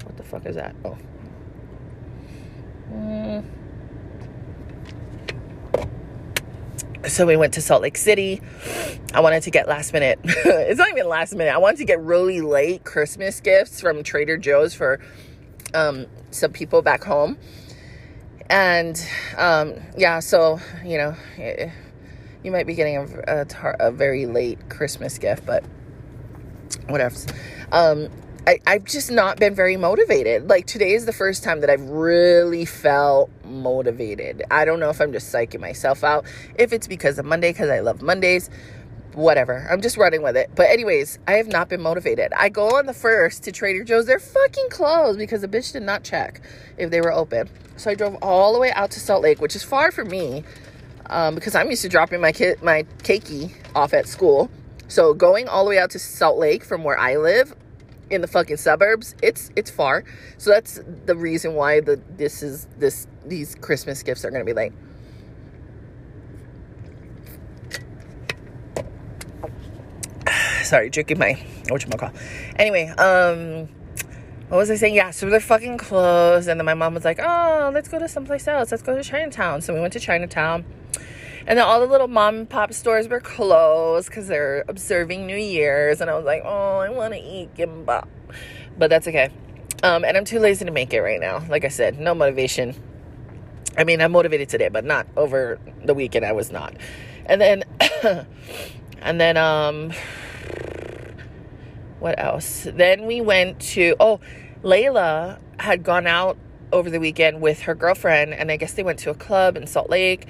What 0.04 0.16
the 0.16 0.22
fuck 0.24 0.46
is 0.46 0.56
that? 0.56 0.74
Oh, 0.84 0.96
Mm. 2.92 3.44
So 7.06 7.24
we 7.24 7.36
went 7.36 7.54
to 7.54 7.60
Salt 7.60 7.82
Lake 7.82 7.96
City. 7.96 8.40
I 9.14 9.20
wanted 9.20 9.44
to 9.44 9.50
get 9.52 9.68
last 9.68 9.92
minute. 9.92 10.18
it's 10.24 10.78
not 10.78 10.88
even 10.88 11.08
last 11.08 11.34
minute. 11.36 11.54
I 11.54 11.58
wanted 11.58 11.76
to 11.78 11.84
get 11.84 12.00
really 12.00 12.40
late 12.40 12.84
Christmas 12.84 13.38
gifts 13.38 13.80
from 13.80 14.02
Trader 14.02 14.36
Joe's 14.36 14.74
for 14.74 14.98
um, 15.72 16.06
some 16.32 16.52
people 16.52 16.82
back 16.82 17.04
home. 17.04 17.38
And 18.50 19.00
um, 19.36 19.74
yeah, 19.96 20.18
so 20.18 20.58
you 20.84 20.98
know, 20.98 21.14
eh, 21.38 21.70
you 22.42 22.50
might 22.50 22.66
be 22.66 22.74
getting 22.74 22.96
a, 22.96 23.42
a, 23.42 23.44
tar- 23.44 23.76
a 23.78 23.92
very 23.92 24.26
late 24.26 24.68
Christmas 24.68 25.16
gift, 25.18 25.46
but 25.46 25.64
whatever. 26.88 27.16
Um, 27.70 28.08
I, 28.46 28.60
I've 28.64 28.84
just 28.84 29.10
not 29.10 29.40
been 29.40 29.56
very 29.56 29.76
motivated. 29.76 30.48
Like 30.48 30.66
today 30.66 30.92
is 30.92 31.04
the 31.04 31.12
first 31.12 31.42
time 31.42 31.62
that 31.62 31.70
I've 31.70 31.88
really 31.88 32.64
felt 32.64 33.28
motivated. 33.44 34.44
I 34.52 34.64
don't 34.64 34.78
know 34.78 34.88
if 34.88 35.00
I'm 35.00 35.12
just 35.12 35.34
psyching 35.34 35.58
myself 35.58 36.04
out, 36.04 36.26
if 36.56 36.72
it's 36.72 36.86
because 36.86 37.18
of 37.18 37.24
Monday, 37.24 37.50
because 37.50 37.70
I 37.70 37.80
love 37.80 38.02
Mondays, 38.02 38.48
whatever. 39.14 39.66
I'm 39.68 39.80
just 39.80 39.96
running 39.96 40.22
with 40.22 40.36
it. 40.36 40.50
But, 40.54 40.70
anyways, 40.70 41.18
I 41.26 41.32
have 41.32 41.48
not 41.48 41.68
been 41.68 41.80
motivated. 41.80 42.32
I 42.34 42.48
go 42.48 42.76
on 42.76 42.86
the 42.86 42.94
first 42.94 43.42
to 43.44 43.52
Trader 43.52 43.82
Joe's. 43.82 44.06
They're 44.06 44.20
fucking 44.20 44.68
closed 44.70 45.18
because 45.18 45.40
the 45.40 45.48
bitch 45.48 45.72
did 45.72 45.82
not 45.82 46.04
check 46.04 46.40
if 46.78 46.90
they 46.90 47.00
were 47.00 47.12
open. 47.12 47.50
So 47.76 47.90
I 47.90 47.94
drove 47.96 48.14
all 48.22 48.52
the 48.52 48.60
way 48.60 48.70
out 48.70 48.92
to 48.92 49.00
Salt 49.00 49.22
Lake, 49.22 49.40
which 49.40 49.56
is 49.56 49.64
far 49.64 49.90
for 49.90 50.04
me 50.04 50.44
um, 51.06 51.34
because 51.34 51.56
I'm 51.56 51.68
used 51.68 51.82
to 51.82 51.88
dropping 51.88 52.20
my 52.20 52.30
kid, 52.30 52.62
my 52.62 52.84
keiki 52.98 53.52
off 53.74 53.92
at 53.92 54.06
school. 54.06 54.50
So 54.86 55.14
going 55.14 55.48
all 55.48 55.64
the 55.64 55.70
way 55.70 55.78
out 55.78 55.90
to 55.90 55.98
Salt 55.98 56.38
Lake 56.38 56.62
from 56.62 56.84
where 56.84 56.96
I 56.96 57.16
live 57.16 57.52
in 58.10 58.20
the 58.20 58.26
fucking 58.26 58.56
suburbs 58.56 59.14
it's 59.22 59.50
it's 59.56 59.70
far 59.70 60.04
so 60.38 60.50
that's 60.50 60.80
the 61.06 61.16
reason 61.16 61.54
why 61.54 61.80
the 61.80 62.00
this 62.16 62.42
is 62.42 62.66
this 62.78 63.06
these 63.24 63.54
christmas 63.56 64.02
gifts 64.02 64.24
are 64.24 64.30
going 64.30 64.44
to 64.44 64.46
be 64.46 64.52
late 64.54 64.72
sorry 70.62 70.88
drinking 70.88 71.18
my 71.18 71.32
whatchamacall 71.64 72.14
anyway 72.58 72.88
um 72.98 73.68
what 74.48 74.58
was 74.58 74.70
I 74.70 74.76
saying? 74.76 74.94
Yeah, 74.94 75.10
so 75.10 75.28
they're 75.28 75.40
fucking 75.40 75.76
closed. 75.76 76.48
And 76.48 76.60
then 76.60 76.64
my 76.64 76.74
mom 76.74 76.94
was 76.94 77.04
like, 77.04 77.18
oh, 77.20 77.70
let's 77.74 77.88
go 77.88 77.98
to 77.98 78.06
someplace 78.06 78.46
else. 78.46 78.70
Let's 78.70 78.82
go 78.82 78.94
to 78.94 79.02
Chinatown. 79.02 79.60
So 79.60 79.74
we 79.74 79.80
went 79.80 79.92
to 79.94 80.00
Chinatown. 80.00 80.64
And 81.46 81.58
then 81.58 81.64
all 81.64 81.78
the 81.78 81.86
little 81.86 82.08
mom 82.08 82.36
and 82.36 82.50
pop 82.50 82.72
stores 82.72 83.08
were 83.08 83.20
closed 83.20 84.08
because 84.08 84.26
they're 84.26 84.64
observing 84.66 85.26
New 85.26 85.36
Year's. 85.36 86.00
And 86.00 86.10
I 86.10 86.14
was 86.14 86.24
like, 86.24 86.42
oh, 86.44 86.78
I 86.78 86.90
want 86.90 87.14
to 87.14 87.20
eat 87.20 87.54
gimbap. 87.54 88.08
But 88.76 88.90
that's 88.90 89.06
okay. 89.06 89.30
Um, 89.82 90.04
and 90.04 90.16
I'm 90.16 90.24
too 90.24 90.40
lazy 90.40 90.64
to 90.64 90.72
make 90.72 90.92
it 90.92 91.00
right 91.00 91.20
now. 91.20 91.44
Like 91.48 91.64
I 91.64 91.68
said, 91.68 92.00
no 92.00 92.14
motivation. 92.14 92.74
I 93.78 93.84
mean, 93.84 94.00
I'm 94.00 94.10
motivated 94.10 94.48
today, 94.48 94.68
but 94.68 94.84
not 94.84 95.06
over 95.16 95.60
the 95.84 95.94
weekend. 95.94 96.24
I 96.24 96.32
was 96.32 96.50
not. 96.50 96.74
And 97.26 97.40
then, 97.40 97.64
and 99.00 99.20
then, 99.20 99.36
um, 99.36 99.92
what 102.00 102.18
else? 102.18 102.66
Then 102.72 103.06
we 103.06 103.20
went 103.20 103.60
to, 103.60 103.94
oh, 104.00 104.20
Layla 104.62 105.38
had 105.60 105.84
gone 105.84 106.06
out 106.06 106.36
over 106.72 106.90
the 106.90 106.98
weekend 106.98 107.40
with 107.40 107.62
her 107.62 107.74
girlfriend, 107.74 108.34
and 108.34 108.50
I 108.50 108.56
guess 108.56 108.72
they 108.72 108.82
went 108.82 108.98
to 109.00 109.10
a 109.10 109.14
club 109.14 109.56
in 109.56 109.66
Salt 109.66 109.90
Lake 109.90 110.26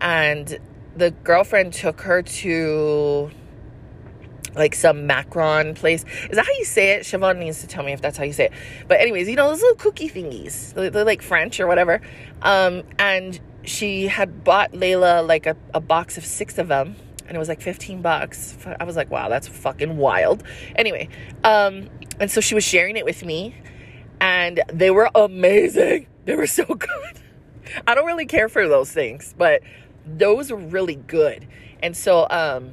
and 0.00 0.58
the 0.96 1.10
girlfriend 1.10 1.72
took 1.72 2.00
her 2.02 2.22
to 2.22 3.30
like 4.54 4.74
some 4.74 5.08
macaron 5.08 5.74
place. 5.74 6.04
Is 6.28 6.36
that 6.36 6.44
how 6.44 6.52
you 6.52 6.64
say 6.64 6.92
it? 6.92 7.02
Siobhan 7.02 7.38
needs 7.38 7.60
to 7.60 7.66
tell 7.66 7.84
me 7.84 7.92
if 7.92 8.02
that's 8.02 8.18
how 8.18 8.24
you 8.24 8.32
say 8.32 8.46
it. 8.46 8.52
But 8.88 9.00
anyways, 9.00 9.28
you 9.28 9.36
know 9.36 9.48
those 9.48 9.60
little 9.60 9.76
cookie 9.76 10.08
thingies, 10.08 10.74
they're, 10.74 10.90
they're 10.90 11.04
like 11.04 11.22
French 11.22 11.60
or 11.60 11.66
whatever. 11.66 12.00
Um, 12.42 12.82
and 12.98 13.38
she 13.64 14.08
had 14.08 14.44
bought 14.44 14.72
Layla 14.72 15.26
like 15.26 15.46
a, 15.46 15.56
a 15.74 15.80
box 15.80 16.18
of 16.18 16.24
six 16.24 16.58
of 16.58 16.68
them, 16.68 16.96
and 17.26 17.36
it 17.36 17.38
was 17.38 17.48
like 17.48 17.60
fifteen 17.60 18.02
bucks. 18.02 18.56
I 18.78 18.84
was 18.84 18.96
like, 18.96 19.10
wow, 19.10 19.28
that's 19.28 19.46
fucking 19.46 19.96
wild. 19.96 20.42
Anyway, 20.76 21.08
um, 21.44 21.88
and 22.18 22.30
so 22.30 22.40
she 22.40 22.54
was 22.54 22.64
sharing 22.64 22.96
it 22.96 23.04
with 23.04 23.24
me, 23.24 23.54
and 24.20 24.62
they 24.72 24.90
were 24.90 25.10
amazing. 25.14 26.06
They 26.24 26.34
were 26.34 26.46
so 26.46 26.64
good. 26.66 27.20
I 27.86 27.94
don't 27.94 28.06
really 28.06 28.26
care 28.26 28.48
for 28.48 28.66
those 28.66 28.90
things, 28.90 29.34
but 29.36 29.62
those 30.16 30.50
are 30.50 30.56
really 30.56 30.96
good. 30.96 31.46
And 31.82 31.96
so 31.96 32.26
um 32.30 32.72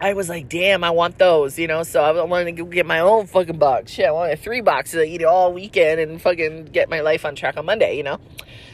I 0.00 0.12
was 0.12 0.28
like, 0.28 0.48
damn, 0.48 0.84
I 0.84 0.90
want 0.90 1.18
those, 1.18 1.58
you 1.58 1.66
know. 1.66 1.82
So 1.82 2.02
I 2.02 2.22
wanted 2.22 2.56
to 2.56 2.64
get 2.64 2.86
my 2.86 3.00
own 3.00 3.26
fucking 3.26 3.58
box. 3.58 3.92
Shit, 3.92 4.06
I 4.06 4.12
wanted 4.12 4.38
three 4.38 4.60
boxes 4.60 5.00
I 5.00 5.04
eat 5.04 5.22
it 5.22 5.24
all 5.24 5.52
weekend 5.52 6.00
and 6.00 6.22
fucking 6.22 6.66
get 6.66 6.88
my 6.88 7.00
life 7.00 7.24
on 7.24 7.34
track 7.34 7.56
on 7.56 7.66
Monday, 7.66 7.96
you 7.96 8.04
know. 8.04 8.20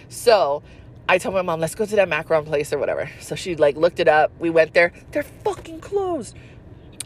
So 0.09 0.63
I 1.09 1.19
told 1.19 1.35
my 1.35 1.43
mom, 1.43 1.61
let's 1.61 1.75
go 1.75 1.87
to 1.87 1.97
that 1.97 2.09
macaron 2.09 2.45
place 2.45 2.73
or 2.73 2.79
whatever. 2.79 3.11
So 3.21 3.35
she 3.35 3.57
like 3.57 3.77
looked 3.77 4.01
it 4.01 4.09
up. 4.09 4.33
We 4.39 4.51
went 4.51 4.75
there. 4.75 4.93
They're 5.13 5.23
fucking 5.23 5.81
closed. 5.81 6.37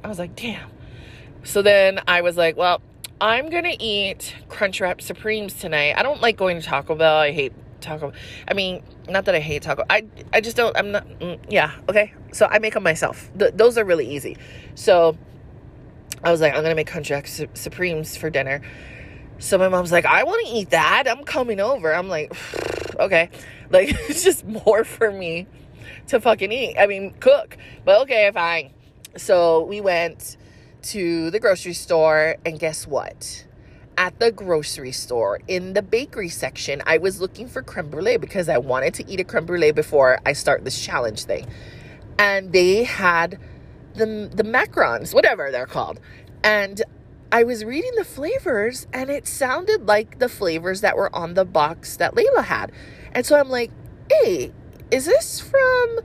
I 0.02 0.08
was 0.08 0.18
like, 0.18 0.34
damn. 0.34 0.70
So 1.44 1.62
then 1.62 2.00
I 2.08 2.22
was 2.22 2.36
like, 2.36 2.56
well, 2.56 2.82
I'm 3.20 3.50
gonna 3.50 3.76
eat 3.78 4.34
Crunchwrap 4.48 5.00
Supremes 5.00 5.54
tonight. 5.54 5.94
I 5.96 6.02
don't 6.02 6.20
like 6.20 6.36
going 6.36 6.60
to 6.60 6.66
Taco 6.66 6.94
Bell. 6.94 7.16
I 7.16 7.32
hate 7.32 7.52
taco. 7.80 8.12
I 8.46 8.54
mean, 8.54 8.82
not 9.08 9.24
that 9.26 9.34
I 9.34 9.40
hate 9.40 9.62
taco. 9.62 9.84
I 9.88 10.04
I 10.32 10.40
just 10.40 10.56
don't. 10.56 10.76
I'm 10.76 10.92
not. 10.92 11.06
Mm, 11.20 11.38
yeah. 11.48 11.72
Okay. 11.88 12.12
So 12.32 12.46
I 12.50 12.58
make 12.58 12.74
them 12.74 12.82
myself. 12.82 13.30
Th- 13.38 13.52
those 13.54 13.78
are 13.78 13.84
really 13.84 14.08
easy. 14.08 14.36
So 14.74 15.16
I 16.22 16.30
was 16.30 16.40
like, 16.40 16.54
I'm 16.54 16.62
gonna 16.62 16.74
make 16.74 16.90
Crunchwrap 16.90 17.26
su- 17.26 17.48
Supremes 17.54 18.16
for 18.16 18.30
dinner. 18.30 18.60
So 19.38 19.56
my 19.56 19.68
mom's 19.68 19.92
like, 19.92 20.04
I 20.04 20.24
want 20.24 20.46
to 20.46 20.52
eat 20.52 20.70
that. 20.70 21.04
I'm 21.08 21.24
coming 21.24 21.60
over. 21.60 21.94
I'm 21.94 22.08
like, 22.08 22.32
okay. 22.98 23.30
Like 23.70 23.90
it's 24.08 24.24
just 24.24 24.46
more 24.46 24.82
for 24.82 25.10
me 25.12 25.46
to 26.06 26.20
fucking 26.22 26.50
eat. 26.50 26.76
I 26.78 26.86
mean, 26.86 27.12
cook. 27.20 27.58
But 27.84 28.00
okay, 28.02 28.30
fine. 28.32 28.70
So 29.18 29.62
we 29.64 29.82
went 29.82 30.38
to 30.84 31.30
the 31.30 31.38
grocery 31.38 31.74
store, 31.74 32.36
and 32.46 32.58
guess 32.58 32.86
what? 32.86 33.44
At 33.98 34.20
the 34.20 34.30
grocery 34.30 34.92
store 34.92 35.40
in 35.48 35.72
the 35.74 35.82
bakery 35.82 36.28
section, 36.28 36.80
I 36.86 36.98
was 36.98 37.20
looking 37.20 37.48
for 37.48 37.62
creme 37.62 37.90
brulee 37.90 38.16
because 38.16 38.48
I 38.48 38.56
wanted 38.56 38.94
to 38.94 39.10
eat 39.10 39.18
a 39.18 39.24
creme 39.24 39.44
brulee 39.44 39.72
before 39.72 40.20
I 40.24 40.32
start 40.34 40.64
this 40.64 40.80
challenge 40.80 41.24
thing. 41.24 41.46
And 42.16 42.52
they 42.52 42.84
had 42.84 43.38
the 43.94 44.30
the 44.32 44.44
macarons, 44.44 45.12
whatever 45.12 45.50
they're 45.50 45.66
called. 45.66 45.98
And 46.44 46.80
I 47.32 47.42
was 47.42 47.64
reading 47.64 47.90
the 47.96 48.04
flavors 48.04 48.86
and 48.92 49.10
it 49.10 49.26
sounded 49.26 49.86
like 49.86 50.20
the 50.20 50.28
flavors 50.28 50.80
that 50.80 50.96
were 50.96 51.14
on 51.14 51.34
the 51.34 51.44
box 51.44 51.96
that 51.96 52.14
Layla 52.14 52.44
had. 52.44 52.70
And 53.12 53.26
so 53.26 53.36
I'm 53.36 53.50
like, 53.50 53.72
"Hey, 54.10 54.52
is 54.92 55.06
this 55.06 55.40
from 55.40 56.00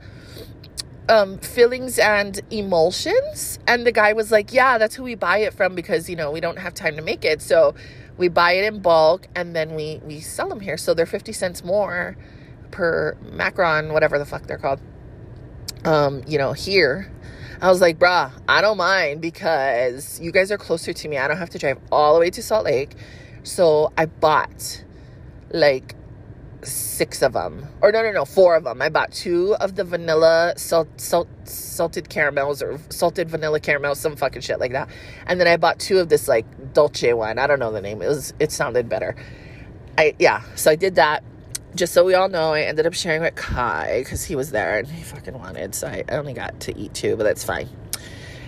um, 1.08 1.38
fillings 1.38 1.98
and 1.98 2.40
emulsions. 2.50 3.58
And 3.66 3.86
the 3.86 3.92
guy 3.92 4.12
was 4.12 4.30
like, 4.32 4.52
Yeah, 4.52 4.78
that's 4.78 4.94
who 4.94 5.02
we 5.02 5.14
buy 5.14 5.38
it 5.38 5.54
from 5.54 5.74
because, 5.74 6.08
you 6.08 6.16
know, 6.16 6.30
we 6.30 6.40
don't 6.40 6.58
have 6.58 6.74
time 6.74 6.96
to 6.96 7.02
make 7.02 7.24
it. 7.24 7.42
So 7.42 7.74
we 8.16 8.28
buy 8.28 8.52
it 8.52 8.64
in 8.64 8.80
bulk 8.80 9.26
and 9.34 9.54
then 9.54 9.74
we, 9.74 10.00
we 10.04 10.20
sell 10.20 10.48
them 10.48 10.60
here. 10.60 10.76
So 10.76 10.94
they're 10.94 11.06
50 11.06 11.32
cents 11.32 11.64
more 11.64 12.16
per 12.70 13.16
macron, 13.32 13.92
whatever 13.92 14.18
the 14.18 14.24
fuck 14.24 14.46
they're 14.46 14.58
called, 14.58 14.80
um, 15.84 16.22
you 16.26 16.38
know, 16.38 16.52
here. 16.52 17.10
I 17.60 17.70
was 17.70 17.80
like, 17.80 17.98
bruh, 17.98 18.30
I 18.48 18.60
don't 18.60 18.76
mind 18.76 19.20
because 19.20 20.20
you 20.20 20.32
guys 20.32 20.50
are 20.50 20.58
closer 20.58 20.92
to 20.92 21.08
me. 21.08 21.18
I 21.18 21.28
don't 21.28 21.38
have 21.38 21.50
to 21.50 21.58
drive 21.58 21.78
all 21.90 22.14
the 22.14 22.20
way 22.20 22.30
to 22.30 22.42
Salt 22.42 22.64
Lake. 22.64 22.94
So 23.42 23.92
I 23.96 24.06
bought 24.06 24.84
like 25.50 25.94
six 26.64 27.22
of 27.22 27.32
them 27.32 27.66
or 27.80 27.92
no 27.92 28.02
no 28.02 28.10
no 28.12 28.24
four 28.24 28.56
of 28.56 28.64
them 28.64 28.80
i 28.80 28.88
bought 28.88 29.12
two 29.12 29.54
of 29.56 29.74
the 29.76 29.84
vanilla 29.84 30.52
salt, 30.56 30.88
salt 31.00 31.28
salted 31.44 32.08
caramels 32.08 32.62
or 32.62 32.78
salted 32.88 33.28
vanilla 33.28 33.60
caramels 33.60 33.98
some 33.98 34.16
fucking 34.16 34.42
shit 34.42 34.58
like 34.58 34.72
that. 34.72 34.88
And 35.26 35.40
then 35.40 35.46
i 35.46 35.56
bought 35.56 35.78
two 35.78 35.98
of 35.98 36.08
this 36.08 36.28
like 36.28 36.46
dolce 36.72 37.12
one 37.12 37.38
i 37.38 37.46
don't 37.46 37.58
know 37.58 37.72
the 37.72 37.80
name. 37.80 38.02
It 38.02 38.08
was 38.08 38.34
it 38.38 38.52
sounded 38.52 38.88
better. 38.88 39.16
I 39.98 40.14
yeah 40.18 40.42
so 40.54 40.70
i 40.70 40.76
did 40.76 40.96
that. 40.96 41.22
Just 41.74 41.92
so 41.92 42.04
we 42.04 42.14
all 42.14 42.28
know 42.28 42.52
i 42.52 42.62
ended 42.62 42.86
up 42.86 42.94
sharing 42.94 43.22
with 43.22 43.34
kai 43.34 44.00
because 44.00 44.24
he 44.24 44.36
was 44.36 44.50
there 44.50 44.78
and 44.78 44.88
he 44.88 45.02
fucking 45.02 45.34
wanted 45.34 45.74
so 45.74 45.88
I, 45.88 46.04
I 46.08 46.16
only 46.16 46.32
got 46.32 46.60
to 46.60 46.78
eat 46.78 46.94
two 46.94 47.16
but 47.16 47.24
that's 47.24 47.44
fine. 47.44 47.68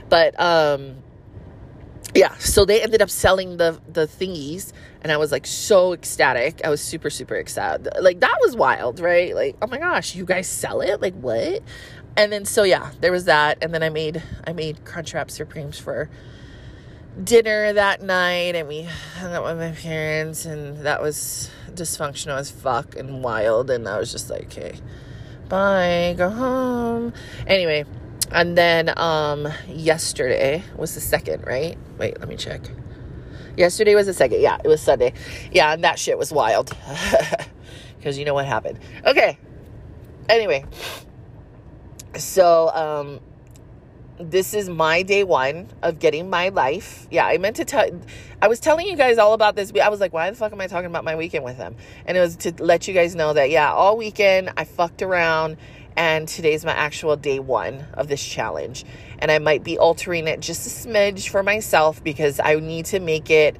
But 0.08 0.38
um 0.40 0.96
yeah 2.14 2.36
so 2.38 2.64
they 2.64 2.82
ended 2.82 3.02
up 3.02 3.10
selling 3.10 3.56
the 3.56 3.80
the 3.88 4.06
thingies 4.06 4.72
and 5.06 5.12
i 5.12 5.16
was 5.16 5.30
like 5.30 5.46
so 5.46 5.92
ecstatic. 5.92 6.60
I 6.64 6.68
was 6.68 6.80
super 6.80 7.10
super 7.10 7.36
excited 7.36 7.88
like 8.00 8.18
that 8.18 8.36
was 8.40 8.56
wild 8.56 8.98
right? 8.98 9.36
Like 9.36 9.56
oh 9.62 9.68
my 9.68 9.78
gosh 9.78 10.16
you 10.16 10.24
guys 10.24 10.48
sell 10.48 10.80
it? 10.80 11.00
Like 11.00 11.14
what? 11.14 11.62
And 12.16 12.32
then 12.32 12.44
so 12.44 12.64
yeah 12.64 12.90
there 13.00 13.12
was 13.12 13.26
that. 13.26 13.58
And 13.62 13.72
then 13.72 13.84
i 13.84 13.88
made 13.88 14.20
i 14.44 14.52
made 14.52 14.84
crunchwrap 14.84 15.30
supremes 15.30 15.78
for 15.78 16.10
dinner 17.22 17.72
that 17.72 18.02
night 18.02 18.56
and 18.56 18.66
we 18.66 18.88
hung 19.20 19.32
out 19.32 19.44
with 19.44 19.58
my 19.58 19.70
parents 19.70 20.44
and 20.44 20.84
that 20.84 21.00
was 21.00 21.50
dysfunctional 21.70 22.36
as 22.36 22.50
fuck 22.50 22.96
and 22.96 23.22
wild 23.22 23.70
and 23.70 23.88
i 23.88 23.98
was 23.98 24.10
just 24.12 24.28
like 24.28 24.46
okay 24.46 24.74
bye 25.48 26.14
go 26.18 26.28
home. 26.28 27.12
Anyway 27.46 27.84
and 28.32 28.58
then 28.58 28.92
um 28.98 29.46
yesterday 29.68 30.64
was 30.76 30.96
the 30.96 31.00
second, 31.00 31.46
right? 31.46 31.78
Wait, 31.96 32.18
let 32.18 32.28
me 32.28 32.36
check. 32.36 32.60
Yesterday 33.56 33.94
was 33.94 34.06
the 34.06 34.14
second. 34.14 34.40
Yeah, 34.40 34.58
it 34.62 34.68
was 34.68 34.82
Sunday. 34.82 35.12
Yeah, 35.52 35.72
and 35.72 35.84
that 35.84 35.98
shit 35.98 36.18
was 36.18 36.32
wild. 36.32 36.72
Cuz 38.02 38.18
you 38.18 38.24
know 38.24 38.34
what 38.34 38.46
happened. 38.46 38.78
Okay. 39.04 39.38
Anyway. 40.28 40.64
So 42.16 42.70
um 42.74 43.20
this 44.18 44.54
is 44.54 44.68
my 44.68 45.02
day 45.02 45.24
one 45.24 45.68
of 45.82 45.98
getting 45.98 46.30
my 46.30 46.48
life. 46.48 47.06
Yeah, 47.10 47.26
I 47.26 47.38
meant 47.38 47.56
to 47.56 47.64
tell. 47.64 47.88
I 48.40 48.48
was 48.48 48.60
telling 48.60 48.86
you 48.86 48.96
guys 48.96 49.18
all 49.18 49.32
about 49.34 49.56
this. 49.56 49.72
I 49.80 49.88
was 49.88 50.00
like, 50.00 50.12
why 50.12 50.30
the 50.30 50.36
fuck 50.36 50.52
am 50.52 50.60
I 50.60 50.66
talking 50.66 50.86
about 50.86 51.04
my 51.04 51.16
weekend 51.16 51.44
with 51.44 51.58
them? 51.58 51.76
And 52.06 52.16
it 52.16 52.20
was 52.20 52.36
to 52.36 52.54
let 52.62 52.88
you 52.88 52.94
guys 52.94 53.14
know 53.14 53.32
that 53.32 53.50
yeah, 53.50 53.72
all 53.72 53.96
weekend 53.96 54.52
I 54.56 54.64
fucked 54.64 55.02
around 55.02 55.58
and 55.96 56.28
today's 56.28 56.64
my 56.64 56.72
actual 56.72 57.16
day 57.16 57.38
one 57.38 57.86
of 57.94 58.08
this 58.08 58.24
challenge. 58.24 58.84
And 59.18 59.30
I 59.30 59.38
might 59.38 59.64
be 59.64 59.78
altering 59.78 60.28
it 60.28 60.40
just 60.40 60.66
a 60.66 60.88
smidge 60.88 61.28
for 61.28 61.42
myself 61.42 62.02
because 62.04 62.40
I 62.42 62.56
need 62.56 62.86
to 62.86 63.00
make 63.00 63.30
it 63.30 63.56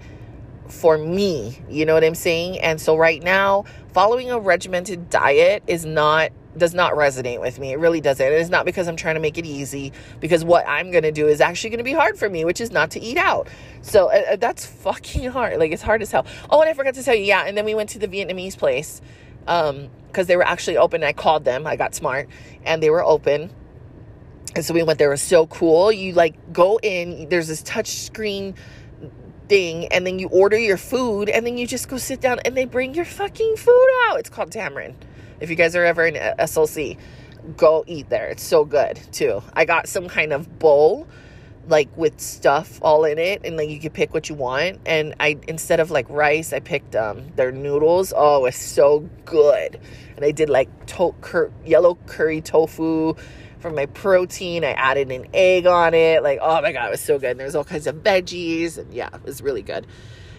for 0.69 0.99
me. 0.99 1.59
You 1.69 1.87
know 1.87 1.95
what 1.95 2.05
I'm 2.05 2.15
saying? 2.15 2.61
And 2.61 2.81
so 2.81 2.97
right 2.97 3.23
now, 3.23 3.65
following 3.93 4.31
a 4.31 4.39
regimented 4.39 5.09
diet 5.11 5.63
is 5.67 5.85
not 5.85 6.33
does 6.57 6.75
not 6.75 6.95
resonate 6.95 7.39
with 7.39 7.59
me. 7.59 7.73
It 7.73 7.79
really 7.79 8.01
doesn't. 8.01 8.25
And 8.25 8.35
it's 8.35 8.49
not 8.49 8.65
because 8.65 8.89
I'm 8.89 8.97
trying 8.97 9.17
to 9.17 9.21
make 9.21 9.37
it 9.37 9.45
easy, 9.45 9.93
because 10.21 10.43
what 10.43 10.67
I'm 10.67 10.91
going 10.91 11.03
to 11.03 11.13
do 11.13 11.29
is 11.29 11.43
actually 11.43 11.69
going 11.71 11.79
to 11.79 11.85
be 11.85 11.93
hard 11.93 12.19
for 12.19 12.31
me, 12.31 12.47
which 12.47 12.63
is 12.63 12.71
not 12.71 12.93
to 12.93 13.01
eat 13.01 13.19
out. 13.19 13.49
So 13.83 14.11
uh, 14.11 14.23
uh, 14.33 14.37
that's 14.37 14.65
fucking 14.65 15.31
hard. 15.31 15.59
Like 15.59 15.73
it's 15.73 15.83
hard 15.83 16.03
as 16.03 16.11
hell. 16.11 16.25
Oh, 16.49 16.63
and 16.63 16.71
I 16.71 16.73
forgot 16.73 16.95
to 16.95 17.03
tell 17.03 17.15
you, 17.15 17.25
yeah. 17.25 17.45
And 17.47 17.57
then 17.57 17.67
we 17.67 17.75
went 17.75 17.91
to 17.91 17.99
the 17.99 18.09
Vietnamese 18.09 18.57
place 18.57 19.03
um, 19.47 19.89
because 20.07 20.27
they 20.27 20.37
were 20.37 20.47
actually 20.47 20.79
open. 20.79 21.05
I 21.05 21.13
called 21.13 21.45
them. 21.45 21.67
I 21.67 21.77
got 21.77 21.95
smart, 21.95 22.29
and 22.65 22.83
they 22.83 22.91
were 22.91 23.05
open. 23.05 23.51
And 24.55 24.65
so 24.65 24.73
we 24.73 24.83
went. 24.83 24.99
there. 24.99 25.09
It 25.09 25.13
was 25.13 25.23
so 25.23 25.47
cool. 25.47 25.93
You 25.93 26.13
like 26.13 26.53
go 26.53 26.79
in. 26.83 27.29
There's 27.29 27.49
this 27.49 27.63
touch 27.63 27.89
screen 27.89 28.55
thing, 29.49 29.87
and 29.89 30.07
then 30.07 30.19
you 30.19 30.29
order 30.29 30.59
your 30.59 30.77
food, 30.79 31.29
and 31.29 31.47
then 31.47 31.59
you 31.59 31.67
just 31.67 31.89
go 31.89 31.99
sit 31.99 32.21
down, 32.21 32.41
and 32.45 32.57
they 32.57 32.65
bring 32.65 32.95
your 32.95 33.05
fucking 33.05 33.57
food 33.57 33.89
out. 34.07 34.19
It's 34.19 34.31
called 34.31 34.51
Tamarind. 34.51 35.05
If 35.41 35.51
you 35.51 35.57
guys 35.57 35.77
are 35.77 35.85
ever 35.85 36.07
in 36.07 36.15
SLC, 36.15 36.99
go 37.57 37.85
eat 37.87 38.09
there. 38.09 38.29
It's 38.29 38.43
so 38.43 38.65
good 38.65 38.99
too. 39.13 39.43
I 39.53 39.65
got 39.65 39.89
some 39.89 40.09
kind 40.09 40.33
of 40.33 40.59
bowl 40.59 41.07
like 41.69 41.95
with 41.97 42.21
stuff 42.21 42.79
all 42.83 43.05
in 43.05 43.19
it 43.19 43.43
and 43.45 43.57
like 43.57 43.69
you 43.69 43.81
can 43.81 43.91
pick 43.91 44.15
what 44.15 44.29
you 44.29 44.35
want. 44.35 44.81
And 44.87 45.15
i 45.21 45.39
instead 45.49 45.81
of 45.81 45.91
like 45.91 46.09
rice 46.09 46.53
i 46.53 46.61
picked 46.61 46.95
um 46.95 47.29
their 47.37 47.53
noodles. 47.53 48.13
Oh 48.17 48.45
it's 48.45 48.57
so 48.57 49.01
good. 49.25 49.81
And 50.17 50.25
i 50.25 50.31
did 50.31 50.49
like 50.49 50.87
to- 50.87 51.15
cur- 51.21 51.53
yellow 51.65 51.97
curry 52.07 52.41
tofu 52.41 53.15
for 53.59 53.71
my 53.71 53.87
protein. 53.87 54.65
I 54.65 54.73
added 54.73 55.11
an 55.11 55.27
egg 55.35 55.67
on 55.67 55.95
it. 55.95 56.23
Like 56.23 56.39
oh 56.41 56.61
my 56.63 56.73
god 56.73 56.87
it 56.89 56.91
was 56.91 57.01
so 57.01 57.19
good. 57.19 57.33
And 57.33 57.41
there's 57.41 57.55
all 57.55 57.65
kinds 57.65 57.87
of 57.87 57.97
veggies. 57.97 58.79
And 58.79 58.93
yeah 58.93 59.09
it 59.13 59.25
was 59.25 59.43
really 59.43 59.63
good. 59.63 59.87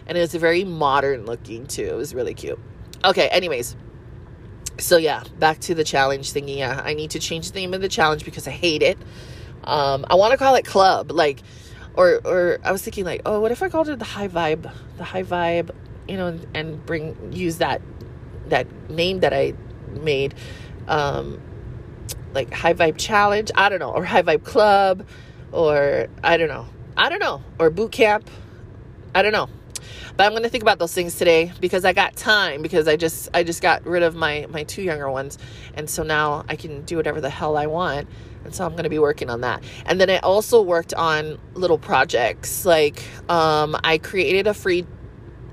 And 0.06 0.16
it 0.16 0.20
was 0.22 0.34
very 0.34 0.64
modern 0.64 1.26
looking 1.26 1.66
too. 1.66 1.84
It 1.84 1.96
was 1.96 2.14
really 2.14 2.34
cute. 2.34 2.58
Okay 3.04 3.28
anyways. 3.28 3.76
So 4.78 4.96
yeah 4.96 5.24
back 5.38 5.60
to 5.60 5.74
the 5.74 5.84
challenge 5.84 6.32
thingy. 6.32 6.58
Yeah 6.58 6.80
i 6.84 6.94
need 6.94 7.10
to 7.10 7.18
change 7.18 7.52
the 7.52 7.60
name 7.60 7.74
of 7.74 7.80
the 7.82 7.88
challenge 7.88 8.24
because 8.24 8.48
i 8.48 8.52
hate 8.52 8.82
it 8.82 8.96
um, 9.64 10.06
I 10.08 10.14
want 10.14 10.32
to 10.32 10.38
call 10.38 10.54
it 10.54 10.64
club, 10.64 11.10
like, 11.10 11.42
or 11.94 12.20
or 12.24 12.58
I 12.64 12.72
was 12.72 12.82
thinking 12.82 13.04
like, 13.04 13.22
oh, 13.26 13.40
what 13.40 13.52
if 13.52 13.62
I 13.62 13.68
called 13.68 13.88
it 13.88 13.98
the 13.98 14.04
high 14.04 14.28
vibe, 14.28 14.70
the 14.96 15.04
high 15.04 15.22
vibe, 15.22 15.70
you 16.06 16.16
know, 16.16 16.38
and 16.54 16.84
bring 16.86 17.32
use 17.32 17.58
that 17.58 17.82
that 18.46 18.66
name 18.90 19.20
that 19.20 19.32
I 19.32 19.54
made, 19.90 20.34
um, 20.86 21.40
like 22.34 22.52
high 22.52 22.74
vibe 22.74 22.98
challenge. 22.98 23.50
I 23.54 23.68
don't 23.68 23.80
know, 23.80 23.90
or 23.90 24.04
high 24.04 24.22
vibe 24.22 24.44
club, 24.44 25.06
or 25.52 26.08
I 26.22 26.36
don't 26.36 26.48
know, 26.48 26.66
I 26.96 27.08
don't 27.08 27.20
know, 27.20 27.42
or 27.58 27.70
boot 27.70 27.92
camp. 27.92 28.28
I 29.14 29.22
don't 29.22 29.32
know. 29.32 29.48
But 30.16 30.26
I'm 30.26 30.42
to 30.42 30.48
think 30.48 30.62
about 30.62 30.80
those 30.80 30.92
things 30.92 31.16
today 31.16 31.52
because 31.60 31.84
I 31.84 31.92
got 31.92 32.16
time 32.16 32.60
because 32.60 32.88
I 32.88 32.96
just 32.96 33.28
I 33.34 33.44
just 33.44 33.62
got 33.62 33.86
rid 33.86 34.02
of 34.02 34.16
my 34.16 34.46
my 34.50 34.64
two 34.64 34.82
younger 34.82 35.08
ones 35.08 35.38
and 35.74 35.88
so 35.88 36.02
now 36.02 36.44
I 36.48 36.56
can 36.56 36.82
do 36.82 36.96
whatever 36.96 37.20
the 37.20 37.30
hell 37.30 37.56
I 37.56 37.66
want 37.66 38.08
so 38.54 38.64
I'm 38.64 38.72
going 38.72 38.84
to 38.84 38.90
be 38.90 38.98
working 38.98 39.30
on 39.30 39.40
that. 39.42 39.62
And 39.86 40.00
then 40.00 40.10
I 40.10 40.18
also 40.18 40.62
worked 40.62 40.94
on 40.94 41.38
little 41.54 41.78
projects. 41.78 42.64
Like 42.64 43.02
um, 43.28 43.76
I 43.84 43.98
created 43.98 44.46
a 44.46 44.54
free 44.54 44.86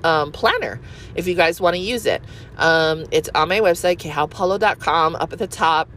um, 0.04 0.32
planner 0.32 0.80
if 1.16 1.28
you 1.28 1.36
guys 1.36 1.60
want 1.60 1.76
to 1.76 1.82
use 1.82 2.06
it. 2.06 2.22
Um, 2.58 3.06
it's 3.12 3.30
on 3.34 3.50
my 3.50 3.60
website, 3.60 3.98
kehaupaulo.com. 3.98 5.16
Up 5.16 5.34
at 5.34 5.40
the 5.40 5.48
top, 5.48 5.90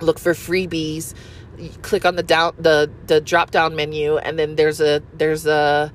look 0.00 0.18
for 0.18 0.32
freebies. 0.32 1.14
You 1.58 1.70
click 1.82 2.04
on 2.04 2.14
the 2.16 2.22
down 2.22 2.54
the 2.58 2.90
the 3.06 3.20
drop 3.20 3.50
down 3.50 3.74
menu, 3.74 4.16
and 4.18 4.38
then 4.38 4.54
there's 4.54 4.80
a 4.80 5.02
there's 5.14 5.44
a 5.46 5.92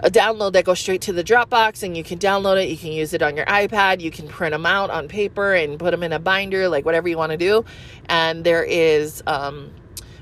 a 0.00 0.10
download 0.10 0.52
that 0.52 0.64
goes 0.64 0.78
straight 0.78 1.02
to 1.02 1.12
the 1.12 1.24
Dropbox 1.24 1.82
and 1.82 1.96
you 1.96 2.04
can 2.04 2.18
download 2.18 2.62
it. 2.62 2.68
You 2.68 2.76
can 2.76 2.92
use 2.92 3.14
it 3.14 3.22
on 3.22 3.36
your 3.36 3.46
iPad. 3.46 4.00
You 4.00 4.10
can 4.10 4.28
print 4.28 4.52
them 4.52 4.66
out 4.66 4.90
on 4.90 5.08
paper 5.08 5.54
and 5.54 5.78
put 5.78 5.90
them 5.90 6.02
in 6.02 6.12
a 6.12 6.18
binder, 6.18 6.68
like 6.68 6.84
whatever 6.84 7.08
you 7.08 7.16
want 7.16 7.32
to 7.32 7.38
do. 7.38 7.64
And 8.06 8.44
there 8.44 8.64
is 8.64 9.22
um, 9.26 9.70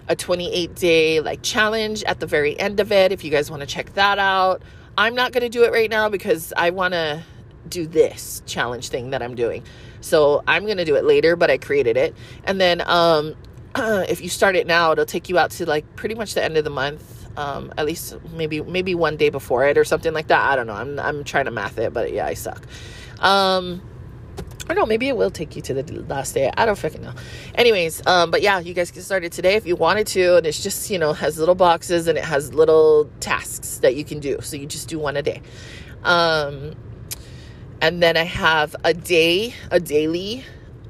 a 0.09 0.15
28 0.15 0.75
day 0.75 1.21
like 1.21 1.43
challenge 1.43 2.05
at 2.05 2.21
the 2.21 2.27
very 2.27 2.59
end 2.59 2.79
of 2.81 2.93
it 2.93 3.11
if 3.11 3.25
you 3.25 3.31
guys 3.31 3.51
want 3.51 3.61
to 3.61 3.67
check 3.67 3.95
that 3.95 4.19
out. 4.19 4.63
I'm 4.97 5.15
not 5.15 5.33
going 5.33 5.43
to 5.43 5.49
do 5.49 5.65
it 5.65 5.73
right 5.73 5.91
now 5.91 6.09
because 6.09 6.53
I 6.57 6.71
want 6.71 6.95
to 6.95 7.25
do 7.69 7.87
this 7.87 8.43
challenge 8.47 8.91
thing 8.91 9.11
that 9.11 9.23
I'm 9.23 9.35
doing. 9.35 9.65
So 10.01 10.45
I'm 10.47 10.67
going 10.67 10.77
to 10.77 10.85
do 10.85 10.95
it 10.95 11.05
later, 11.05 11.35
but 11.35 11.51
I 11.51 11.59
created 11.59 11.97
it. 11.97 12.15
And 12.45 12.61
then 12.61 12.81
um, 12.87 13.35
if 13.77 14.21
you 14.21 14.29
start 14.29 14.55
it 14.55 14.69
now, 14.69 14.93
it'll 14.93 15.07
take 15.07 15.29
you 15.29 15.39
out 15.39 15.51
to 15.53 15.67
like 15.67 15.97
pretty 15.97 16.15
much 16.15 16.35
the 16.35 16.45
end 16.45 16.57
of 16.57 16.63
the 16.63 16.71
month 16.71 17.14
um, 17.37 17.73
at 17.77 17.87
least 17.87 18.17
maybe 18.33 18.61
maybe 18.61 18.95
one 18.95 19.17
day 19.17 19.31
before 19.31 19.67
it 19.67 19.79
or 19.79 19.85
something 19.85 20.13
like 20.13 20.29
that. 20.29 20.51
I 20.51 20.57
don't 20.57 20.67
know. 20.67 20.75
I'm 20.75 20.99
I'm 20.99 21.25
trying 21.25 21.47
to 21.47 21.51
math 21.51 21.79
it, 21.79 21.93
but 21.93 22.13
yeah, 22.13 22.27
I 22.27 22.35
suck. 22.35 22.67
Um, 23.19 23.83
or 24.69 24.75
no, 24.75 24.87
maybe 24.87 25.09
it 25.09 25.17
will 25.17 25.31
take 25.31 25.57
you 25.57 25.63
to 25.63 25.75
the 25.75 26.03
last 26.03 26.33
day. 26.35 26.51
I 26.57 26.65
don't 26.65 26.79
fucking 26.79 27.03
know. 27.03 27.13
Anyways, 27.55 28.07
um, 28.07 28.31
but 28.31 28.41
yeah, 28.41 28.61
you 28.61 28.73
guys 28.73 28.91
can 28.91 29.03
start 29.03 29.25
it 29.25 29.33
today 29.33 29.55
if 29.55 29.67
you 29.67 29.77
wanted 29.77 30.07
to, 30.09 30.37
and 30.37 30.47
it's 30.47 30.63
just 30.63 30.91
you 30.91 30.99
know 30.99 31.13
has 31.13 31.39
little 31.39 31.55
boxes 31.55 32.09
and 32.09 32.17
it 32.17 32.25
has 32.25 32.55
little 32.55 33.11
tasks 33.21 33.79
that 33.79 33.95
you 33.95 34.05
can 34.05 34.21
do. 34.21 34.41
So 34.41 34.57
you 34.57 34.67
just 34.67 34.89
do 34.89 34.99
one 34.99 35.17
a 35.17 35.23
day. 35.23 35.43
Um, 36.03 36.75
and 37.81 38.03
then 38.03 38.17
I 38.17 38.25
have 38.25 38.75
a 38.85 38.95
day, 38.95 39.55
a 39.71 39.81
daily 39.81 40.45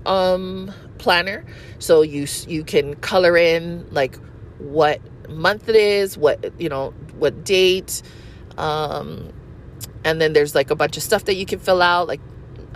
um 0.07 0.72
planner, 0.98 1.44
so 1.78 2.02
you 2.02 2.26
you 2.46 2.62
can 2.62 2.94
color 2.96 3.37
in 3.37 3.87
like 3.90 4.16
what 4.59 5.00
month 5.29 5.69
it 5.69 5.77
is, 5.77 6.17
what 6.19 6.53
you 6.59 6.69
know, 6.69 6.93
what 7.19 7.45
date, 7.45 8.03
um, 8.59 9.33
and 10.05 10.21
then 10.21 10.33
there's 10.33 10.55
like 10.55 10.71
a 10.71 10.77
bunch 10.77 10.97
of 10.97 11.03
stuff 11.03 11.25
that 11.27 11.35
you 11.35 11.47
can 11.47 11.59
fill 11.59 11.83
out. 11.83 12.09
Like 12.09 12.21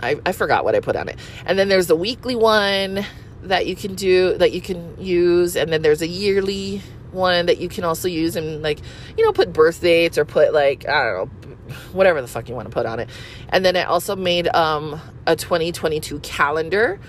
I, 0.01 0.19
I 0.25 0.31
forgot 0.31 0.63
what 0.63 0.75
I 0.75 0.79
put 0.79 0.95
on 0.95 1.09
it, 1.09 1.17
and 1.45 1.57
then 1.59 1.69
there's 1.69 1.87
the 1.87 1.95
weekly 1.95 2.35
one. 2.35 3.05
that 3.43 3.65
you 3.67 3.75
can 3.75 3.95
do 3.95 4.37
that 4.37 4.51
you 4.51 4.59
can 4.59 4.99
use 5.01 5.55
and 5.55 5.71
then 5.71 5.81
there's 5.81 6.01
a 6.01 6.07
yearly 6.07 6.81
one 7.11 7.45
that 7.45 7.57
you 7.57 7.69
can 7.69 7.85
also 7.85 8.07
use 8.09 8.35
and 8.35 8.61
like 8.61 8.79
you 9.17 9.23
know 9.23 9.31
put 9.31 9.53
birth 9.53 9.79
dates 9.79 10.17
or 10.17 10.25
put 10.25 10.53
like 10.53 10.85
i 10.87 11.03
don't 11.05 11.39
know 11.39 11.55
whatever 11.93 12.21
the 12.21 12.27
fuck 12.27 12.49
you 12.49 12.55
want 12.55 12.67
to 12.67 12.73
put 12.73 12.85
on 12.85 12.99
it 12.99 13.09
and 13.47 13.63
then 13.63 13.77
i 13.77 13.83
also 13.83 14.13
made 14.13 14.47
um 14.49 14.99
a 15.25 15.37
2022 15.37 16.19
calendar 16.19 16.99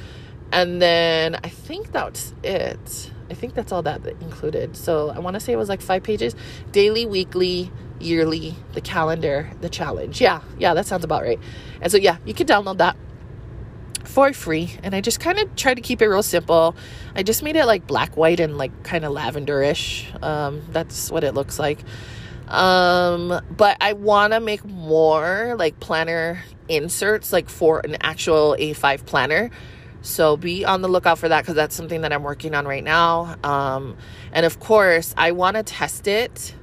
and 0.52 0.80
then 0.80 1.34
i 1.42 1.48
think 1.48 1.90
that's 1.90 2.32
it 2.44 3.10
i 3.30 3.34
think 3.34 3.54
that's 3.54 3.72
all 3.72 3.82
that 3.82 4.04
included. 4.20 4.76
So 4.76 5.10
i 5.10 5.18
want 5.18 5.34
to 5.34 5.40
say 5.40 5.52
it 5.52 5.56
was 5.56 5.68
like 5.68 5.80
five 5.80 6.02
pages. 6.02 6.34
Daily 6.72 7.06
weekly 7.06 7.70
yearly 8.00 8.54
the 8.72 8.80
calendar 8.80 9.50
the 9.60 9.68
challenge. 9.68 10.20
Yeah 10.20 10.40
yeah 10.58 10.74
that 10.74 10.86
sounds 10.86 11.04
about 11.04 11.22
right. 11.22 11.38
And 11.80 11.90
so 11.90 11.98
yeah 11.98 12.18
you 12.24 12.34
can 12.34 12.46
download 12.46 12.78
that 12.78 12.96
for 14.04 14.32
free. 14.32 14.76
And 14.82 14.94
i 14.94 15.00
just 15.00 15.20
kind 15.20 15.38
of 15.38 15.54
tried 15.56 15.74
to 15.74 15.82
keep 15.82 16.02
it 16.02 16.08
real 16.08 16.22
simple. 16.22 16.74
I 17.14 17.22
just 17.22 17.42
made 17.42 17.56
it 17.56 17.66
like 17.66 17.86
black 17.86 18.16
white 18.16 18.40
and 18.40 18.58
like 18.58 18.82
kind 18.82 19.04
of 19.04 19.12
lavenderish. 19.12 20.22
Um, 20.22 20.62
that's 20.70 21.10
what 21.10 21.24
it 21.24 21.34
looks 21.34 21.58
like. 21.58 21.78
Um, 22.48 23.40
but 23.56 23.76
i 23.80 23.92
want 23.92 24.32
to 24.32 24.40
make 24.40 24.64
more 24.64 25.54
like 25.56 25.78
planner 25.78 26.42
inserts 26.68 27.32
like 27.32 27.48
for 27.48 27.80
an 27.80 27.96
actual 28.00 28.56
a5 28.58 29.06
planner 29.06 29.50
so 30.02 30.36
be 30.36 30.64
on 30.64 30.82
the 30.82 30.88
lookout 30.88 31.18
for 31.18 31.28
that 31.28 31.42
because 31.42 31.54
that's 31.54 31.74
something 31.74 32.00
that 32.00 32.12
i'm 32.12 32.22
working 32.22 32.54
on 32.54 32.66
right 32.66 32.84
now 32.84 33.36
um, 33.44 33.96
and 34.32 34.46
of 34.46 34.60
course 34.60 35.14
i 35.16 35.32
want 35.32 35.56
to 35.56 35.62
test 35.62 36.06
it 36.06 36.54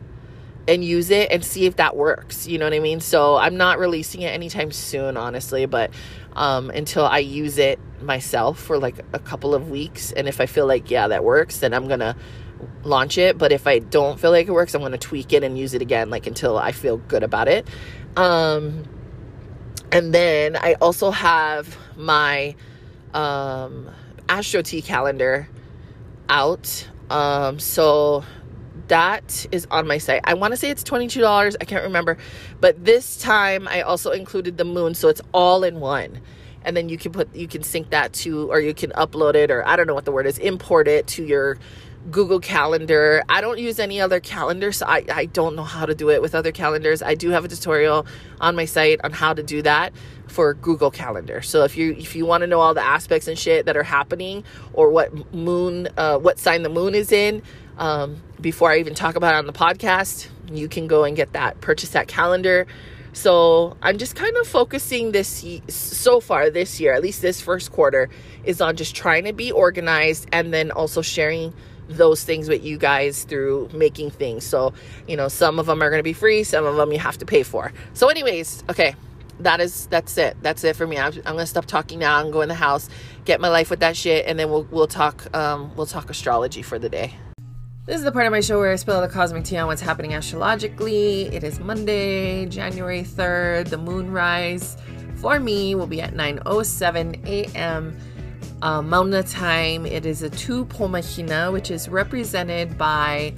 and 0.67 0.83
use 0.83 1.09
it 1.09 1.31
and 1.31 1.43
see 1.43 1.65
if 1.65 1.77
that 1.77 1.95
works. 1.95 2.47
You 2.47 2.57
know 2.57 2.65
what 2.65 2.73
I 2.73 2.79
mean? 2.79 2.99
So 2.99 3.37
I'm 3.37 3.57
not 3.57 3.79
releasing 3.79 4.21
it 4.21 4.27
anytime 4.27 4.71
soon, 4.71 5.15
honestly, 5.15 5.65
but 5.65 5.91
um, 6.33 6.69
until 6.69 7.05
I 7.05 7.19
use 7.19 7.57
it 7.57 7.79
myself 8.01 8.59
for 8.59 8.77
like 8.77 8.99
a 9.13 9.19
couple 9.19 9.55
of 9.55 9.69
weeks. 9.69 10.11
And 10.11 10.27
if 10.27 10.41
I 10.41 10.45
feel 10.45 10.67
like, 10.67 10.91
yeah, 10.91 11.07
that 11.07 11.23
works, 11.23 11.59
then 11.59 11.73
I'm 11.73 11.87
going 11.87 12.01
to 12.01 12.15
launch 12.83 13.17
it. 13.17 13.37
But 13.37 13.51
if 13.51 13.65
I 13.65 13.79
don't 13.79 14.19
feel 14.19 14.31
like 14.31 14.47
it 14.47 14.51
works, 14.51 14.75
I'm 14.75 14.81
going 14.81 14.91
to 14.91 14.97
tweak 14.97 15.31
it 15.31 15.43
and 15.43 15.57
use 15.57 15.73
it 15.73 15.81
again, 15.81 16.09
like 16.09 16.27
until 16.27 16.57
I 16.57 16.73
feel 16.73 16.97
good 16.97 17.23
about 17.23 17.47
it. 17.47 17.67
Um, 18.17 18.83
and 19.91 20.13
then 20.13 20.57
I 20.57 20.73
also 20.75 21.11
have 21.11 21.77
my 21.95 22.55
um, 23.13 23.89
Astro 24.29 24.61
Tea 24.61 24.81
calendar 24.81 25.49
out. 26.29 26.87
Um, 27.09 27.59
so 27.59 28.23
that 28.87 29.45
is 29.51 29.67
on 29.71 29.87
my 29.87 29.97
site. 29.97 30.21
I 30.23 30.33
want 30.33 30.51
to 30.53 30.57
say 30.57 30.69
it's 30.69 30.83
$22. 30.83 31.55
I 31.59 31.65
can't 31.65 31.83
remember. 31.83 32.17
But 32.59 32.83
this 32.83 33.17
time 33.17 33.67
I 33.67 33.81
also 33.81 34.11
included 34.11 34.57
the 34.57 34.65
moon. 34.65 34.93
So 34.93 35.09
it's 35.09 35.21
all 35.33 35.63
in 35.63 35.79
one. 35.79 36.21
And 36.63 36.75
then 36.75 36.89
you 36.89 36.97
can 36.97 37.11
put, 37.11 37.33
you 37.35 37.47
can 37.47 37.63
sync 37.63 37.91
that 37.91 38.13
to, 38.13 38.51
or 38.51 38.59
you 38.59 38.73
can 38.73 38.91
upload 38.91 39.35
it, 39.35 39.51
or 39.51 39.65
I 39.65 39.77
don't 39.77 39.87
know 39.87 39.93
what 39.93 40.05
the 40.05 40.11
word 40.11 40.25
is, 40.25 40.37
import 40.37 40.87
it 40.87 41.07
to 41.07 41.23
your 41.23 41.57
Google 42.11 42.41
Calendar. 42.41 43.23
I 43.29 43.39
don't 43.39 43.57
use 43.57 43.79
any 43.79 44.01
other 44.01 44.19
calendar, 44.19 44.73
so 44.73 44.85
I, 44.85 45.05
I 45.11 45.25
don't 45.25 45.55
know 45.55 45.63
how 45.63 45.85
to 45.85 45.95
do 45.95 46.09
it 46.09 46.21
with 46.21 46.35
other 46.35 46.51
calendars. 46.51 47.01
I 47.01 47.15
do 47.15 47.29
have 47.29 47.45
a 47.45 47.47
tutorial 47.47 48.05
on 48.41 48.55
my 48.55 48.65
site 48.65 48.99
on 49.03 49.13
how 49.13 49.33
to 49.33 49.43
do 49.43 49.61
that 49.61 49.93
for 50.27 50.53
Google 50.53 50.91
Calendar. 50.91 51.41
So 51.41 51.63
if 51.63 51.77
you 51.77 51.93
if 51.93 52.15
you 52.15 52.25
want 52.25 52.41
to 52.41 52.47
know 52.47 52.59
all 52.59 52.73
the 52.73 52.83
aspects 52.83 53.27
and 53.27 53.37
shit 53.37 53.65
that 53.65 53.77
are 53.77 53.83
happening 53.83 54.43
or 54.73 54.89
what 54.89 55.33
moon 55.33 55.87
uh, 55.97 56.17
what 56.17 56.39
sign 56.39 56.63
the 56.63 56.69
moon 56.69 56.95
is 56.95 57.11
in, 57.11 57.41
um, 57.77 58.21
before 58.39 58.71
I 58.71 58.79
even 58.79 58.95
talk 58.95 59.15
about 59.15 59.35
it 59.35 59.37
on 59.37 59.47
the 59.47 59.53
podcast, 59.53 60.27
you 60.51 60.67
can 60.67 60.87
go 60.87 61.03
and 61.03 61.15
get 61.15 61.33
that, 61.33 61.61
purchase 61.61 61.89
that 61.91 62.07
calendar. 62.07 62.67
So 63.13 63.75
I'm 63.81 63.97
just 63.97 64.15
kind 64.15 64.35
of 64.37 64.47
focusing 64.47 65.11
this 65.11 65.43
so 65.67 66.19
far 66.19 66.49
this 66.49 66.79
year, 66.79 66.93
at 66.93 67.01
least 67.01 67.21
this 67.21 67.41
first 67.41 67.71
quarter, 67.71 68.09
is 68.43 68.61
on 68.61 68.75
just 68.75 68.95
trying 68.95 69.23
to 69.25 69.33
be 69.33 69.51
organized 69.51 70.27
and 70.31 70.53
then 70.53 70.69
also 70.71 71.01
sharing 71.01 71.53
those 71.89 72.23
things 72.23 72.49
with 72.49 72.63
you 72.63 72.77
guys 72.77 73.23
through 73.23 73.69
making 73.73 74.11
things. 74.11 74.43
So, 74.43 74.73
you 75.07 75.17
know, 75.17 75.29
some 75.29 75.57
of 75.57 75.65
them 75.65 75.81
are 75.81 75.89
going 75.89 75.99
to 75.99 76.03
be 76.03 76.13
free, 76.13 76.43
some 76.43 76.65
of 76.65 76.75
them 76.75 76.91
you 76.91 76.99
have 76.99 77.17
to 77.19 77.25
pay 77.25 77.43
for. 77.43 77.71
So, 77.93 78.09
anyways, 78.09 78.63
okay, 78.69 78.95
that 79.39 79.59
is 79.59 79.87
that's 79.87 80.17
it. 80.17 80.37
That's 80.41 80.63
it 80.63 80.75
for 80.75 80.87
me. 80.87 80.97
I'm, 80.97 81.13
I'm 81.25 81.37
to 81.37 81.45
stop 81.45 81.65
talking 81.65 81.99
now 81.99 82.21
and 82.21 82.31
go 82.31 82.41
in 82.41 82.49
the 82.49 82.55
house, 82.55 82.89
get 83.25 83.39
my 83.39 83.49
life 83.49 83.69
with 83.69 83.79
that 83.81 83.95
shit, 83.95 84.25
and 84.25 84.37
then 84.37 84.49
we'll 84.49 84.63
we'll 84.71 84.87
talk 84.87 85.33
um, 85.35 85.75
we'll 85.75 85.85
talk 85.85 86.09
astrology 86.09 86.61
for 86.61 86.79
the 86.79 86.89
day. 86.89 87.13
This 87.85 87.97
is 87.97 88.03
the 88.03 88.11
part 88.11 88.25
of 88.25 88.31
my 88.31 88.41
show 88.41 88.59
where 88.59 88.73
I 88.73 88.75
spill 88.75 88.99
the 88.99 89.07
cosmic 89.07 89.45
tea 89.45 89.57
on 89.57 89.67
what's 89.67 89.81
happening 89.81 90.13
astrologically. 90.13 91.23
It 91.27 91.45
is 91.45 91.57
Monday, 91.59 92.45
January 92.45 93.01
3rd. 93.01 93.69
The 93.69 93.77
moonrise 93.77 94.75
for 95.15 95.39
me 95.39 95.73
will 95.73 95.87
be 95.87 96.01
at 96.01 96.13
9:07 96.13 97.25
a.m. 97.25 97.97
Uh, 98.61 98.81
Mauna 98.81 99.23
time. 99.23 99.85
It 99.85 100.05
is 100.05 100.23
a 100.23 100.29
two 100.29 100.65
pomahina, 100.65 101.53
which 101.53 101.71
is 101.71 101.87
represented 101.87 102.77
by 102.77 103.33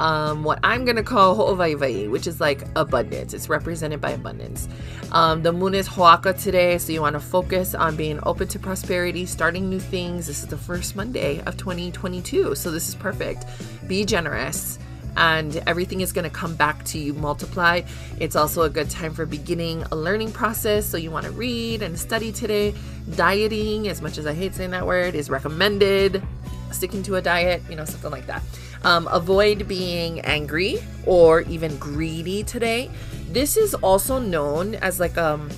um, 0.00 0.44
what 0.44 0.58
I'm 0.64 0.86
gonna 0.86 1.02
call 1.02 1.34
ho'ovaivai, 1.34 2.10
which 2.10 2.26
is 2.26 2.40
like 2.40 2.66
abundance. 2.74 3.34
It's 3.34 3.50
represented 3.50 4.00
by 4.00 4.12
abundance. 4.12 4.66
Um, 5.12 5.42
the 5.42 5.52
moon 5.52 5.74
is 5.74 5.86
hoaka 5.86 6.40
today, 6.42 6.78
so 6.78 6.90
you 6.92 7.02
want 7.02 7.14
to 7.14 7.20
focus 7.20 7.74
on 7.74 7.96
being 7.96 8.18
open 8.24 8.48
to 8.48 8.58
prosperity, 8.58 9.26
starting 9.26 9.68
new 9.68 9.78
things. 9.78 10.26
This 10.26 10.40
is 10.42 10.46
the 10.46 10.56
first 10.56 10.96
Monday 10.96 11.40
of 11.42 11.58
2022, 11.58 12.54
so 12.54 12.70
this 12.70 12.88
is 12.88 12.94
perfect. 12.94 13.44
Be 13.86 14.06
generous 14.06 14.78
and 15.16 15.62
everything 15.66 16.00
is 16.00 16.12
going 16.12 16.24
to 16.24 16.30
come 16.30 16.54
back 16.54 16.82
to 16.84 16.98
you 16.98 17.12
multiply. 17.12 17.82
It's 18.18 18.36
also 18.36 18.62
a 18.62 18.70
good 18.70 18.88
time 18.88 19.12
for 19.12 19.26
beginning 19.26 19.82
a 19.90 19.96
learning 19.96 20.32
process. 20.32 20.86
So 20.86 20.96
you 20.96 21.10
want 21.10 21.26
to 21.26 21.32
read 21.32 21.82
and 21.82 21.98
study 21.98 22.32
today. 22.32 22.72
Dieting, 23.16 23.88
as 23.88 24.00
much 24.00 24.16
as 24.16 24.26
I 24.26 24.32
hate 24.32 24.54
saying 24.54 24.70
that 24.70 24.86
word, 24.86 25.14
is 25.14 25.28
recommended. 25.28 26.22
Sticking 26.70 27.02
to 27.02 27.16
a 27.16 27.20
diet, 27.20 27.62
you 27.68 27.74
know, 27.74 27.84
something 27.84 28.12
like 28.12 28.26
that. 28.28 28.42
Um, 28.82 29.08
avoid 29.08 29.68
being 29.68 30.20
angry 30.20 30.78
or 31.06 31.42
even 31.42 31.76
greedy 31.78 32.42
today. 32.42 32.90
This 33.30 33.56
is 33.56 33.74
also 33.74 34.18
known 34.18 34.74
as 34.76 34.98
like 34.98 35.18
um 35.18 35.50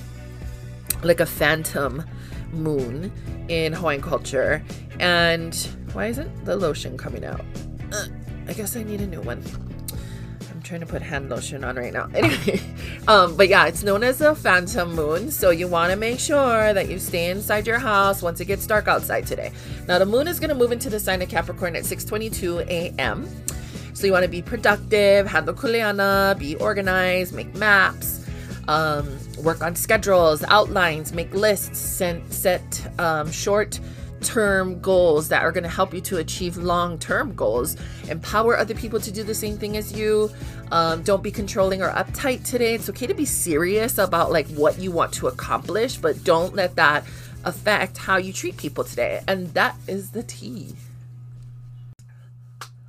like 1.03 1.19
a 1.19 1.25
phantom 1.25 2.03
moon 2.51 3.11
in 3.47 3.73
Hawaiian 3.73 4.01
culture. 4.01 4.63
And 4.99 5.55
why 5.93 6.07
isn't 6.07 6.45
the 6.45 6.55
lotion 6.55 6.97
coming 6.97 7.25
out? 7.25 7.41
Uh, 7.91 8.07
I 8.47 8.53
guess 8.53 8.75
I 8.75 8.83
need 8.83 9.01
a 9.01 9.07
new 9.07 9.21
one 9.21 9.41
trying 10.63 10.79
to 10.79 10.85
put 10.85 11.01
hand 11.01 11.29
lotion 11.29 11.63
on 11.63 11.75
right 11.75 11.93
now. 11.93 12.09
Anyway, 12.13 12.61
um, 13.07 13.35
but 13.35 13.49
yeah, 13.49 13.65
it's 13.65 13.83
known 13.83 14.03
as 14.03 14.21
a 14.21 14.33
phantom 14.33 14.95
moon. 14.95 15.29
So 15.29 15.49
you 15.49 15.67
want 15.67 15.91
to 15.91 15.97
make 15.97 16.19
sure 16.19 16.73
that 16.73 16.89
you 16.89 16.99
stay 16.99 17.29
inside 17.29 17.67
your 17.67 17.79
house 17.79 18.21
once 18.21 18.39
it 18.39 18.45
gets 18.45 18.65
dark 18.65 18.87
outside 18.87 19.27
today. 19.27 19.51
Now 19.87 19.99
the 19.99 20.05
moon 20.05 20.27
is 20.27 20.39
going 20.39 20.49
to 20.49 20.55
move 20.55 20.71
into 20.71 20.89
the 20.89 20.99
sign 20.99 21.21
of 21.21 21.29
Capricorn 21.29 21.75
at 21.75 21.83
6:22 21.83 22.67
a.m. 22.67 23.27
So 23.93 24.07
you 24.07 24.13
want 24.13 24.23
to 24.23 24.29
be 24.29 24.41
productive, 24.41 25.27
handle 25.27 25.53
kuleana, 25.53 26.37
be 26.39 26.55
organized, 26.55 27.33
make 27.33 27.53
maps, 27.55 28.25
um, 28.67 29.17
work 29.43 29.61
on 29.61 29.75
schedules, 29.75 30.43
outlines, 30.47 31.13
make 31.13 31.33
lists, 31.33 31.79
set, 31.79 32.21
set 32.33 32.89
um, 32.99 33.31
short 33.31 33.79
term 34.23 34.79
goals 34.79 35.27
that 35.29 35.43
are 35.43 35.51
going 35.51 35.63
to 35.63 35.69
help 35.69 35.93
you 35.93 36.01
to 36.01 36.17
achieve 36.17 36.57
long 36.57 36.97
term 36.97 37.35
goals. 37.35 37.77
Empower 38.09 38.57
other 38.57 38.73
people 38.73 38.99
to 38.99 39.11
do 39.11 39.23
the 39.23 39.35
same 39.35 39.57
thing 39.57 39.77
as 39.77 39.93
you. 39.93 40.31
Um, 40.71 41.03
don't 41.03 41.21
be 41.21 41.31
controlling 41.31 41.81
or 41.81 41.91
uptight 41.91 42.45
today. 42.45 42.73
It's 42.73 42.89
okay 42.89 43.07
to 43.07 43.13
be 43.13 43.25
serious 43.25 43.97
about 43.97 44.31
like 44.31 44.47
what 44.47 44.79
you 44.79 44.91
want 44.91 45.13
to 45.15 45.27
accomplish, 45.27 45.97
but 45.97 46.23
don't 46.23 46.55
let 46.55 46.75
that 46.77 47.03
affect 47.43 47.97
how 47.97 48.17
you 48.17 48.33
treat 48.33 48.57
people 48.57 48.83
today. 48.83 49.21
And 49.27 49.53
that 49.53 49.75
is 49.87 50.11
the 50.11 50.23
tea. 50.23 50.75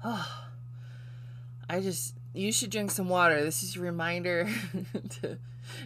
Oh, 0.04 0.44
I 1.68 1.80
just, 1.80 2.14
you 2.34 2.52
should 2.52 2.70
drink 2.70 2.90
some 2.90 3.08
water. 3.08 3.42
This 3.42 3.62
is 3.62 3.76
a 3.76 3.80
reminder 3.80 4.48
to, 5.20 5.38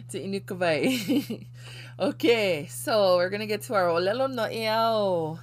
to 0.09 0.19
Inukabai. 0.19 1.45
Okay, 1.99 2.67
so 2.71 3.17
we're 3.17 3.29
gonna 3.29 3.45
get 3.45 3.63
to 3.63 3.73
our 3.73 3.87
Olelo 3.87 4.33
No'eau. 4.33 5.37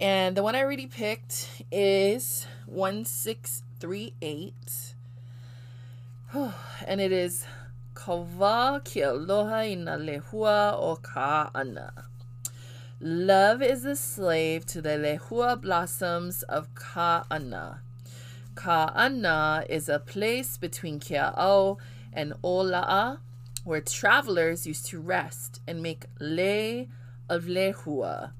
And 0.00 0.36
the 0.36 0.42
one 0.42 0.56
I 0.56 0.62
already 0.62 0.88
picked 0.88 1.62
is 1.70 2.44
1638. 2.66 4.94
And 6.88 7.00
it 7.00 7.12
is 7.12 7.46
Kava 7.94 8.82
ki 8.84 9.02
aloha 9.02 9.62
ina 9.62 9.96
lehua 9.96 10.74
o 10.74 10.96
ka'ana. 10.96 11.92
Love 13.00 13.62
is 13.62 13.84
a 13.84 13.94
slave 13.94 14.66
to 14.66 14.82
the 14.82 14.98
lehua 14.98 15.60
blossoms 15.60 16.42
of 16.42 16.74
Ka'ana. 16.74 17.78
Ka'ana 18.56 19.64
is 19.68 19.88
a 19.88 20.00
place 20.00 20.56
between 20.56 20.98
Kea'au 20.98 21.78
and 22.18 22.32
Ola'a 22.42 23.20
where 23.64 23.80
travelers 23.80 24.66
used 24.66 24.86
to 24.86 24.98
rest 24.98 25.60
and 25.68 25.82
make 25.82 26.06
lei 26.18 26.88
of 27.28 27.44
lehua. 27.44 28.32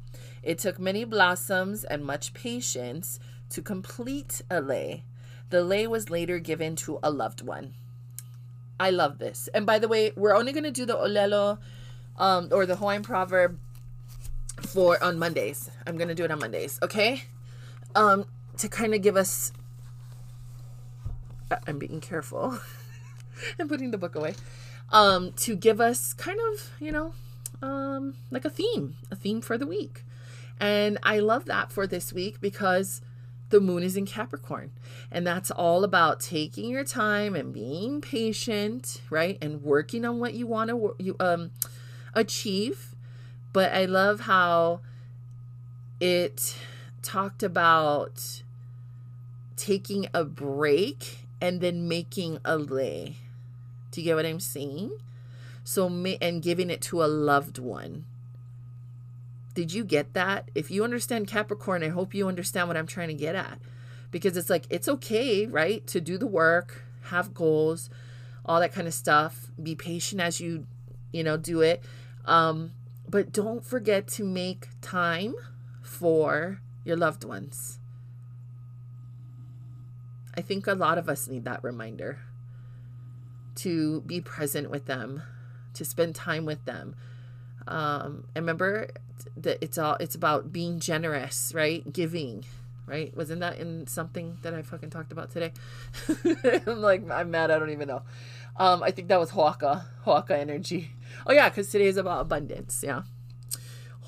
It 0.42 0.58
took 0.58 0.78
many 0.78 1.04
blossoms 1.04 1.84
and 1.84 2.04
much 2.04 2.34
patience 2.34 3.20
to 3.50 3.62
complete 3.62 4.42
a 4.50 4.60
lei. 4.60 5.04
The 5.50 5.62
lei 5.62 5.86
was 5.86 6.10
later 6.10 6.38
given 6.38 6.76
to 6.76 6.98
a 7.02 7.10
loved 7.10 7.42
one. 7.42 7.74
I 8.80 8.90
love 8.90 9.18
this. 9.18 9.48
And 9.54 9.64
by 9.66 9.78
the 9.78 9.88
way, 9.88 10.12
we're 10.16 10.34
only 10.34 10.52
going 10.52 10.64
to 10.64 10.70
do 10.70 10.86
the 10.86 10.96
olelo 10.96 11.58
um, 12.16 12.48
or 12.50 12.66
the 12.66 12.76
Hawaiian 12.76 13.02
proverb 13.02 13.58
for 14.62 15.02
on 15.02 15.18
Mondays. 15.18 15.70
I'm 15.86 15.96
gonna 15.96 16.14
do 16.14 16.24
it 16.24 16.30
on 16.30 16.40
Mondays, 16.40 16.78
okay? 16.82 17.22
Um, 17.94 18.24
to 18.56 18.68
kind 18.68 18.94
of 18.94 19.02
give 19.02 19.16
us. 19.16 19.52
I'm 21.66 21.78
being 21.78 22.00
careful. 22.00 22.58
and 23.58 23.68
putting 23.68 23.90
the 23.90 23.98
book 23.98 24.14
away. 24.14 24.34
Um, 24.90 25.32
to 25.32 25.54
give 25.54 25.80
us 25.80 26.12
kind 26.14 26.38
of, 26.52 26.70
you 26.80 26.90
know, 26.90 27.12
um, 27.60 28.14
like 28.30 28.44
a 28.44 28.50
theme, 28.50 28.96
a 29.10 29.16
theme 29.16 29.40
for 29.40 29.58
the 29.58 29.66
week. 29.66 30.04
And 30.60 30.98
I 31.02 31.18
love 31.18 31.44
that 31.44 31.70
for 31.70 31.86
this 31.86 32.12
week 32.12 32.40
because 32.40 33.02
the 33.50 33.60
moon 33.60 33.82
is 33.82 33.96
in 33.96 34.06
Capricorn. 34.06 34.70
And 35.10 35.26
that's 35.26 35.50
all 35.50 35.84
about 35.84 36.20
taking 36.20 36.70
your 36.70 36.84
time 36.84 37.34
and 37.34 37.52
being 37.52 38.00
patient, 38.00 39.00
right? 39.10 39.38
And 39.40 39.62
working 39.62 40.04
on 40.04 40.18
what 40.18 40.34
you 40.34 40.46
want 40.46 40.70
to 40.70 41.16
um 41.20 41.50
achieve. 42.14 42.94
But 43.52 43.72
I 43.72 43.84
love 43.86 44.20
how 44.20 44.80
it 46.00 46.56
talked 47.02 47.42
about 47.42 48.42
taking 49.56 50.06
a 50.12 50.24
break 50.24 51.18
and 51.40 51.60
then 51.60 51.88
making 51.88 52.38
a 52.44 52.56
lay. 52.56 53.16
Do 53.90 54.00
you 54.00 54.04
get 54.04 54.16
what 54.16 54.26
I'm 54.26 54.40
saying? 54.40 54.90
So 55.64 55.86
and 55.86 56.42
giving 56.42 56.70
it 56.70 56.80
to 56.82 57.02
a 57.02 57.06
loved 57.06 57.58
one. 57.58 58.04
Did 59.54 59.72
you 59.72 59.84
get 59.84 60.14
that? 60.14 60.50
If 60.54 60.70
you 60.70 60.84
understand 60.84 61.26
Capricorn, 61.26 61.82
I 61.82 61.88
hope 61.88 62.14
you 62.14 62.28
understand 62.28 62.68
what 62.68 62.76
I'm 62.76 62.86
trying 62.86 63.08
to 63.08 63.14
get 63.14 63.34
at. 63.34 63.58
Because 64.10 64.36
it's 64.36 64.48
like 64.48 64.64
it's 64.70 64.88
okay, 64.88 65.46
right? 65.46 65.86
To 65.88 66.00
do 66.00 66.16
the 66.16 66.26
work, 66.26 66.84
have 67.02 67.34
goals, 67.34 67.90
all 68.46 68.60
that 68.60 68.72
kind 68.72 68.86
of 68.86 68.94
stuff. 68.94 69.50
Be 69.62 69.74
patient 69.74 70.20
as 70.20 70.40
you, 70.40 70.66
you 71.12 71.22
know, 71.22 71.36
do 71.36 71.60
it. 71.60 71.82
Um, 72.24 72.72
but 73.08 73.32
don't 73.32 73.64
forget 73.64 74.06
to 74.08 74.24
make 74.24 74.68
time 74.80 75.34
for 75.82 76.60
your 76.84 76.96
loved 76.96 77.24
ones. 77.24 77.78
I 80.34 80.40
think 80.40 80.66
a 80.66 80.74
lot 80.74 80.98
of 80.98 81.08
us 81.08 81.26
need 81.26 81.44
that 81.44 81.64
reminder 81.64 82.20
to 83.58 84.00
be 84.02 84.20
present 84.20 84.70
with 84.70 84.86
them, 84.86 85.22
to 85.74 85.84
spend 85.84 86.14
time 86.14 86.44
with 86.44 86.64
them. 86.64 86.94
Um, 87.66 88.24
and 88.34 88.44
remember 88.44 88.88
that 89.36 89.58
it's 89.60 89.78
all 89.78 89.96
it's 90.00 90.14
about 90.14 90.52
being 90.52 90.80
generous, 90.80 91.52
right? 91.54 91.90
Giving, 91.92 92.44
right? 92.86 93.14
Wasn't 93.16 93.40
that 93.40 93.58
in 93.58 93.86
something 93.86 94.38
that 94.42 94.54
I 94.54 94.62
fucking 94.62 94.90
talked 94.90 95.12
about 95.12 95.30
today? 95.30 95.52
I'm 96.66 96.80
like 96.80 97.08
I'm 97.10 97.30
mad. 97.30 97.50
I 97.50 97.58
don't 97.58 97.70
even 97.70 97.88
know. 97.88 98.02
Um, 98.56 98.82
I 98.82 98.90
think 98.90 99.08
that 99.08 99.20
was 99.20 99.30
Hoaka, 99.30 99.84
Hoaka 100.04 100.30
energy. 100.32 100.90
Oh 101.26 101.32
yeah, 101.32 101.48
because 101.48 101.70
today 101.70 101.86
is 101.86 101.96
about 101.96 102.22
abundance. 102.22 102.82
Yeah. 102.84 103.02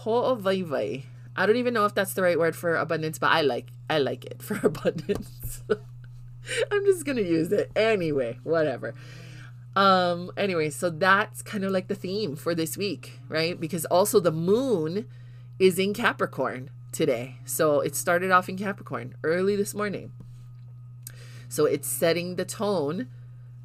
Ho'ovaiwai. 0.05 1.05
I 1.36 1.46
don't 1.46 1.57
even 1.57 1.74
know 1.74 1.84
if 1.84 1.94
that's 1.94 2.14
the 2.14 2.22
right 2.22 2.38
word 2.38 2.57
for 2.57 2.76
abundance, 2.76 3.18
but 3.18 3.30
I 3.30 3.42
like 3.42 3.68
I 3.88 3.98
like 3.98 4.24
it 4.24 4.42
for 4.42 4.55
abundance. 4.66 5.62
I'm 6.70 6.84
just 6.84 7.05
gonna 7.05 7.20
use 7.20 7.53
it 7.53 7.70
anyway. 7.76 8.38
Whatever. 8.42 8.94
Um, 9.80 10.30
anyway, 10.36 10.68
so 10.68 10.90
that's 10.90 11.40
kind 11.40 11.64
of 11.64 11.72
like 11.72 11.88
the 11.88 11.94
theme 11.94 12.36
for 12.36 12.54
this 12.54 12.76
week, 12.76 13.18
right? 13.30 13.58
Because 13.58 13.86
also 13.86 14.20
the 14.20 14.30
moon 14.30 15.06
is 15.58 15.78
in 15.78 15.94
Capricorn 15.94 16.68
today. 16.92 17.36
So 17.46 17.80
it 17.80 17.96
started 17.96 18.30
off 18.30 18.50
in 18.50 18.58
Capricorn 18.58 19.14
early 19.24 19.56
this 19.56 19.74
morning. 19.74 20.12
So 21.48 21.64
it's 21.64 21.88
setting 21.88 22.36
the 22.36 22.44
tone 22.44 23.08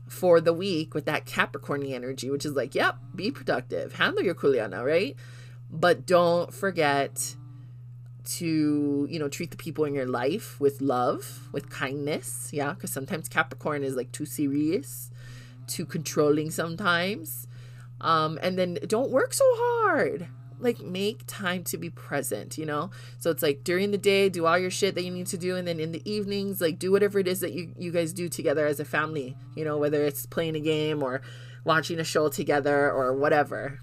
for 0.08 0.40
the 0.40 0.54
week 0.54 0.94
with 0.94 1.04
that 1.04 1.26
Capricorny 1.26 1.92
energy, 1.92 2.30
which 2.30 2.46
is 2.46 2.54
like, 2.54 2.74
yep, 2.74 2.96
be 3.14 3.30
productive, 3.30 3.96
handle 3.96 4.24
your 4.24 4.36
kuleana, 4.36 4.86
right? 4.86 5.18
But 5.70 6.06
don't 6.06 6.54
forget 6.54 7.36
to, 8.38 9.06
you 9.12 9.20
know, 9.20 9.28
treat 9.28 9.52
the 9.52 9.58
people 9.58 9.84
in 9.84 9.94
your 9.94 10.08
life 10.08 10.62
with 10.62 10.80
love, 10.80 11.50
with 11.52 11.70
kindness, 11.70 12.52
yeah, 12.54 12.72
because 12.72 12.94
sometimes 12.94 13.28
Capricorn 13.28 13.84
is 13.84 13.98
like 13.98 14.14
too 14.14 14.26
serious 14.26 15.12
too 15.68 15.86
controlling 15.86 16.52
sometimes. 16.52 17.48
Um, 18.02 18.38
and 18.42 18.58
then 18.58 18.78
don't 18.88 19.12
work 19.12 19.34
so 19.34 19.46
hard. 19.48 20.28
Like 20.60 20.80
make 20.80 21.24
time 21.28 21.64
to 21.66 21.78
be 21.78 21.90
present, 21.90 22.58
you 22.58 22.66
know? 22.66 22.92
So 23.18 23.30
it's 23.30 23.44
like 23.44 23.64
during 23.64 23.92
the 23.92 23.98
day, 23.98 24.30
do 24.30 24.46
all 24.46 24.58
your 24.58 24.72
shit 24.72 24.96
that 24.96 25.04
you 25.04 25.12
need 25.12 25.28
to 25.28 25.38
do, 25.38 25.56
and 25.56 25.68
then 25.68 25.80
in 25.80 25.92
the 25.92 26.10
evenings, 26.10 26.62
like 26.62 26.80
do 26.80 26.92
whatever 26.92 27.20
it 27.20 27.28
is 27.28 27.42
that 27.42 27.54
you, 27.54 27.74
you 27.78 27.92
guys 27.92 28.14
do 28.14 28.30
together 28.30 28.66
as 28.66 28.80
a 28.80 28.86
family, 28.86 29.36
you 29.56 29.66
know, 29.66 29.78
whether 29.78 30.04
it's 30.04 30.26
playing 30.26 30.56
a 30.56 30.60
game 30.60 31.04
or 31.04 31.22
watching 31.64 32.00
a 32.00 32.04
show 32.04 32.30
together 32.30 32.92
or 32.92 33.14
whatever. 33.14 33.80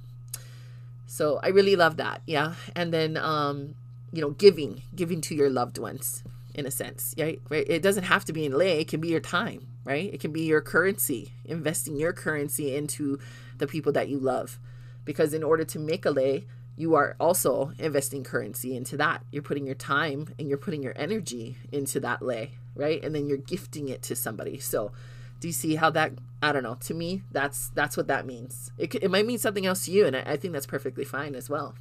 So 1.06 1.40
I 1.42 1.48
really 1.48 1.76
love 1.76 1.98
that. 1.98 2.22
Yeah. 2.26 2.54
And 2.74 2.92
then 2.92 3.16
um, 3.18 3.74
you 4.12 4.22
know, 4.22 4.30
giving, 4.30 4.82
giving 4.94 5.20
to 5.22 5.34
your 5.34 5.50
loved 5.50 5.78
ones 5.78 6.22
in 6.55 6.66
a 6.66 6.70
sense, 6.70 7.14
right? 7.18 7.40
It 7.50 7.82
doesn't 7.82 8.05
have 8.05 8.24
to 8.26 8.32
be 8.32 8.44
in 8.44 8.53
lay, 8.53 8.80
it 8.80 8.88
can 8.88 9.00
be 9.00 9.09
your 9.09 9.20
time 9.20 9.66
right? 9.84 10.12
It 10.12 10.20
can 10.20 10.32
be 10.32 10.42
your 10.42 10.61
currency, 10.61 11.32
investing 11.44 11.96
your 11.96 12.12
currency 12.12 12.74
into 12.74 13.18
the 13.59 13.66
people 13.66 13.92
that 13.92 14.09
you 14.09 14.18
love. 14.18 14.59
Because 15.05 15.34
in 15.34 15.42
order 15.42 15.64
to 15.64 15.78
make 15.78 16.05
a 16.05 16.11
lay, 16.11 16.46
you 16.76 16.94
are 16.94 17.16
also 17.18 17.72
investing 17.78 18.22
currency 18.22 18.76
into 18.76 18.96
that. 18.96 19.24
You're 19.30 19.42
putting 19.42 19.66
your 19.66 19.74
time 19.74 20.32
and 20.38 20.48
you're 20.48 20.59
putting 20.59 20.82
your 20.82 20.94
energy 20.96 21.57
into 21.70 22.00
that 22.00 22.22
lay, 22.22 22.53
right? 22.74 23.03
And 23.03 23.14
then 23.14 23.26
you're 23.26 23.38
gifting 23.38 23.88
it 23.88 24.03
to 24.03 24.16
somebody. 24.16 24.59
So, 24.59 24.92
do 25.40 25.48
you 25.48 25.53
see 25.53 25.74
how 25.74 25.90
that? 25.90 26.12
I 26.40 26.53
don't 26.53 26.62
know. 26.62 26.76
To 26.82 26.94
me, 26.94 27.22
that's 27.32 27.70
that's 27.70 27.96
what 27.96 28.07
that 28.07 28.26
means. 28.26 28.70
It 28.78 28.94
it 28.94 29.11
might 29.11 29.26
mean 29.26 29.38
something 29.38 29.66
else 29.66 29.86
to 29.86 29.90
you, 29.90 30.07
and 30.07 30.14
I, 30.14 30.22
I 30.24 30.36
think 30.36 30.53
that's 30.53 30.66
perfectly 30.66 31.05
fine 31.05 31.34
as 31.34 31.50
well. 31.50 31.74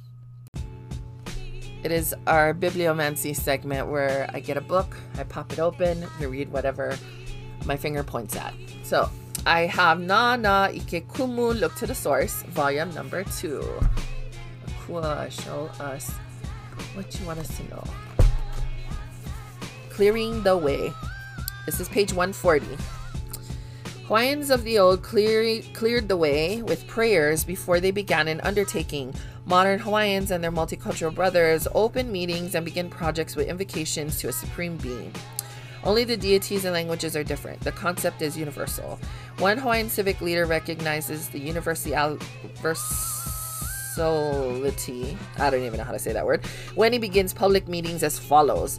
It 1.82 1.90
is 1.90 2.14
our 2.28 2.54
bibliomancy 2.54 3.34
segment 3.34 3.88
where 3.88 4.30
I 4.32 4.38
get 4.38 4.56
a 4.56 4.60
book, 4.60 4.96
I 5.18 5.24
pop 5.24 5.52
it 5.52 5.58
open, 5.58 6.06
I 6.20 6.24
read 6.24 6.52
whatever 6.52 6.96
my 7.64 7.76
finger 7.76 8.04
points 8.04 8.36
at. 8.36 8.54
So 8.84 9.10
I 9.44 9.66
have 9.66 9.98
Nana 9.98 10.70
I 10.70 10.78
Ke 10.78 11.02
Kumu 11.02 11.58
Look 11.58 11.74
to 11.76 11.86
the 11.88 11.94
Source, 11.94 12.44
volume 12.44 12.94
number 12.94 13.24
two. 13.24 13.64
Akua, 14.68 15.28
show 15.28 15.70
us 15.82 16.12
what 16.94 17.18
you 17.18 17.26
want 17.26 17.40
us 17.40 17.56
to 17.56 17.68
know. 17.68 17.84
Clearing 19.90 20.44
the 20.44 20.56
Way. 20.56 20.92
This 21.66 21.80
is 21.80 21.88
page 21.88 22.12
140. 22.12 22.66
Hawaiians 24.06 24.50
of 24.50 24.62
the 24.62 24.78
old 24.78 25.02
clear, 25.02 25.62
cleared 25.74 26.08
the 26.08 26.16
way 26.16 26.62
with 26.62 26.86
prayers 26.86 27.42
before 27.44 27.80
they 27.80 27.90
began 27.90 28.28
an 28.28 28.40
undertaking. 28.42 29.14
Modern 29.44 29.80
Hawaiians 29.80 30.30
and 30.30 30.42
their 30.42 30.52
multicultural 30.52 31.14
brothers 31.14 31.66
open 31.74 32.12
meetings 32.12 32.54
and 32.54 32.64
begin 32.64 32.88
projects 32.88 33.34
with 33.34 33.48
invocations 33.48 34.18
to 34.20 34.28
a 34.28 34.32
supreme 34.32 34.76
being. 34.76 35.12
Only 35.84 36.04
the 36.04 36.16
deities 36.16 36.64
and 36.64 36.72
languages 36.72 37.16
are 37.16 37.24
different. 37.24 37.60
The 37.60 37.72
concept 37.72 38.22
is 38.22 38.38
universal. 38.38 39.00
One 39.38 39.58
Hawaiian 39.58 39.90
civic 39.90 40.20
leader 40.20 40.46
recognizes 40.46 41.28
the 41.28 41.40
universality. 41.40 42.20
I 45.38 45.50
don't 45.50 45.62
even 45.62 45.78
know 45.78 45.84
how 45.84 45.92
to 45.92 45.98
say 45.98 46.12
that 46.12 46.24
word. 46.24 46.46
When 46.76 46.92
he 46.92 47.00
begins 47.00 47.32
public 47.34 47.66
meetings 47.66 48.04
as 48.04 48.18
follows. 48.18 48.78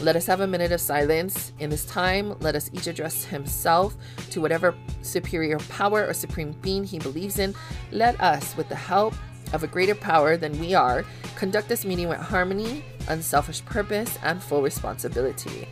Let 0.00 0.16
us 0.16 0.26
have 0.26 0.40
a 0.40 0.46
minute 0.46 0.72
of 0.72 0.80
silence. 0.80 1.52
In 1.58 1.70
this 1.70 1.84
time, 1.84 2.34
let 2.40 2.56
us 2.56 2.70
each 2.72 2.86
address 2.86 3.24
himself 3.24 3.96
to 4.30 4.40
whatever 4.40 4.74
superior 5.02 5.58
power 5.68 6.06
or 6.06 6.14
supreme 6.14 6.52
being 6.62 6.84
he 6.84 6.98
believes 6.98 7.38
in. 7.38 7.54
Let 7.92 8.18
us, 8.20 8.56
with 8.56 8.68
the 8.68 8.76
help 8.76 9.14
of 9.52 9.62
a 9.62 9.66
greater 9.66 9.94
power 9.94 10.36
than 10.36 10.58
we 10.58 10.74
are, 10.74 11.04
conduct 11.36 11.68
this 11.68 11.84
meeting 11.84 12.08
with 12.08 12.18
harmony, 12.18 12.84
unselfish 13.08 13.64
purpose, 13.64 14.18
and 14.22 14.42
full 14.42 14.62
responsibility. 14.62 15.68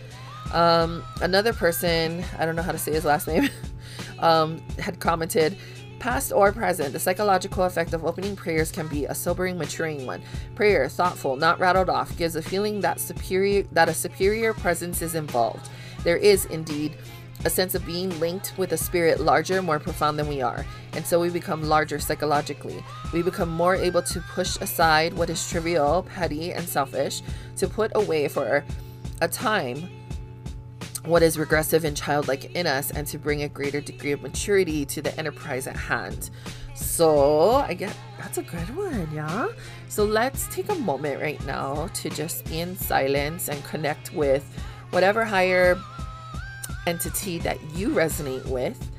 Um, 0.52 1.04
another 1.20 1.52
person, 1.52 2.24
I 2.38 2.46
don't 2.46 2.56
know 2.56 2.62
how 2.62 2.72
to 2.72 2.78
say 2.78 2.92
his 2.92 3.04
last 3.04 3.28
name, 3.28 3.48
um, 4.18 4.62
had 4.78 4.98
commented, 5.00 5.56
Past 5.98 6.30
or 6.30 6.52
present, 6.52 6.92
the 6.92 7.00
psychological 7.00 7.64
effect 7.64 7.92
of 7.92 8.04
opening 8.04 8.36
prayers 8.36 8.70
can 8.70 8.86
be 8.86 9.06
a 9.06 9.14
sobering, 9.14 9.58
maturing 9.58 10.06
one. 10.06 10.22
Prayer, 10.54 10.88
thoughtful, 10.88 11.34
not 11.34 11.58
rattled 11.58 11.90
off, 11.90 12.16
gives 12.16 12.36
a 12.36 12.42
feeling 12.42 12.80
that 12.82 13.00
superior 13.00 13.64
that 13.72 13.88
a 13.88 13.94
superior 13.94 14.54
presence 14.54 15.02
is 15.02 15.16
involved. 15.16 15.68
There 16.04 16.16
is 16.16 16.44
indeed 16.46 16.96
a 17.44 17.50
sense 17.50 17.74
of 17.74 17.86
being 17.86 18.18
linked 18.20 18.56
with 18.58 18.72
a 18.72 18.76
spirit 18.76 19.20
larger, 19.20 19.62
more 19.62 19.78
profound 19.78 20.18
than 20.18 20.28
we 20.28 20.42
are, 20.42 20.66
and 20.94 21.06
so 21.06 21.20
we 21.20 21.30
become 21.30 21.62
larger 21.62 21.98
psychologically. 21.98 22.82
We 23.12 23.22
become 23.22 23.48
more 23.48 23.76
able 23.76 24.02
to 24.02 24.20
push 24.20 24.56
aside 24.60 25.14
what 25.14 25.30
is 25.30 25.48
trivial, 25.48 26.02
petty, 26.02 26.52
and 26.52 26.68
selfish, 26.68 27.22
to 27.56 27.68
put 27.68 27.92
away 27.94 28.28
for 28.28 28.64
a 29.20 29.28
time 29.28 29.88
what 31.08 31.22
is 31.22 31.38
regressive 31.38 31.84
and 31.84 31.96
childlike 31.96 32.54
in 32.54 32.66
us 32.66 32.90
and 32.90 33.06
to 33.06 33.18
bring 33.18 33.42
a 33.42 33.48
greater 33.48 33.80
degree 33.80 34.12
of 34.12 34.20
maturity 34.20 34.84
to 34.84 35.00
the 35.00 35.16
enterprise 35.18 35.66
at 35.66 35.76
hand. 35.76 36.30
So, 36.74 37.56
I 37.56 37.74
get 37.74 37.96
that's 38.18 38.38
a 38.38 38.42
good 38.42 38.76
one, 38.76 39.08
yeah? 39.12 39.48
So, 39.88 40.04
let's 40.04 40.46
take 40.54 40.68
a 40.68 40.74
moment 40.74 41.20
right 41.20 41.44
now 41.46 41.88
to 41.94 42.10
just 42.10 42.44
be 42.44 42.60
in 42.60 42.76
silence 42.76 43.48
and 43.48 43.64
connect 43.64 44.12
with 44.12 44.44
whatever 44.90 45.24
higher 45.24 45.76
entity 46.88 47.38
that 47.38 47.58
you 47.74 47.90
resonate 47.90 48.46
with 48.46 48.90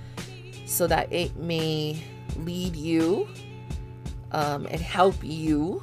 so 0.68 0.86
that 0.86 1.12
it 1.12 1.36
may 1.38 2.00
lead 2.38 2.76
you 2.76 3.28
um, 4.32 4.68
and 4.68 4.80
help 4.80 5.16
you 5.24 5.82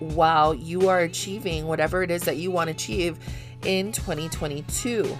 while 0.00 0.52
you 0.52 0.88
are 0.88 1.00
achieving 1.00 1.66
whatever 1.66 2.02
it 2.02 2.10
is 2.10 2.22
that 2.22 2.36
you 2.36 2.50
want 2.50 2.66
to 2.66 2.72
achieve 2.72 3.18
in 3.64 3.92
2022. 3.92 5.16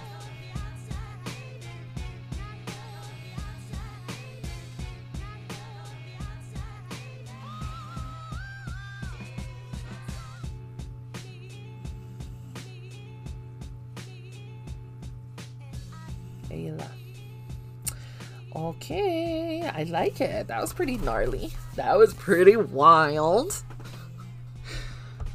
Like 19.87 20.21
it. 20.21 20.47
That 20.47 20.61
was 20.61 20.73
pretty 20.73 20.97
gnarly. 20.97 21.53
That 21.75 21.97
was 21.97 22.13
pretty 22.13 22.55
wild. 22.55 23.63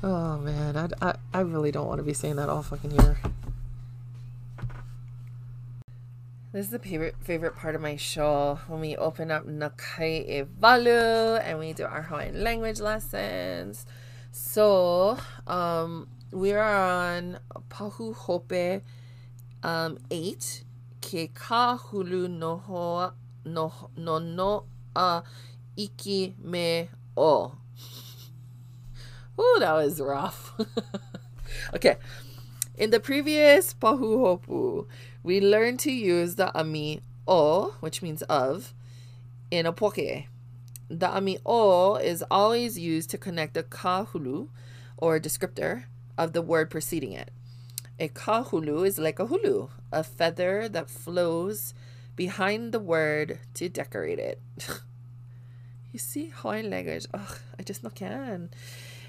Oh 0.03 0.39
man, 0.39 0.77
I, 0.77 0.89
I, 1.01 1.15
I 1.33 1.41
really 1.41 1.71
don't 1.71 1.87
want 1.87 1.99
to 1.99 2.03
be 2.03 2.13
saying 2.13 2.37
that 2.37 2.49
all 2.49 2.63
fucking 2.63 2.91
year. 2.91 3.19
This 6.53 6.67
is 6.67 6.71
the 6.71 6.79
favorite 6.79 7.15
favorite 7.21 7.57
part 7.57 7.75
of 7.75 7.81
my 7.81 7.97
show 7.97 8.59
when 8.67 8.81
we 8.81 8.97
open 8.97 9.31
up 9.31 9.47
Na 9.47 9.71
Kai 9.71 10.27
'Ewalu 10.29 11.41
and 11.43 11.59
we 11.59 11.73
do 11.73 11.85
our 11.85 12.03
Hawaiian 12.03 12.43
language 12.43 12.81
lessons. 12.81 13.87
So, 14.33 15.19
um, 15.47 16.09
we 16.31 16.53
are 16.53 16.63
on 16.63 17.39
Pahu 17.71 18.15
Hopu 18.15 18.83
um, 19.63 19.99
8 20.11 20.65
ke 21.01 21.33
kahulu 21.33 22.29
noho 22.29 23.13
no 23.45 23.91
no 23.97 24.19
no 24.19 24.65
a 24.95 25.23
iki 25.77 26.35
me 26.43 26.89
o. 27.17 27.57
Ooh, 29.41 29.57
that 29.61 29.73
was 29.73 30.01
rough. 30.01 30.53
okay. 31.75 31.97
In 32.77 32.91
the 32.91 33.01
previous 33.01 33.75
pahuhopu, 33.75 34.87
we 35.23 35.41
learned 35.41 35.79
to 35.81 35.93
use 35.93 36.37
the 36.37 36.57
ami 36.59 37.01
o, 37.27 37.75
which 37.81 38.03
means 38.03 38.23
of, 38.23 38.75
in 39.51 39.67
a 39.67 39.73
poke. 39.73 40.27
The 40.89 41.09
ami 41.09 41.39
o 41.47 41.97
is 41.97 42.25
always 42.31 42.79
used 42.79 43.11
to 43.11 43.19
connect 43.19 43.57
a 43.57 43.63
kahulu, 43.63 44.49
or 44.97 45.19
descriptor, 45.19 45.85
of 46.19 46.33
the 46.33 46.43
word 46.43 46.71
preceding 46.71 47.13
it. 47.13 47.31
A 47.99 48.09
kahulu 48.09 48.87
is 48.87 48.99
like 48.99 49.19
a 49.19 49.27
hulu, 49.27 49.71
a 49.93 50.03
feather 50.03 50.69
that 50.69 50.91
flows 50.91 51.75
behind 52.17 52.73
the 52.73 52.79
word 52.79 53.39
to 53.55 53.69
decorate 53.69 54.19
it. 54.19 54.41
you 55.93 55.99
see 55.99 56.33
Hawaiian 56.35 56.71
language. 56.71 57.07
Ugh, 57.13 57.39
I 57.59 57.63
just 57.63 57.83
not 57.83 57.95
can. 57.95 58.51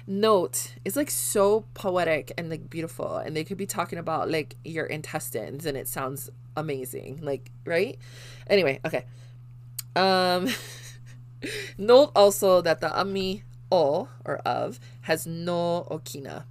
Note, 0.06 0.74
it's 0.84 0.96
like 0.96 1.10
so 1.10 1.64
poetic 1.72 2.32
and 2.36 2.50
like 2.50 2.68
beautiful, 2.68 3.16
and 3.16 3.34
they 3.34 3.44
could 3.44 3.56
be 3.56 3.66
talking 3.66 3.98
about 3.98 4.30
like 4.30 4.56
your 4.64 4.84
intestines, 4.84 5.64
and 5.64 5.76
it 5.76 5.88
sounds 5.88 6.28
amazing. 6.56 7.20
Like, 7.22 7.50
right? 7.64 7.98
Anyway, 8.48 8.80
okay. 8.84 9.06
Um 9.96 10.48
note 11.78 12.12
also 12.14 12.60
that 12.60 12.80
the 12.80 12.94
ami 12.94 13.44
o 13.72 14.08
or 14.24 14.36
of 14.38 14.78
has 15.02 15.26
no 15.26 15.86
okina 15.90 16.44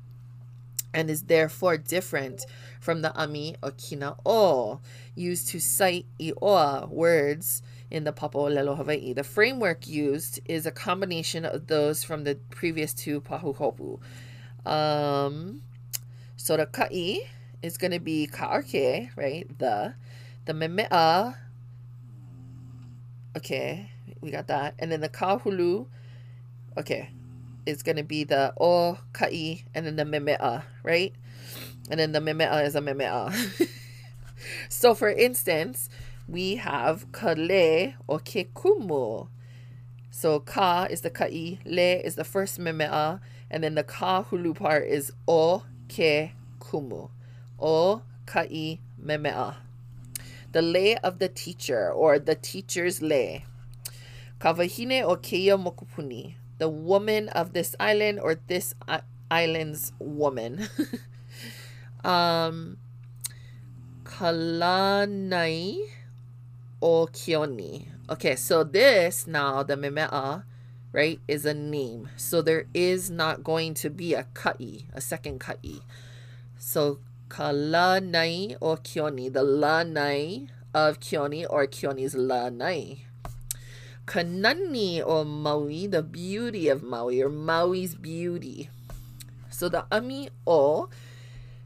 and 0.93 1.09
is 1.09 1.23
therefore 1.23 1.77
different 1.77 2.45
from 2.79 3.01
the 3.01 3.13
ami 3.15 3.55
okina 3.63 4.17
o 4.25 4.79
used 5.15 5.47
to 5.49 5.59
cite 5.59 6.05
ioa 6.19 6.87
words 6.89 7.61
in 7.89 8.03
the 8.03 8.13
Papo 8.13 8.49
Lelo 8.49 8.75
Hawaii. 8.75 9.13
The 9.13 9.23
framework 9.23 9.87
used 9.87 10.39
is 10.45 10.65
a 10.65 10.71
combination 10.71 11.45
of 11.45 11.67
those 11.67 12.03
from 12.03 12.23
the 12.23 12.35
previous 12.49 12.93
two 12.93 13.21
pahuhopu. 13.21 13.99
Um, 14.65 15.61
so 16.35 16.57
the 16.57 16.65
ka'i 16.65 17.27
is 17.61 17.77
going 17.77 17.91
to 17.91 17.99
be 17.99 18.27
ka'arke, 18.27 19.09
right? 19.15 19.45
The. 19.59 19.95
The 20.45 20.51
meme'a, 20.51 21.37
okay, 23.37 23.89
we 24.19 24.29
got 24.29 24.47
that. 24.47 24.75
And 24.77 24.91
then 24.91 24.99
the 24.99 25.07
kahulu, 25.07 25.87
okay, 26.77 27.11
is 27.65 27.83
going 27.83 27.95
to 27.95 28.03
be 28.03 28.23
the 28.23 28.53
o 28.59 28.97
ka'i 29.13 29.65
and 29.73 29.85
then 29.85 29.95
the 29.95 30.03
meme'a, 30.03 30.63
right? 30.83 31.13
And 31.89 31.99
then 31.99 32.11
the 32.11 32.19
meme'a 32.19 32.65
is 32.65 32.75
a 32.75 32.81
meme'a. 32.81 33.69
so 34.69 34.95
for 34.95 35.09
instance, 35.09 35.89
we 36.27 36.55
have 36.55 37.11
kale 37.11 37.93
or 38.07 38.19
kekumu. 38.19 39.27
So 40.11 40.39
ka 40.39 40.87
is 40.89 41.01
the 41.01 41.09
ka'i, 41.09 41.59
le 41.65 41.99
is 41.99 42.15
the 42.15 42.23
first 42.23 42.59
meme'a, 42.59 43.19
and 43.49 43.63
then 43.63 43.75
the 43.75 43.83
kahulu 43.83 44.55
part 44.55 44.87
is 44.87 45.11
o 45.27 45.63
ke 45.87 46.31
kumu. 46.59 47.09
O 47.59 48.01
ka'i 48.25 48.79
meme'a. 49.03 49.55
The 50.51 50.61
lay 50.61 50.97
of 50.97 51.19
the 51.19 51.29
teacher 51.29 51.91
or 51.91 52.19
the 52.19 52.35
teacher's 52.35 53.01
lay. 53.01 53.45
Kawahine 54.39 55.03
o 55.03 55.15
keia 55.15 55.57
mokupuni 55.57 56.35
the 56.57 56.69
woman 56.69 57.29
of 57.29 57.53
this 57.53 57.75
island 57.79 58.19
or 58.19 58.35
this 58.35 58.73
island's 59.29 59.91
woman. 59.99 60.67
um, 62.03 62.77
Kalanai 64.03 65.77
o 66.81 67.07
Kioni. 67.07 67.87
Okay, 68.09 68.35
so 68.35 68.63
this 68.63 69.25
now, 69.25 69.63
the 69.63 69.75
Memea, 69.75 70.43
right, 70.91 71.19
is 71.27 71.45
a 71.45 71.53
name. 71.53 72.09
So 72.17 72.41
there 72.41 72.65
is 72.73 73.09
not 73.09 73.43
going 73.43 73.73
to 73.75 73.89
be 73.89 74.13
a 74.13 74.27
ka'i, 74.33 74.87
a 74.93 75.01
second 75.01 75.39
ka'i. 75.39 75.81
So 76.57 76.99
Kalanai 77.29 78.57
o 78.61 78.75
Kioni, 78.75 79.31
the 79.31 79.43
lanai 79.43 80.47
of 80.73 80.99
Kioni 80.99 81.45
or 81.49 81.65
Kioni's 81.65 82.15
lanai. 82.15 83.05
Kanani 84.05 85.05
or 85.05 85.23
Maui, 85.23 85.87
the 85.87 86.03
beauty 86.03 86.67
of 86.67 86.83
Maui 86.83 87.21
or 87.21 87.29
Maui's 87.29 87.95
beauty. 87.95 88.69
So 89.49 89.69
the 89.69 89.85
ami 89.91 90.29
o 90.45 90.89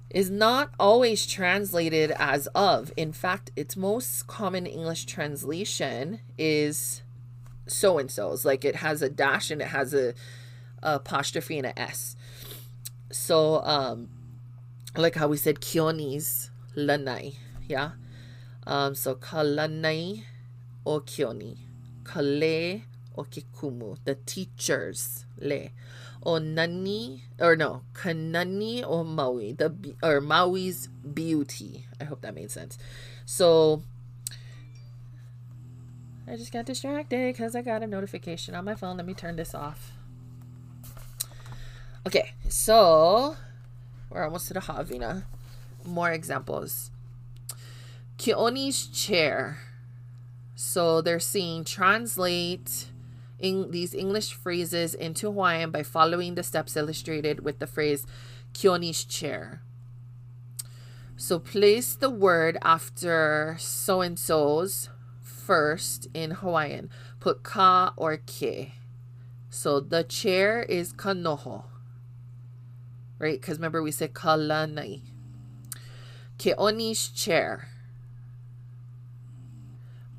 is 0.10 0.30
not 0.30 0.72
always 0.80 1.26
translated 1.26 2.12
as 2.12 2.48
of. 2.48 2.92
In 2.96 3.12
fact, 3.12 3.52
its 3.56 3.76
most 3.76 4.28
common 4.28 4.66
English 4.66 5.06
translation 5.06 6.20
is 6.38 7.02
so 7.66 7.98
and 7.98 8.10
so's. 8.10 8.46
Like 8.46 8.64
it 8.64 8.78
has 8.78 9.02
a 9.02 9.10
dash 9.10 9.52
and 9.52 9.62
it 9.62 9.70
has 9.70 9.94
a, 9.94 10.14
a 10.84 10.96
apostrophe 10.96 11.58
and 11.58 11.68
a 11.68 11.80
S. 11.80 12.16
So 13.12 13.62
um 13.64 14.10
like 14.96 15.16
how 15.16 15.28
we 15.28 15.38
said 15.38 15.60
Kioni's 15.60 16.52
lanai, 16.76 17.34
yeah. 17.68 17.92
Um 18.66 18.96
so 18.96 19.16
kalanai 19.16 20.24
or 20.86 21.02
Kioni 21.02 21.67
kale 22.08 22.84
kikumu, 23.26 23.98
the 24.06 24.16
teachers 24.16 25.26
le. 25.40 25.70
O 26.26 26.40
nani, 26.40 27.24
or 27.40 27.56
no, 27.56 27.84
kanani 27.94 28.84
o 28.84 29.04
Maui, 29.04 29.54
the 29.54 29.96
or 30.04 30.20
Maui's 30.20 30.88
beauty. 30.88 31.86
I 32.02 32.06
hope 32.06 32.22
that 32.22 32.36
made 32.36 32.52
sense. 32.52 32.78
So 33.26 33.84
I 36.28 36.36
just 36.36 36.52
got 36.52 36.66
distracted 36.66 37.34
because 37.34 37.56
I 37.56 37.62
got 37.62 37.84
a 37.84 37.88
notification 37.88 38.56
on 38.56 38.66
my 38.66 38.76
phone. 38.76 38.98
Let 38.98 39.06
me 39.06 39.14
turn 39.14 39.36
this 39.36 39.56
off. 39.56 39.94
Okay, 42.06 42.34
so 42.50 43.38
we're 44.10 44.24
almost 44.24 44.48
to 44.48 44.54
the 44.54 44.62
Havina. 44.62 45.24
More 45.86 46.12
examples. 46.12 46.92
Kioni's 48.18 48.88
chair. 48.88 49.60
So 50.60 51.02
they're 51.02 51.20
seeing 51.20 51.64
translate 51.64 52.88
in 53.38 53.70
these 53.70 53.94
English 53.94 54.34
phrases 54.34 54.96
into 54.96 55.28
Hawaiian 55.28 55.70
by 55.70 55.84
following 55.84 56.34
the 56.34 56.42
steps 56.42 56.76
illustrated 56.76 57.42
with 57.42 57.60
the 57.60 57.68
phrase 57.68 58.08
Kioni's 58.54 59.04
chair. 59.04 59.62
So 61.16 61.38
place 61.38 61.94
the 61.94 62.10
word 62.10 62.58
after 62.64 63.56
so 63.60 64.02
and 64.02 64.18
so's 64.18 64.90
first 65.22 66.08
in 66.16 66.32
Hawaiian. 66.32 66.90
Put 67.20 67.44
ka 67.44 67.94
or 67.96 68.18
ke. 68.18 68.74
So 69.52 69.80
the 69.80 70.04
chair 70.04 70.64
is 70.64 70.92
kanoho. 70.92 71.66
Right? 73.20 73.40
Because 73.40 73.60
remember 73.60 73.84
we 73.84 73.92
said 73.92 74.16
kalanai. 74.16 75.02
Keoni's 76.40 77.10
chair 77.10 77.68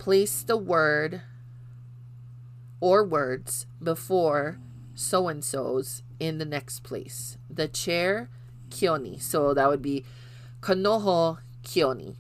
place 0.09 0.43
the 0.43 0.57
word 0.57 1.21
or 2.81 3.05
words 3.05 3.67
before 3.83 4.59
so 4.95 5.29
and 5.29 5.45
so's 5.45 6.03
in 6.19 6.39
the 6.39 6.47
next 6.47 6.83
place. 6.83 7.37
The 7.51 7.69
chair, 7.69 8.31
kioni. 8.71 9.21
So 9.21 9.53
that 9.53 9.69
would 9.69 9.83
be 9.83 10.07
kanoho 10.63 11.41
kioni. 11.63 12.17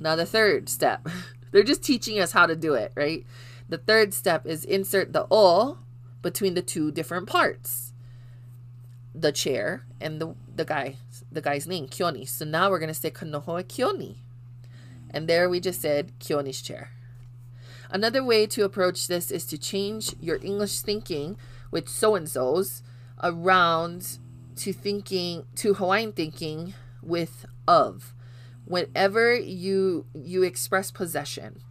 Now, 0.00 0.16
the 0.16 0.26
third 0.26 0.68
step, 0.68 1.06
they're 1.52 1.62
just 1.62 1.84
teaching 1.84 2.18
us 2.18 2.32
how 2.32 2.46
to 2.46 2.56
do 2.56 2.74
it, 2.74 2.90
right? 2.96 3.24
The 3.68 3.78
third 3.78 4.12
step 4.12 4.44
is 4.44 4.64
insert 4.64 5.12
the 5.12 5.28
o 5.30 5.78
between 6.22 6.54
the 6.54 6.62
two 6.62 6.90
different 6.90 7.28
parts. 7.28 7.92
the 9.14 9.32
chair 9.32 9.84
and 10.00 10.20
the 10.20 10.34
the 10.56 10.64
guy 10.64 10.96
the 11.30 11.40
guy's 11.40 11.66
name 11.68 11.86
Kioni. 11.86 12.28
So 12.28 12.44
now 12.44 12.70
we're 12.70 12.80
gonna 12.80 12.94
say 12.94 13.10
Kanoho 13.10 13.62
Kioni, 13.64 14.16
and 15.10 15.28
there 15.28 15.48
we 15.48 15.60
just 15.60 15.80
said 15.80 16.12
Kioni's 16.18 16.62
chair. 16.62 16.90
Another 17.92 18.22
way 18.22 18.46
to 18.46 18.64
approach 18.64 19.08
this 19.08 19.32
is 19.32 19.44
to 19.46 19.58
change 19.58 20.14
your 20.20 20.38
English 20.42 20.80
thinking 20.80 21.36
with 21.72 21.88
so 21.88 22.14
and 22.14 22.28
so's 22.28 22.82
around 23.20 24.18
to 24.56 24.72
thinking 24.72 25.44
to 25.56 25.74
Hawaiian 25.74 26.12
thinking 26.12 26.74
with 27.02 27.44
of. 27.66 28.14
Whenever 28.64 29.34
you 29.34 30.06
you 30.14 30.44
express 30.44 30.92
possession, 30.92 31.62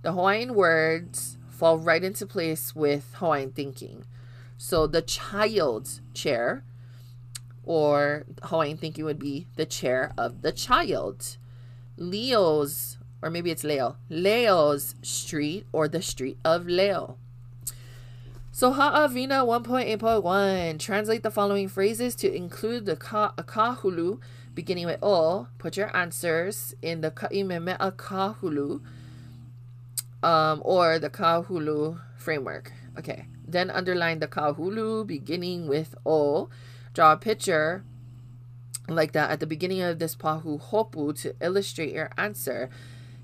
the 0.00 0.12
Hawaiian 0.12 0.54
words 0.54 1.36
fall 1.50 1.78
right 1.78 2.02
into 2.02 2.26
place 2.26 2.74
with 2.74 3.12
Hawaiian 3.16 3.52
thinking. 3.52 4.04
So 4.56 4.86
the 4.86 5.02
child's 5.02 6.00
chair, 6.14 6.64
or 7.64 8.24
Hawaiian 8.44 8.78
thinking 8.78 9.04
would 9.04 9.18
be 9.18 9.46
the 9.56 9.66
chair 9.66 10.12
of 10.16 10.40
the 10.40 10.52
child. 10.52 11.36
Leo's, 11.96 12.96
or 13.24 13.30
maybe 13.30 13.50
it's 13.50 13.64
Leo, 13.64 13.96
Leo's 14.10 14.94
street, 15.00 15.66
or 15.72 15.88
the 15.88 16.02
street 16.02 16.36
of 16.44 16.66
Leo. 16.66 17.16
So 18.52 18.70
Ha'avina 18.70 19.46
1.8.1 19.46 20.78
translate 20.78 21.22
the 21.22 21.30
following 21.30 21.66
phrases 21.66 22.14
to 22.16 22.30
include 22.30 22.84
the 22.84 22.96
ka, 22.96 23.32
kahulu 23.38 24.20
beginning 24.54 24.84
with 24.84 24.98
o. 25.02 25.48
Put 25.56 25.78
your 25.78 25.94
answers 25.96 26.74
in 26.82 27.00
the 27.00 27.10
ka'imeme'a 27.10 27.92
kahulu 27.92 28.82
um, 30.22 30.60
or 30.62 30.98
the 30.98 31.08
kahulu 31.08 31.98
framework. 32.18 32.72
Okay. 32.98 33.24
Then 33.48 33.70
underline 33.70 34.18
the 34.18 34.28
kahulu 34.28 35.06
beginning 35.06 35.66
with 35.66 35.94
o. 36.04 36.50
Draw 36.92 37.12
a 37.12 37.16
picture 37.16 37.84
like 38.86 39.12
that 39.12 39.30
at 39.30 39.40
the 39.40 39.46
beginning 39.46 39.80
of 39.80 39.98
this 39.98 40.14
pahu 40.14 40.60
hopu 40.60 41.18
to 41.22 41.34
illustrate 41.40 41.94
your 41.94 42.10
answer. 42.18 42.68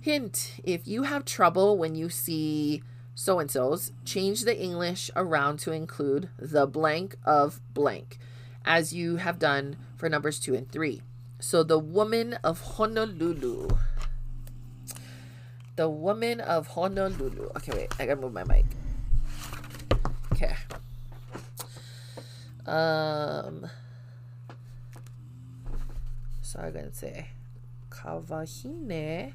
Hint, 0.00 0.60
if 0.64 0.88
you 0.88 1.02
have 1.02 1.26
trouble 1.26 1.76
when 1.76 1.94
you 1.94 2.08
see 2.08 2.82
so 3.14 3.38
and 3.38 3.50
so's, 3.50 3.92
change 4.06 4.44
the 4.44 4.58
English 4.58 5.10
around 5.14 5.58
to 5.58 5.72
include 5.72 6.30
the 6.38 6.66
blank 6.66 7.16
of 7.26 7.60
blank, 7.74 8.18
as 8.64 8.94
you 8.94 9.16
have 9.16 9.38
done 9.38 9.76
for 9.96 10.08
numbers 10.08 10.40
two 10.40 10.54
and 10.54 10.72
three. 10.72 11.02
So 11.38 11.62
the 11.62 11.78
woman 11.78 12.34
of 12.42 12.60
Honolulu. 12.60 13.68
The 15.76 15.90
woman 15.90 16.40
of 16.40 16.68
Honolulu. 16.68 17.50
Okay, 17.56 17.72
wait, 17.76 17.88
I 17.98 18.06
gotta 18.06 18.22
move 18.22 18.32
my 18.32 18.44
mic. 18.44 18.64
Okay. 20.32 20.56
Um. 22.64 23.68
So 26.40 26.58
I'm 26.58 26.72
gonna 26.72 26.94
say 26.94 27.28
Kawahine 27.90 29.34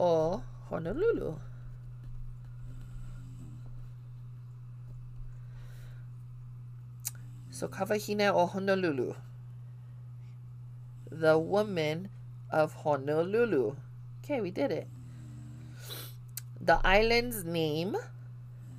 or 0.00 0.42
Honolulu. 0.70 1.36
So 7.50 7.68
Kawahine 7.68 8.34
or 8.34 8.48
Honolulu. 8.48 9.12
The 11.10 11.38
woman 11.38 12.08
of 12.50 12.72
Honolulu. 12.72 13.76
Okay, 14.24 14.40
we 14.40 14.50
did 14.50 14.72
it 14.72 14.88
the 16.60 16.78
island's 16.84 17.42
name 17.42 17.96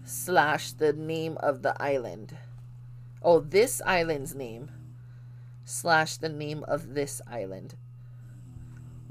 slash 0.06 0.72
the 0.74 0.94
name 0.94 1.36
of 1.38 1.64
the 1.64 1.76
island. 1.82 2.38
Oh, 3.24 3.40
this 3.40 3.82
island's 3.86 4.36
name 4.36 4.70
slash 5.66 6.18
the 6.18 6.30
name 6.30 6.64
of 6.68 6.94
this 6.94 7.22
island. 7.28 7.76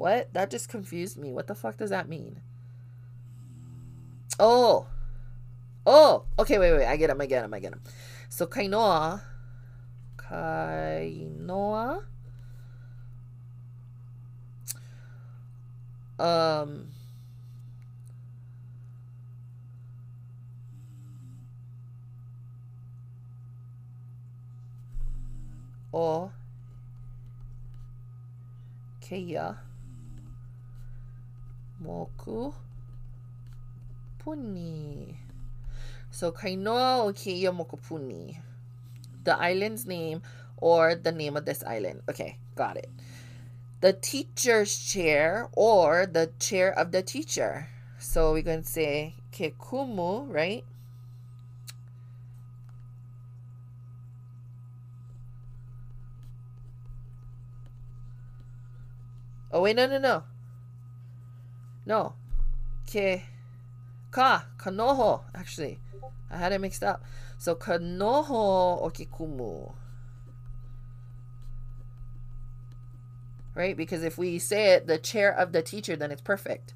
What? 0.00 0.32
That 0.32 0.48
just 0.48 0.70
confused 0.70 1.18
me. 1.18 1.30
What 1.30 1.46
the 1.46 1.54
fuck 1.54 1.76
does 1.76 1.90
that 1.90 2.08
mean? 2.08 2.40
Oh. 4.38 4.86
Oh. 5.84 6.24
Okay, 6.38 6.58
wait, 6.58 6.72
wait. 6.72 6.86
I 6.86 6.96
get 6.96 7.10
him. 7.10 7.20
I 7.20 7.26
get 7.26 7.44
him. 7.44 7.52
I 7.52 7.58
get 7.60 7.74
him. 7.74 7.82
So 8.30 8.46
Kainoa. 8.46 9.20
Kainoa. 10.16 12.04
Um 16.18 16.88
o 25.92 26.30
keia 29.02 29.58
moku 31.82 32.52
puni. 34.18 35.16
So 36.10 36.32
kainoa 36.32 37.04
o 37.04 37.12
keia 37.12 37.52
moku 37.52 37.80
puni. 37.80 38.38
The 39.24 39.36
island's 39.38 39.86
name 39.86 40.22
or 40.56 40.94
the 40.94 41.12
name 41.12 41.36
of 41.36 41.44
this 41.44 41.62
island. 41.64 42.02
Okay, 42.08 42.38
got 42.54 42.76
it. 42.76 42.90
The 43.80 43.92
teacher's 43.92 44.78
chair 44.78 45.48
or 45.52 46.06
the 46.06 46.30
chair 46.38 46.72
of 46.72 46.92
the 46.92 47.02
teacher. 47.02 47.68
So 47.98 48.32
we're 48.32 48.42
going 48.42 48.62
to 48.62 48.68
say 48.68 49.14
kekumu, 49.32 50.32
right? 50.32 50.64
Oh 59.52 59.62
wait, 59.62 59.76
no, 59.76 59.86
no, 59.86 59.98
no. 59.98 60.22
No. 61.90 62.14
Ke 62.86 63.24
ka 64.12 64.44
kanoho. 64.56 65.22
Actually, 65.34 65.80
I 66.30 66.36
had 66.36 66.52
it 66.52 66.60
mixed 66.60 66.84
up. 66.84 67.02
So 67.36 67.56
kanoho 67.56 68.80
okikumu. 68.80 69.72
Right? 73.56 73.76
Because 73.76 74.04
if 74.04 74.16
we 74.16 74.38
say 74.38 74.74
it, 74.74 74.86
the 74.86 74.98
chair 74.98 75.32
of 75.32 75.50
the 75.50 75.62
teacher, 75.62 75.96
then 75.96 76.12
it's 76.12 76.22
perfect. 76.22 76.74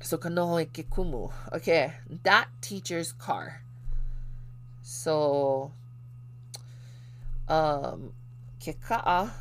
So 0.00 0.16
kanoho 0.16 0.64
okikumu. 0.64 1.32
Okay, 1.52 1.92
that 2.22 2.46
teacher's 2.60 3.10
car. 3.10 3.62
So 4.82 5.72
um 7.48 8.12
keka'a 8.60 9.32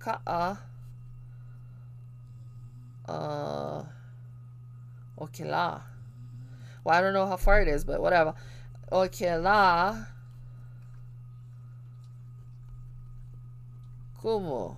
ka'a 0.00 0.58
uh 3.08 3.82
okay 5.20 5.44
la. 5.44 5.80
Well 6.84 6.96
I 6.96 7.00
don't 7.00 7.14
know 7.14 7.26
how 7.26 7.36
far 7.36 7.60
it 7.60 7.68
is 7.68 7.84
but 7.84 8.00
whatever. 8.00 8.34
Okay 8.90 9.36
la. 9.36 9.96
Kumu. 14.22 14.76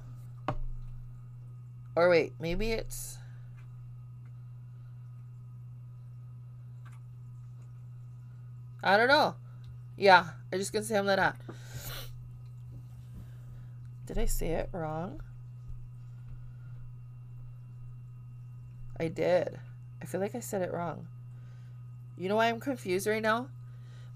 Or 1.96 2.08
wait 2.08 2.32
maybe 2.38 2.72
it's 2.72 3.18
I 8.82 8.96
don't 8.96 9.08
know. 9.08 9.34
Yeah 9.96 10.24
I'm 10.52 10.58
just 10.58 10.72
gonna 10.72 10.84
say 10.84 10.96
I'm 10.96 11.06
that 11.06 11.36
did 14.08 14.16
I 14.16 14.24
say 14.24 14.48
it 14.52 14.70
wrong? 14.72 15.20
I 19.01 19.09
did. 19.09 19.59
I 20.03 20.07
feel 20.07 20.20
like 20.20 20.34
I 20.34 20.40
said 20.40 20.62
it 20.62 20.72
wrong. 20.72 21.07
You 22.16 22.28
know 22.28 22.36
why 22.36 22.49
I'm 22.49 22.61
confused 22.61 23.07
right 23.07 23.22
now? 23.22 23.49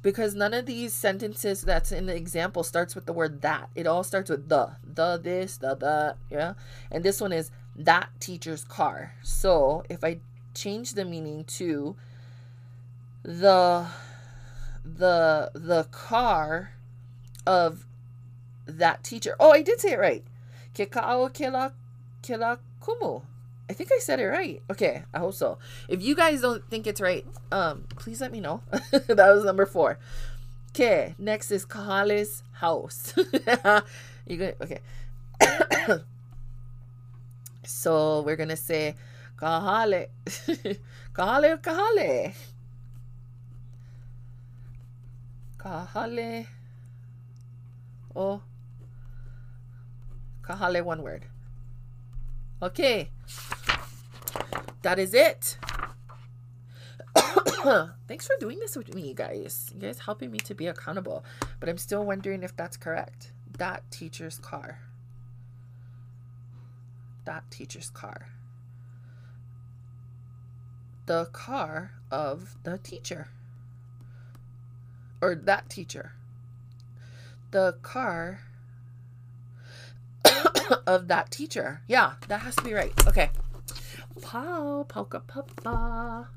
Because 0.02 0.34
none 0.34 0.52
of 0.52 0.66
these 0.66 0.92
sentences 0.92 1.62
that's 1.62 1.92
in 1.92 2.06
the 2.06 2.16
example 2.16 2.64
starts 2.64 2.94
with 2.96 3.06
the 3.06 3.12
word 3.12 3.42
that. 3.42 3.70
It 3.76 3.86
all 3.86 4.02
starts 4.02 4.30
with 4.30 4.48
the. 4.48 4.72
The 4.82 5.20
this, 5.22 5.56
the 5.56 5.76
that, 5.76 6.16
yeah? 6.28 6.54
And 6.90 7.04
this 7.04 7.20
one 7.20 7.32
is 7.32 7.52
that 7.76 8.08
teacher's 8.18 8.64
car. 8.64 9.14
So 9.22 9.84
if 9.88 10.02
I 10.02 10.18
change 10.54 10.94
the 10.94 11.04
meaning 11.04 11.44
to 11.44 11.96
the 13.22 13.86
the 14.84 15.50
the 15.54 15.84
car 15.90 16.72
of 17.46 17.86
that 18.66 19.04
teacher. 19.04 19.36
Oh, 19.38 19.52
I 19.52 19.62
did 19.62 19.80
say 19.80 19.92
it 19.92 19.98
right. 19.98 20.24
Kekao 20.74 21.32
kela 21.32 21.72
kela 22.22 22.58
kumu. 22.80 23.22
I 23.72 23.74
think 23.74 23.90
I 23.90 24.00
said 24.00 24.20
it 24.20 24.26
right. 24.26 24.60
Okay, 24.70 25.02
I 25.14 25.18
hope 25.20 25.32
so. 25.32 25.56
If 25.88 26.02
you 26.02 26.14
guys 26.14 26.42
don't 26.42 26.62
think 26.68 26.86
it's 26.86 27.00
right, 27.00 27.24
um, 27.50 27.84
please 27.88 28.20
let 28.20 28.30
me 28.30 28.38
know. 28.38 28.60
that 28.90 29.16
was 29.16 29.46
number 29.46 29.64
four. 29.64 29.98
Okay, 30.72 31.14
next 31.16 31.50
is 31.50 31.64
Kahale's 31.64 32.42
house. 32.52 33.14
you 34.26 34.36
good? 34.36 34.56
Okay. 34.60 34.80
so 37.64 38.20
we're 38.20 38.36
gonna 38.36 38.58
say 38.58 38.94
Kahale. 39.40 40.08
Kahale 41.14 41.56
Kahale. 41.62 42.34
Kahale. 45.56 46.46
Oh. 48.14 48.42
Kahale, 50.42 50.84
one 50.84 51.02
word. 51.02 51.24
Okay. 52.62 53.10
That 54.82 55.00
is 55.00 55.14
it. 55.14 55.58
Thanks 58.06 58.26
for 58.26 58.36
doing 58.38 58.60
this 58.60 58.76
with 58.76 58.94
me, 58.94 59.08
you 59.08 59.14
guys. 59.14 59.72
You 59.74 59.80
guys 59.80 59.98
helping 59.98 60.30
me 60.30 60.38
to 60.38 60.54
be 60.54 60.68
accountable. 60.68 61.24
But 61.58 61.68
I'm 61.68 61.78
still 61.78 62.04
wondering 62.04 62.44
if 62.44 62.56
that's 62.56 62.76
correct. 62.76 63.32
That 63.58 63.82
teacher's 63.90 64.38
car. 64.38 64.78
That 67.24 67.50
teacher's 67.50 67.90
car. 67.90 68.28
The 71.06 71.26
car 71.32 71.92
of 72.12 72.56
the 72.62 72.78
teacher. 72.78 73.28
Or 75.20 75.34
that 75.34 75.68
teacher. 75.68 76.12
The 77.50 77.76
car 77.82 78.40
of 80.86 81.08
that 81.08 81.30
teacher. 81.30 81.82
Yeah, 81.86 82.14
that 82.28 82.40
has 82.40 82.56
to 82.56 82.62
be 82.62 82.74
right. 82.74 82.92
Okay. 83.06 83.30
Pow, 84.20 84.84
polka 84.88 85.20
papa. 85.20 86.28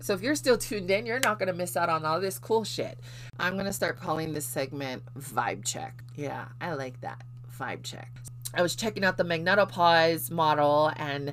So 0.00 0.14
if 0.14 0.22
you're 0.22 0.34
still 0.34 0.58
tuned 0.58 0.90
in, 0.90 1.06
you're 1.06 1.20
not 1.20 1.38
going 1.38 1.46
to 1.46 1.52
miss 1.54 1.76
out 1.76 1.88
on 1.88 2.04
all 2.04 2.20
this 2.20 2.38
cool 2.38 2.64
shit. 2.64 2.98
I'm 3.38 3.54
going 3.54 3.66
to 3.66 3.72
start 3.72 4.00
calling 4.00 4.32
this 4.32 4.44
segment 4.44 5.04
Vibe 5.16 5.64
Check. 5.64 6.02
Yeah, 6.16 6.46
I 6.60 6.74
like 6.74 7.00
that. 7.02 7.22
Vibe 7.58 7.84
Check. 7.84 8.10
I 8.52 8.62
was 8.62 8.74
checking 8.74 9.04
out 9.04 9.16
the 9.16 9.24
Magnetopause 9.24 10.30
model 10.30 10.92
and 10.96 11.32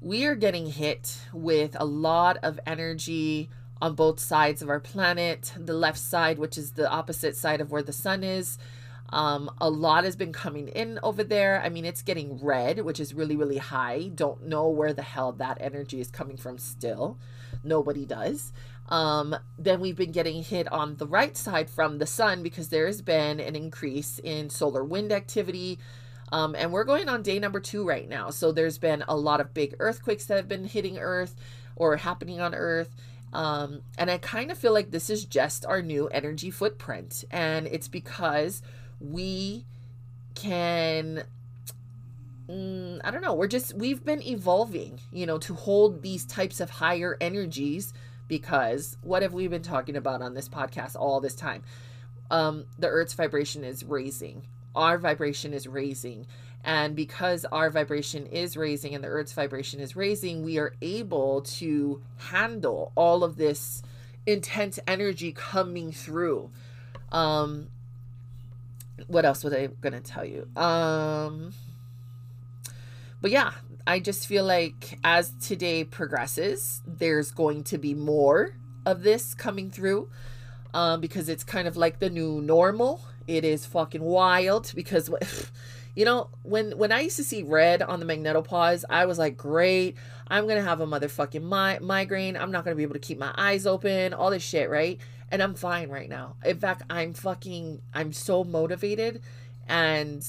we 0.00 0.26
are 0.26 0.34
getting 0.34 0.66
hit 0.66 1.18
with 1.32 1.76
a 1.78 1.84
lot 1.84 2.38
of 2.42 2.58
energy 2.66 3.48
on 3.80 3.94
both 3.94 4.18
sides 4.18 4.62
of 4.62 4.68
our 4.68 4.80
planet. 4.80 5.52
The 5.56 5.74
left 5.74 5.98
side, 5.98 6.38
which 6.38 6.58
is 6.58 6.72
the 6.72 6.90
opposite 6.90 7.36
side 7.36 7.60
of 7.60 7.70
where 7.70 7.82
the 7.82 7.92
sun 7.92 8.24
is, 8.24 8.58
um, 9.10 9.50
a 9.60 9.70
lot 9.70 10.04
has 10.04 10.16
been 10.16 10.32
coming 10.32 10.68
in 10.68 10.98
over 11.02 11.24
there. 11.24 11.62
I 11.62 11.68
mean, 11.68 11.84
it's 11.84 12.02
getting 12.02 12.38
red, 12.42 12.80
which 12.80 13.00
is 13.00 13.14
really, 13.14 13.36
really 13.36 13.58
high. 13.58 14.10
Don't 14.14 14.46
know 14.46 14.68
where 14.68 14.92
the 14.92 15.02
hell 15.02 15.32
that 15.32 15.58
energy 15.60 16.00
is 16.00 16.10
coming 16.10 16.36
from 16.36 16.58
still. 16.58 17.18
Nobody 17.64 18.04
does. 18.04 18.52
Um, 18.90 19.36
then 19.58 19.80
we've 19.80 19.96
been 19.96 20.12
getting 20.12 20.42
hit 20.42 20.70
on 20.72 20.96
the 20.96 21.06
right 21.06 21.36
side 21.36 21.68
from 21.68 21.98
the 21.98 22.06
sun 22.06 22.42
because 22.42 22.68
there 22.68 22.86
has 22.86 23.02
been 23.02 23.40
an 23.40 23.56
increase 23.56 24.18
in 24.18 24.50
solar 24.50 24.84
wind 24.84 25.12
activity. 25.12 25.78
Um, 26.30 26.54
and 26.54 26.72
we're 26.72 26.84
going 26.84 27.08
on 27.08 27.22
day 27.22 27.38
number 27.38 27.60
two 27.60 27.86
right 27.86 28.08
now. 28.08 28.30
So 28.30 28.52
there's 28.52 28.78
been 28.78 29.04
a 29.08 29.16
lot 29.16 29.40
of 29.40 29.54
big 29.54 29.74
earthquakes 29.78 30.26
that 30.26 30.36
have 30.36 30.48
been 30.48 30.64
hitting 30.64 30.98
Earth 30.98 31.34
or 31.76 31.96
happening 31.96 32.40
on 32.40 32.54
Earth. 32.54 32.94
Um, 33.32 33.82
and 33.98 34.10
I 34.10 34.18
kind 34.18 34.50
of 34.50 34.58
feel 34.58 34.72
like 34.72 34.90
this 34.90 35.10
is 35.10 35.24
just 35.24 35.66
our 35.66 35.82
new 35.82 36.08
energy 36.08 36.50
footprint. 36.50 37.24
And 37.30 37.66
it's 37.66 37.88
because 37.88 38.62
we 39.00 39.64
can 40.34 41.24
mm, 42.48 43.00
I 43.04 43.10
don't 43.10 43.22
know, 43.22 43.34
we're 43.34 43.46
just, 43.46 43.74
we've 43.74 44.04
been 44.04 44.22
evolving, 44.22 45.00
you 45.12 45.26
know, 45.26 45.38
to 45.38 45.54
hold 45.54 46.02
these 46.02 46.24
types 46.24 46.60
of 46.60 46.70
higher 46.70 47.16
energies 47.20 47.92
because 48.26 48.96
what 49.02 49.22
have 49.22 49.32
we 49.32 49.48
been 49.48 49.62
talking 49.62 49.96
about 49.96 50.22
on 50.22 50.34
this 50.34 50.48
podcast 50.48 50.96
all 50.96 51.20
this 51.20 51.34
time? 51.34 51.62
Um, 52.30 52.66
the 52.78 52.88
earth's 52.88 53.14
vibration 53.14 53.64
is 53.64 53.84
raising, 53.84 54.46
our 54.74 54.98
vibration 54.98 55.52
is 55.52 55.66
raising. 55.66 56.26
And 56.64 56.96
because 56.96 57.44
our 57.46 57.70
vibration 57.70 58.26
is 58.26 58.56
raising 58.56 58.94
and 58.94 59.02
the 59.02 59.08
earth's 59.08 59.32
vibration 59.32 59.80
is 59.80 59.94
raising, 59.94 60.44
we 60.44 60.58
are 60.58 60.74
able 60.82 61.42
to 61.42 62.02
handle 62.16 62.92
all 62.96 63.22
of 63.22 63.36
this 63.36 63.80
intense 64.26 64.78
energy 64.86 65.32
coming 65.32 65.92
through. 65.92 66.50
Um, 67.12 67.68
what 69.06 69.24
else 69.24 69.44
was 69.44 69.52
I 69.54 69.68
to 69.68 70.00
tell 70.00 70.24
you? 70.24 70.48
Um, 70.56 71.52
but 73.20 73.30
yeah, 73.30 73.52
I 73.86 74.00
just 74.00 74.26
feel 74.26 74.44
like 74.44 74.98
as 75.02 75.32
today 75.40 75.84
progresses, 75.84 76.82
there's 76.86 77.30
going 77.30 77.64
to 77.64 77.78
be 77.78 77.94
more 77.94 78.54
of 78.84 79.02
this 79.02 79.34
coming 79.34 79.70
through 79.70 80.08
um, 80.74 81.00
because 81.00 81.28
it's 81.28 81.44
kind 81.44 81.66
of 81.66 81.76
like 81.76 81.98
the 81.98 82.10
new 82.10 82.40
normal. 82.40 83.00
It 83.26 83.44
is 83.44 83.66
fucking 83.66 84.02
wild 84.02 84.72
because, 84.74 85.10
you 85.94 86.04
know, 86.04 86.28
when 86.42 86.76
when 86.78 86.92
I 86.92 87.00
used 87.00 87.16
to 87.16 87.24
see 87.24 87.42
red 87.42 87.82
on 87.82 88.00
the 88.00 88.06
magnetopause, 88.06 88.84
I 88.88 89.06
was 89.06 89.18
like, 89.18 89.36
great, 89.36 89.96
I'm 90.28 90.46
gonna 90.46 90.62
have 90.62 90.80
a 90.80 90.86
motherfucking 90.86 91.42
mi- 91.42 91.84
migraine. 91.84 92.36
I'm 92.36 92.52
not 92.52 92.64
gonna 92.64 92.76
be 92.76 92.82
able 92.82 92.94
to 92.94 93.00
keep 93.00 93.18
my 93.18 93.34
eyes 93.36 93.66
open, 93.66 94.14
all 94.14 94.30
this 94.30 94.42
shit, 94.42 94.70
right? 94.70 94.98
And 95.30 95.42
I'm 95.42 95.54
fine 95.54 95.90
right 95.90 96.08
now. 96.08 96.36
In 96.44 96.58
fact, 96.58 96.82
I'm 96.88 97.12
fucking, 97.12 97.82
I'm 97.92 98.12
so 98.12 98.44
motivated 98.44 99.22
and 99.68 100.26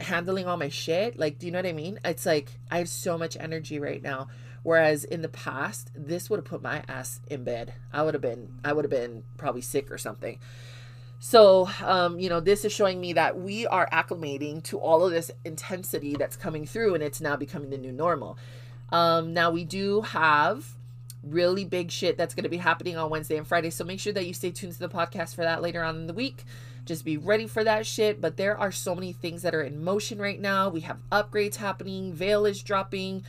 handling 0.00 0.46
all 0.46 0.56
my 0.56 0.68
shit. 0.68 1.18
Like, 1.18 1.38
do 1.38 1.46
you 1.46 1.52
know 1.52 1.58
what 1.58 1.66
I 1.66 1.72
mean? 1.72 1.98
It's 2.04 2.24
like 2.24 2.50
I 2.70 2.78
have 2.78 2.88
so 2.88 3.18
much 3.18 3.36
energy 3.38 3.78
right 3.78 4.02
now. 4.02 4.28
Whereas 4.62 5.04
in 5.04 5.22
the 5.22 5.28
past, 5.28 5.90
this 5.94 6.28
would 6.28 6.38
have 6.38 6.44
put 6.44 6.62
my 6.62 6.82
ass 6.88 7.20
in 7.28 7.44
bed. 7.44 7.74
I 7.92 8.02
would 8.02 8.14
have 8.14 8.22
been, 8.22 8.58
I 8.64 8.72
would 8.72 8.84
have 8.84 8.90
been 8.90 9.22
probably 9.36 9.60
sick 9.60 9.90
or 9.90 9.98
something. 9.98 10.38
So, 11.20 11.68
um, 11.84 12.20
you 12.20 12.28
know, 12.28 12.40
this 12.40 12.64
is 12.64 12.72
showing 12.72 13.00
me 13.00 13.14
that 13.14 13.38
we 13.38 13.66
are 13.66 13.88
acclimating 13.90 14.62
to 14.64 14.78
all 14.78 15.04
of 15.04 15.10
this 15.10 15.30
intensity 15.44 16.14
that's 16.16 16.36
coming 16.36 16.64
through 16.64 16.94
and 16.94 17.02
it's 17.02 17.20
now 17.20 17.36
becoming 17.36 17.70
the 17.70 17.78
new 17.78 17.92
normal. 17.92 18.38
Um, 18.90 19.34
now, 19.34 19.50
we 19.50 19.64
do 19.64 20.02
have 20.02 20.64
really 21.30 21.64
big 21.64 21.90
shit 21.90 22.16
that's 22.16 22.34
going 22.34 22.44
to 22.44 22.50
be 22.50 22.56
happening 22.56 22.96
on 22.96 23.10
Wednesday 23.10 23.36
and 23.36 23.46
Friday. 23.46 23.70
So 23.70 23.84
make 23.84 24.00
sure 24.00 24.12
that 24.12 24.26
you 24.26 24.34
stay 24.34 24.50
tuned 24.50 24.72
to 24.74 24.78
the 24.78 24.88
podcast 24.88 25.34
for 25.34 25.42
that 25.42 25.62
later 25.62 25.82
on 25.82 25.96
in 25.96 26.06
the 26.06 26.14
week. 26.14 26.44
Just 26.84 27.04
be 27.04 27.16
ready 27.16 27.46
for 27.46 27.64
that 27.64 27.86
shit. 27.86 28.20
But 28.20 28.36
there 28.36 28.56
are 28.56 28.72
so 28.72 28.94
many 28.94 29.12
things 29.12 29.42
that 29.42 29.54
are 29.54 29.62
in 29.62 29.82
motion 29.82 30.18
right 30.18 30.40
now. 30.40 30.68
We 30.68 30.80
have 30.80 30.98
upgrades 31.12 31.56
happening. 31.56 32.12
Veil 32.12 32.46
is 32.46 32.62
dropping. 32.62 33.24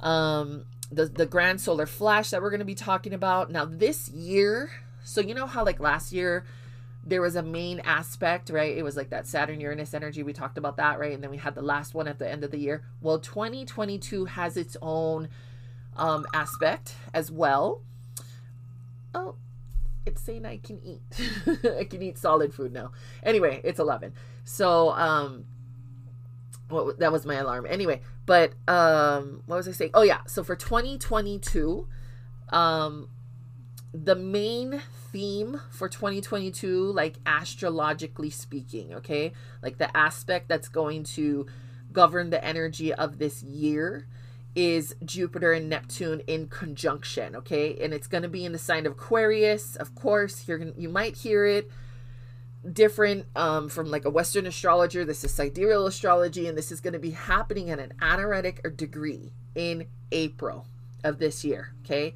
Um, 0.00 0.64
the 0.90 1.06
the 1.06 1.26
grand 1.26 1.60
solar 1.60 1.86
flash 1.86 2.30
that 2.30 2.42
we're 2.42 2.50
going 2.50 2.60
to 2.60 2.64
be 2.64 2.74
talking 2.74 3.12
about 3.12 3.50
now 3.50 3.64
this 3.64 4.08
year. 4.10 4.70
So 5.02 5.20
you 5.20 5.34
know 5.34 5.46
how 5.46 5.64
like 5.64 5.80
last 5.80 6.12
year 6.12 6.44
there 7.06 7.20
was 7.20 7.36
a 7.36 7.42
main 7.42 7.80
aspect, 7.80 8.50
right? 8.50 8.76
It 8.76 8.82
was 8.82 8.96
like 8.96 9.10
that 9.10 9.26
Saturn 9.26 9.60
Uranus 9.60 9.92
energy. 9.92 10.22
We 10.22 10.32
talked 10.32 10.56
about 10.56 10.76
that, 10.78 10.98
right? 10.98 11.12
And 11.12 11.22
then 11.22 11.30
we 11.30 11.36
had 11.36 11.54
the 11.54 11.62
last 11.62 11.94
one 11.94 12.08
at 12.08 12.18
the 12.18 12.28
end 12.28 12.44
of 12.44 12.50
the 12.50 12.58
year. 12.58 12.82
Well, 13.00 13.18
2022 13.18 14.24
has 14.24 14.56
its 14.56 14.76
own 14.80 15.28
um, 15.96 16.26
aspect 16.34 16.94
as 17.12 17.30
well. 17.30 17.82
Oh, 19.14 19.36
it's 20.06 20.22
saying 20.22 20.44
I 20.44 20.58
can 20.58 20.80
eat. 20.84 21.02
I 21.78 21.84
can 21.84 22.02
eat 22.02 22.18
solid 22.18 22.52
food 22.52 22.72
now. 22.72 22.92
Anyway, 23.22 23.60
it's 23.64 23.78
11. 23.78 24.12
So, 24.44 24.90
um, 24.90 25.46
what 26.68 26.98
that 26.98 27.12
was 27.12 27.26
my 27.26 27.36
alarm. 27.36 27.66
Anyway, 27.68 28.00
but 28.26 28.52
um, 28.68 29.42
what 29.46 29.56
was 29.56 29.68
I 29.68 29.72
saying? 29.72 29.92
Oh 29.94 30.02
yeah. 30.02 30.20
So 30.26 30.42
for 30.42 30.56
2022, 30.56 31.86
um, 32.50 33.08
the 33.92 34.16
main 34.16 34.82
theme 35.12 35.60
for 35.70 35.88
2022, 35.88 36.92
like 36.92 37.16
astrologically 37.26 38.30
speaking, 38.30 38.94
okay, 38.94 39.32
like 39.62 39.78
the 39.78 39.94
aspect 39.96 40.48
that's 40.48 40.68
going 40.68 41.04
to 41.04 41.46
govern 41.92 42.30
the 42.30 42.44
energy 42.44 42.92
of 42.92 43.18
this 43.18 43.42
year 43.42 44.06
is 44.54 44.94
Jupiter 45.04 45.52
and 45.52 45.68
Neptune 45.68 46.20
in 46.26 46.48
conjunction, 46.48 47.34
okay? 47.36 47.76
And 47.80 47.92
it's 47.92 48.06
going 48.06 48.22
to 48.22 48.28
be 48.28 48.44
in 48.44 48.52
the 48.52 48.58
sign 48.58 48.86
of 48.86 48.92
Aquarius. 48.92 49.76
Of 49.76 49.94
course, 49.94 50.46
you're 50.46 50.58
going 50.58 50.74
you 50.76 50.88
might 50.88 51.16
hear 51.16 51.44
it 51.44 51.70
different 52.70 53.26
um, 53.36 53.68
from 53.68 53.90
like 53.90 54.04
a 54.04 54.10
Western 54.10 54.46
astrologer. 54.46 55.04
This 55.04 55.24
is 55.24 55.34
sidereal 55.34 55.86
astrology, 55.86 56.46
and 56.46 56.56
this 56.56 56.72
is 56.72 56.80
going 56.80 56.92
to 56.92 56.98
be 56.98 57.10
happening 57.10 57.70
at 57.70 57.78
an 57.78 57.92
anaretic 58.00 58.76
degree 58.76 59.32
in 59.54 59.86
April 60.12 60.66
of 61.02 61.18
this 61.18 61.44
year, 61.44 61.74
okay? 61.84 62.14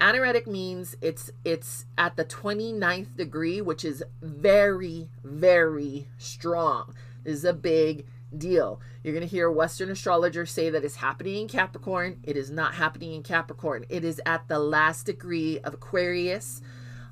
Anaretic 0.00 0.48
means 0.48 0.96
it's 1.00 1.30
it's 1.44 1.86
at 1.96 2.16
the 2.16 2.24
29th 2.24 3.16
degree, 3.16 3.60
which 3.60 3.84
is 3.84 4.02
very, 4.20 5.08
very 5.22 6.08
strong. 6.18 6.94
This 7.22 7.34
is 7.34 7.44
a 7.44 7.52
big 7.52 8.04
deal. 8.36 8.80
You're 9.02 9.14
going 9.14 9.26
to 9.26 9.30
hear 9.30 9.50
Western 9.50 9.90
astrologers 9.90 10.50
say 10.50 10.70
that 10.70 10.84
it's 10.84 10.96
happening 10.96 11.42
in 11.42 11.48
Capricorn. 11.48 12.20
It 12.24 12.36
is 12.36 12.50
not 12.50 12.74
happening 12.74 13.12
in 13.12 13.22
Capricorn. 13.22 13.84
It 13.88 14.04
is 14.04 14.20
at 14.26 14.48
the 14.48 14.58
last 14.58 15.06
degree 15.06 15.58
of 15.60 15.74
Aquarius. 15.74 16.60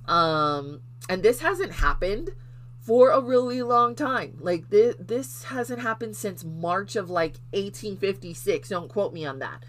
Um, 0.07 0.81
and 1.09 1.23
this 1.23 1.41
hasn't 1.41 1.73
happened 1.73 2.31
for 2.81 3.11
a 3.11 3.21
really 3.21 3.63
long 3.63 3.95
time. 3.95 4.39
Like 4.41 4.71
this, 4.71 4.97
this 4.99 5.45
hasn't 5.45 5.81
happened 5.81 6.17
since 6.17 6.45
March 6.45 6.97
of 6.97 7.11
like 7.11 7.37
1856. 7.53 8.69
Don't 8.69 8.89
quote 8.89 9.13
me 9.13 9.25
on 9.27 9.39
that. 9.41 9.65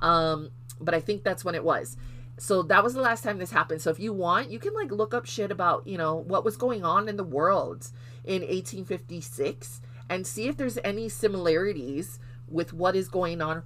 Um, 0.00 0.50
but 0.80 0.94
I 0.94 1.00
think 1.00 1.22
that's 1.22 1.44
when 1.44 1.54
it 1.54 1.64
was. 1.64 1.96
So 2.38 2.62
that 2.64 2.82
was 2.82 2.94
the 2.94 3.00
last 3.00 3.22
time 3.22 3.38
this 3.38 3.50
happened. 3.50 3.82
So 3.82 3.90
if 3.90 4.00
you 4.00 4.12
want, 4.12 4.50
you 4.50 4.58
can 4.58 4.74
like 4.74 4.90
look 4.90 5.14
up 5.14 5.26
shit 5.26 5.50
about, 5.50 5.86
you 5.86 5.98
know, 5.98 6.16
what 6.16 6.44
was 6.44 6.56
going 6.56 6.84
on 6.84 7.08
in 7.08 7.16
the 7.16 7.24
world 7.24 7.88
in 8.24 8.42
1856 8.42 9.80
and 10.12 10.26
see 10.26 10.48
if 10.48 10.56
there's 10.56 10.78
any 10.84 11.08
similarities 11.08 12.18
with 12.48 12.72
what 12.72 12.94
is 12.94 13.08
going 13.08 13.40
on 13.40 13.62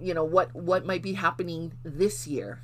you 0.00 0.14
know 0.14 0.24
what 0.24 0.54
what 0.54 0.86
might 0.86 1.02
be 1.02 1.12
happening 1.12 1.72
this 1.84 2.26
year 2.26 2.60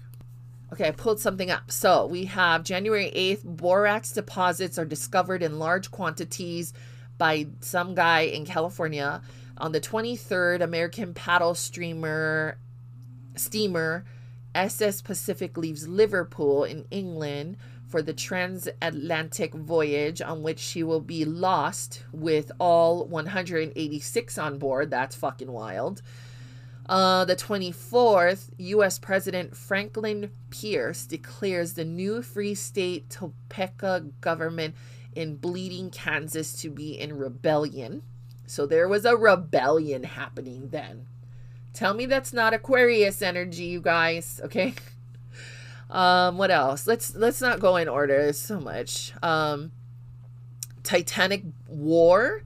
Okay, 0.71 0.89
I 0.89 0.91
pulled 0.91 1.19
something 1.19 1.51
up. 1.51 1.71
So 1.71 2.05
we 2.07 2.27
have 2.27 2.63
January 2.63 3.11
8th, 3.17 3.43
borax 3.43 4.13
deposits 4.13 4.79
are 4.79 4.85
discovered 4.85 5.43
in 5.43 5.59
large 5.59 5.91
quantities 5.91 6.75
by 7.17 7.47
some 7.61 7.95
guy 7.95 8.21
in 8.21 8.45
California. 8.45 9.23
On 9.57 9.73
the 9.73 9.81
23rd, 9.81 10.61
American 10.61 11.15
paddle 11.15 11.55
streamer 11.55 12.59
steamer 13.35 14.05
SS 14.55 15.01
Pacific 15.01 15.57
leaves 15.57 15.89
Liverpool 15.89 16.65
in 16.65 16.85
England 16.91 17.57
for 17.89 18.03
the 18.03 18.13
transatlantic 18.13 19.55
voyage 19.55 20.21
on 20.21 20.43
which 20.43 20.59
she 20.59 20.83
will 20.83 21.01
be 21.01 21.25
lost 21.25 22.05
with 22.13 22.53
all 22.61 23.07
186 23.07 24.39
on 24.39 24.59
board. 24.59 24.91
That's 24.91 25.17
fucking 25.17 25.51
wild. 25.51 26.03
Uh, 26.87 27.25
the 27.25 27.37
24th, 27.37 28.51
U.S. 28.59 28.99
President 28.99 29.57
Franklin 29.57 30.31
Pierce 30.51 31.07
declares 31.07 31.75
the 31.75 31.85
new 31.85 32.23
Free 32.23 32.55
State 32.55 33.11
Topeka 33.11 34.07
government 34.21 34.75
in 35.15 35.37
Bleeding, 35.37 35.91
Kansas 35.91 36.61
to 36.61 36.71
be 36.71 36.99
in 36.99 37.19
rebellion. 37.19 38.03
So 38.47 38.67
there 38.67 38.89
was 38.89 39.05
a 39.05 39.17
rebellion 39.17 40.05
happening 40.05 40.69
then. 40.71 41.07
Tell 41.75 41.93
me 41.93 42.07
that's 42.07 42.33
not 42.33 42.55
Aquarius 42.55 43.21
energy, 43.21 43.65
you 43.65 43.81
guys, 43.81 44.41
okay? 44.45 44.75
Um, 45.91 46.37
what 46.37 46.51
else? 46.51 46.87
Let's 46.87 47.15
let's 47.15 47.41
not 47.41 47.61
go 47.61 47.77
in 47.77 47.89
order. 47.89 48.23
There's 48.23 48.39
so 48.39 48.61
much. 48.61 49.13
Um, 49.23 49.73
Tintic 50.83 51.51
War 51.67 52.43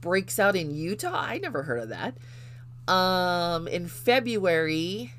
breaks 0.00 0.38
out 0.38 0.56
in 0.56 0.70
Utah. 0.74 1.12
I 1.14 1.38
never 1.38 1.62
heard 1.62 1.80
of 1.80 1.88
that. 1.90 2.16
Um, 2.92 3.68
in 3.68 3.86
February, 3.86 5.12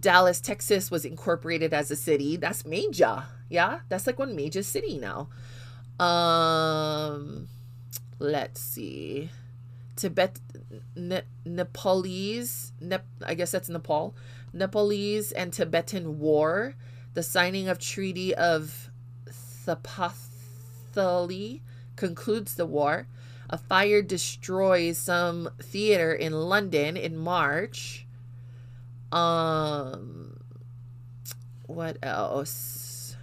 Dallas, 0.00 0.40
Texas 0.40 0.90
was 0.90 1.04
incorporated 1.04 1.74
as 1.74 1.90
a 1.90 1.96
city. 1.96 2.36
That's 2.36 2.64
major. 2.64 3.24
Yeah, 3.50 3.80
that's 3.88 4.06
like 4.06 4.18
one 4.18 4.34
major 4.34 4.62
city 4.62 4.98
now. 4.98 5.28
Um, 6.04 7.48
let's 8.18 8.60
see. 8.60 9.30
Tibet, 9.96 10.40
ne- 10.96 11.22
Nepalese, 11.44 12.72
Nep- 12.80 13.06
I 13.24 13.34
guess 13.34 13.52
that's 13.52 13.68
Nepal. 13.68 14.14
Nepalese 14.52 15.32
and 15.32 15.52
Tibetan 15.52 16.18
War, 16.18 16.74
the 17.14 17.22
signing 17.22 17.68
of 17.68 17.78
Treaty 17.78 18.34
of 18.34 18.90
Thapathali 19.66 21.60
concludes 21.96 22.54
the 22.56 22.66
war. 22.66 23.06
A 23.48 23.56
fire 23.56 24.02
destroys 24.02 24.98
some 24.98 25.48
theater 25.60 26.12
in 26.12 26.32
London 26.32 26.96
in 26.96 27.16
March. 27.16 28.06
Um, 29.12 30.40
what 31.66 31.98
else? 32.02 33.16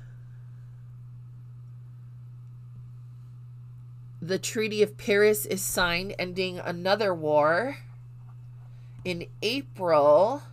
The 4.22 4.40
Treaty 4.40 4.84
of 4.84 4.98
Paris 4.98 5.46
is 5.46 5.62
signed, 5.62 6.16
ending 6.18 6.60
another 6.60 7.14
war. 7.14 7.78
In 9.04 9.26
April, 9.42 10.44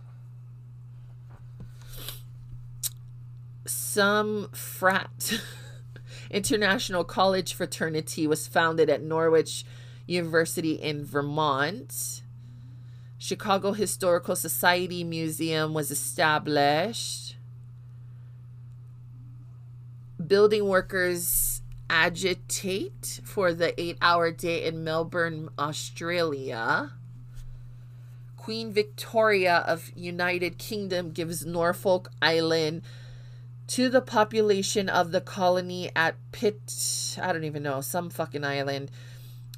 some 3.89 4.49
frat. 4.51 5.41
International 6.31 7.03
College 7.03 7.53
Fraternity 7.55 8.27
was 8.27 8.47
founded 8.47 8.87
at 8.87 9.01
Norwich 9.01 9.65
University 10.05 10.73
in 10.73 11.03
Vermont. 11.03 12.21
Chicago 13.17 13.71
Historical 13.73 14.35
Society 14.35 15.03
Museum 15.03 15.73
was 15.73 15.89
established. 15.89 17.35
Building 20.25 20.67
workers 20.67 21.61
agitate 21.89 23.21
for 23.23 23.53
the 23.53 23.79
eight 23.81 23.97
hour 24.03 24.29
day 24.29 24.65
in 24.65 24.83
Melbourne, 24.83 25.49
Australia. 25.57 26.91
Queen 28.37 28.71
Victoria 28.71 29.63
of 29.67 29.91
United 29.95 30.59
Kingdom 30.59 31.09
gives 31.09 31.43
Norfolk 31.43 32.11
Island 32.21 32.83
to 33.69 33.87
the 33.87 34.01
population 34.01 34.89
of 34.89 35.11
the 35.11 35.21
colony 35.21 35.91
at 35.95 36.15
Pitt, 36.31 37.15
I 37.21 37.31
don't 37.31 37.43
even 37.43 37.61
know, 37.61 37.81
some 37.81 38.09
fucking 38.09 38.43
island. 38.43 38.89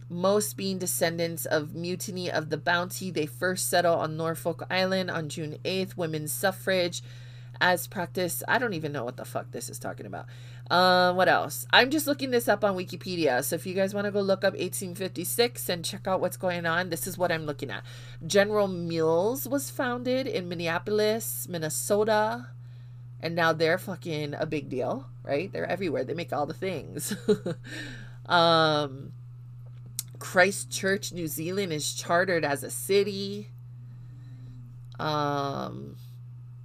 Most 0.09 0.57
being 0.57 0.78
descendants 0.78 1.45
of 1.45 1.74
mutiny 1.74 2.30
of 2.30 2.49
the 2.49 2.57
Bounty, 2.57 3.09
they 3.09 3.26
first 3.26 3.70
settle 3.70 3.95
on 3.95 4.18
Norfolk 4.18 4.64
Island 4.70 5.09
on 5.09 5.30
June 5.30 5.57
8th. 5.64 5.95
Women's 5.95 6.34
suffrage 6.34 7.01
as 7.62 7.88
practice. 7.88 8.43
I 8.49 8.57
don't 8.57 8.74
even 8.74 8.91
know 8.91 9.05
what 9.05 9.16
the 9.16 9.24
fuck 9.24 9.51
this 9.51 9.70
is 9.70 9.80
talking 9.80 10.05
about. 10.05 10.26
Uh, 10.70 11.14
what 11.14 11.30
else? 11.30 11.66
I'm 11.72 11.89
just 11.89 12.05
looking 12.05 12.32
this 12.32 12.49
up 12.49 12.66
on 12.66 12.76
Wikipedia. 12.76 13.41
So 13.45 13.55
if 13.55 13.66
you 13.66 13.74
guys 13.74 13.93
want 13.93 14.05
to 14.05 14.12
go 14.12 14.20
look 14.20 14.43
up 14.43 14.53
1856 14.53 15.70
and 15.70 15.86
check 15.86 16.05
out 16.05 16.20
what's 16.20 16.38
going 16.38 16.66
on, 16.66 16.89
this 16.89 17.07
is 17.07 17.18
what 17.18 17.32
I'm 17.32 17.45
looking 17.45 17.72
at. 17.72 17.84
General 18.28 18.68
Mills 18.68 19.47
was 19.47 19.70
founded 19.70 20.28
in 20.28 20.49
Minneapolis, 20.49 21.47
Minnesota 21.47 22.47
and 23.22 23.36
now 23.36 23.53
they're 23.53 23.78
fucking 23.78 24.34
a 24.38 24.45
big 24.45 24.69
deal, 24.69 25.07
right? 25.24 25.51
They're 25.51 25.65
everywhere. 25.65 26.03
They 26.03 26.13
make 26.13 26.34
all 26.34 26.45
the 26.45 26.53
things. 26.53 27.15
um, 28.26 29.13
Christchurch, 30.19 31.11
New 31.13 31.28
Zealand 31.28 31.72
is 31.72 31.93
chartered 31.93 32.43
as 32.43 32.63
a 32.63 32.72
city. 32.72 33.49
Um, 34.99 35.97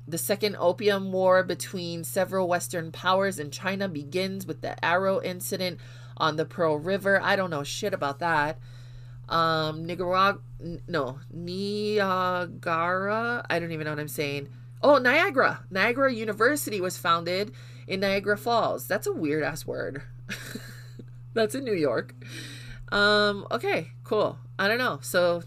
the 0.09 0.19
Second 0.19 0.57
Opium 0.59 1.13
War 1.13 1.43
between 1.43 2.05
several 2.05 2.49
Western 2.49 2.91
powers 2.91 3.39
and 3.39 3.53
China 3.53 3.89
begins 3.89 4.47
with 4.47 4.63
the 4.63 4.83
Arrow 4.85 5.21
incident 5.23 5.79
on 6.17 6.37
the 6.37 6.45
Pearl 6.47 6.79
River. 6.79 7.21
I 7.23 7.37
don't 7.37 7.51
know 7.51 7.65
shit 7.65 7.93
about 7.93 8.21
that. 8.21 8.59
Um, 9.29 9.85
Nicaragua, 9.85 10.41
no, 10.87 11.19
Niagara. 11.31 12.15
I 13.51 13.59
don't 13.59 13.73
even 13.73 13.85
know 13.85 13.91
what 13.91 13.99
I'm 13.99 14.09
saying 14.09 14.49
Oh, 14.83 14.99
Niagara. 14.99 15.65
Niagara 15.71 16.13
University 16.13 16.81
was 16.81 16.99
founded 16.99 17.53
in 17.87 18.01
Niagara 18.01 18.37
Falls. 18.37 18.87
That's 18.87 19.07
a 19.07 19.13
weird 19.13 19.43
ass 19.43 19.67
word. 19.67 20.03
That's 21.35 21.55
in 21.55 21.65
New 21.65 21.75
York. 21.75 22.15
Um, 22.93 23.47
okay, 23.51 23.93
cool. 24.05 24.39
I 24.59 24.69
don't 24.69 24.79
know. 24.79 24.99
So 25.03 25.43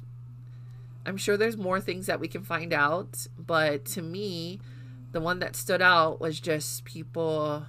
I'm 1.05 1.17
sure 1.17 1.37
there's 1.37 1.57
more 1.57 1.79
things 1.79 2.05
that 2.07 2.19
we 2.19 2.27
can 2.27 2.43
find 2.43 2.73
out, 2.73 3.27
but 3.37 3.85
to 3.85 4.01
me, 4.01 4.59
the 5.11 5.19
one 5.19 5.39
that 5.39 5.55
stood 5.55 5.81
out 5.81 6.21
was 6.21 6.39
just 6.39 6.85
people 6.85 7.65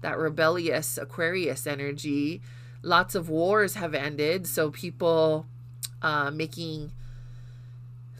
that 0.00 0.18
rebellious 0.18 0.98
Aquarius 0.98 1.66
energy. 1.66 2.42
Lots 2.82 3.14
of 3.14 3.28
wars 3.28 3.74
have 3.74 3.94
ended, 3.94 4.46
so 4.46 4.70
people 4.70 5.46
uh, 6.02 6.30
making 6.30 6.92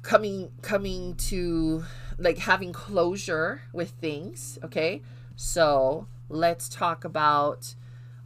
coming 0.03 0.53
coming 0.63 1.17
to 1.17 1.85
like 2.19 2.39
having 2.39 2.73
closure 2.73 3.63
with 3.73 3.91
things. 4.01 4.59
Okay. 4.65 5.03
So 5.37 6.07
let's 6.29 6.69
talk 6.69 7.05
about 7.05 7.75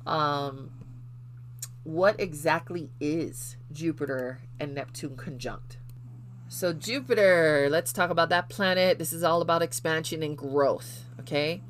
um, 0.06 0.70
what 1.84 2.18
exactly 2.20 2.90
is 3.00 3.56
Jupiter 3.72 4.40
and 4.60 4.74
Neptune 4.74 5.16
conjunct. 5.16 5.78
So, 6.50 6.72
Jupiter, 6.72 7.68
let's 7.70 7.92
talk 7.92 8.08
about 8.08 8.30
that 8.30 8.48
planet. 8.48 8.98
This 8.98 9.12
is 9.12 9.22
all 9.22 9.42
about 9.42 9.60
expansion 9.60 10.22
and 10.22 10.36
growth. 10.36 11.04
Okay. 11.20 11.60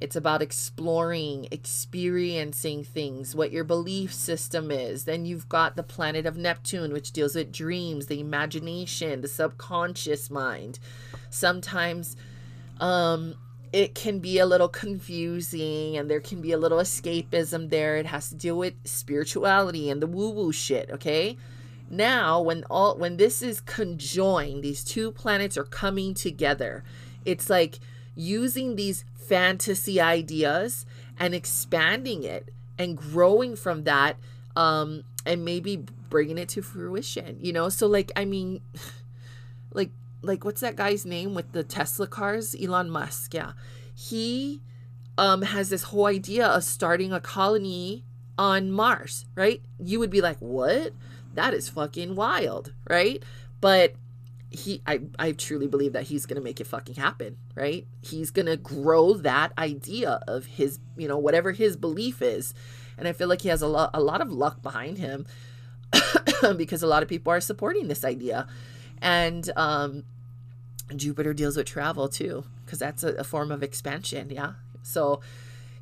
It's 0.00 0.16
about 0.16 0.42
exploring, 0.42 1.48
experiencing 1.50 2.84
things, 2.84 3.34
what 3.34 3.52
your 3.52 3.64
belief 3.64 4.12
system 4.12 4.70
is. 4.70 5.04
Then 5.04 5.24
you've 5.24 5.48
got 5.48 5.76
the 5.76 5.82
planet 5.82 6.26
of 6.26 6.36
Neptune, 6.36 6.92
which 6.92 7.12
deals 7.12 7.34
with 7.34 7.52
dreams, 7.52 8.06
the 8.06 8.20
imagination, 8.20 9.20
the 9.20 9.28
subconscious 9.28 10.30
mind. 10.30 10.78
Sometimes 11.30 12.16
um, 12.80 13.34
it 13.72 13.94
can 13.94 14.18
be 14.20 14.38
a 14.38 14.46
little 14.46 14.68
confusing 14.68 15.96
and 15.96 16.10
there 16.10 16.20
can 16.20 16.40
be 16.40 16.52
a 16.52 16.58
little 16.58 16.78
escapism 16.78 17.70
there. 17.70 17.96
It 17.96 18.06
has 18.06 18.28
to 18.28 18.34
deal 18.34 18.58
with 18.58 18.74
spirituality 18.84 19.90
and 19.90 20.00
the 20.02 20.06
woo 20.06 20.30
woo 20.30 20.52
shit, 20.52 20.90
okay? 20.90 21.36
Now, 21.88 22.40
when 22.40 22.64
all 22.68 22.96
when 22.96 23.16
this 23.16 23.42
is 23.42 23.60
conjoined, 23.60 24.64
these 24.64 24.82
two 24.82 25.12
planets 25.12 25.56
are 25.56 25.64
coming 25.64 26.14
together. 26.14 26.84
It's 27.24 27.48
like 27.48 27.78
using 28.16 28.74
these 28.74 29.04
fantasy 29.14 30.00
ideas 30.00 30.86
and 31.18 31.34
expanding 31.34 32.24
it 32.24 32.48
and 32.78 32.96
growing 32.96 33.54
from 33.54 33.84
that 33.84 34.16
um 34.56 35.04
and 35.24 35.44
maybe 35.44 35.84
bringing 36.08 36.38
it 36.38 36.48
to 36.48 36.62
fruition 36.62 37.36
you 37.40 37.52
know? 37.52 37.68
So 37.68 37.86
like 37.86 38.10
i 38.16 38.24
mean 38.24 38.60
like 39.72 39.90
like 40.22 40.44
what's 40.44 40.62
that 40.62 40.76
guy's 40.76 41.04
name 41.04 41.34
with 41.34 41.52
the 41.52 41.62
tesla 41.62 42.06
cars? 42.06 42.56
Elon 42.60 42.90
musk 42.90 43.34
yeah. 43.34 43.52
He 43.94 44.62
um 45.18 45.42
has 45.42 45.70
this 45.70 45.84
whole 45.84 46.06
idea 46.06 46.46
of 46.46 46.64
starting 46.64 47.12
a 47.12 47.20
colony 47.20 48.04
on 48.38 48.70
mars 48.72 49.26
right? 49.34 49.62
You 49.78 49.98
would 49.98 50.10
be 50.10 50.20
like 50.20 50.38
what? 50.38 50.92
That 51.34 51.52
is 51.52 51.68
fucking 51.68 52.16
wild 52.16 52.72
right? 52.88 53.22
But 53.60 53.94
he 54.50 54.80
I, 54.86 55.00
I 55.18 55.32
truly 55.32 55.66
believe 55.66 55.92
that 55.92 56.04
he's 56.04 56.26
gonna 56.26 56.40
make 56.40 56.60
it 56.60 56.66
fucking 56.66 56.94
happen 56.94 57.36
right? 57.54 57.86
He's 58.00 58.30
gonna 58.30 58.56
grow 58.56 59.14
that 59.14 59.52
idea 59.58 60.20
of 60.28 60.46
his 60.46 60.78
you 60.96 61.08
know 61.08 61.18
whatever 61.18 61.52
his 61.52 61.76
belief 61.76 62.22
is. 62.22 62.54
And 62.98 63.06
i 63.06 63.12
feel 63.12 63.28
like 63.28 63.42
he 63.42 63.48
has 63.48 63.62
a 63.62 63.68
lot 63.68 63.90
a 63.92 64.00
lot 64.00 64.20
of 64.20 64.30
luck 64.30 64.62
behind 64.62 64.98
him 64.98 65.26
because 66.56 66.82
a 66.82 66.86
lot 66.86 67.02
of 67.02 67.08
people 67.08 67.32
are 67.32 67.40
supporting 67.40 67.88
this 67.88 68.04
idea. 68.04 68.46
And 69.02 69.50
um 69.56 70.04
jupiter 70.94 71.34
deals 71.34 71.56
with 71.56 71.66
travel 71.66 72.08
too 72.08 72.44
because 72.64 72.78
that's 72.78 73.02
a, 73.02 73.14
a 73.14 73.24
form 73.24 73.50
of 73.50 73.62
expansion 73.62 74.30
yeah? 74.30 74.52
So 74.82 75.20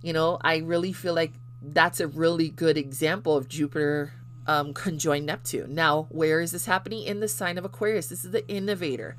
you 0.03 0.13
know 0.13 0.39
i 0.43 0.59
really 0.59 0.93
feel 0.93 1.15
like 1.15 1.33
that's 1.63 1.99
a 1.99 2.07
really 2.07 2.49
good 2.49 2.77
example 2.77 3.37
of 3.37 3.49
jupiter 3.49 4.13
um, 4.47 4.75
conjoined 4.75 5.27
Neptune. 5.27 5.75
Now, 5.75 6.07
where 6.11 6.41
is 6.41 6.53
this 6.53 6.67
happening? 6.67 7.05
In 7.05 7.21
the 7.21 7.29
sign 7.29 7.59
of 7.59 7.65
Aquarius. 7.65 8.09
This 8.09 8.25
is 8.25 8.31
the 8.31 8.47
innovator. 8.49 9.17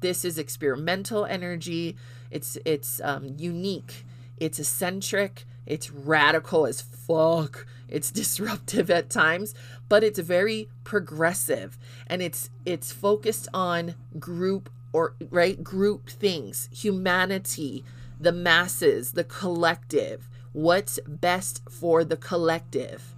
This 0.00 0.24
is 0.24 0.38
experimental 0.38 1.24
energy. 1.24 1.96
It's 2.30 2.56
it's 2.64 3.00
um, 3.02 3.34
unique. 3.36 4.04
It's 4.36 4.58
eccentric. 4.58 5.44
It's 5.66 5.90
radical 5.90 6.66
as 6.66 6.80
fuck. 6.80 7.66
It's 7.88 8.10
disruptive 8.22 8.90
at 8.90 9.10
times, 9.10 9.54
but 9.88 10.04
it's 10.04 10.18
very 10.18 10.68
progressive, 10.84 11.78
and 12.06 12.22
it's 12.22 12.50
it's 12.64 12.92
focused 12.92 13.48
on 13.52 13.94
group 14.18 14.70
or 14.92 15.14
right 15.30 15.62
group 15.62 16.08
things, 16.08 16.68
humanity, 16.72 17.84
the 18.18 18.32
masses, 18.32 19.12
the 19.12 19.24
collective. 19.24 20.28
What's 20.52 20.98
best 21.06 21.62
for 21.70 22.04
the 22.04 22.16
collective? 22.16 23.14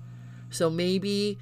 So 0.50 0.68
maybe 0.68 1.38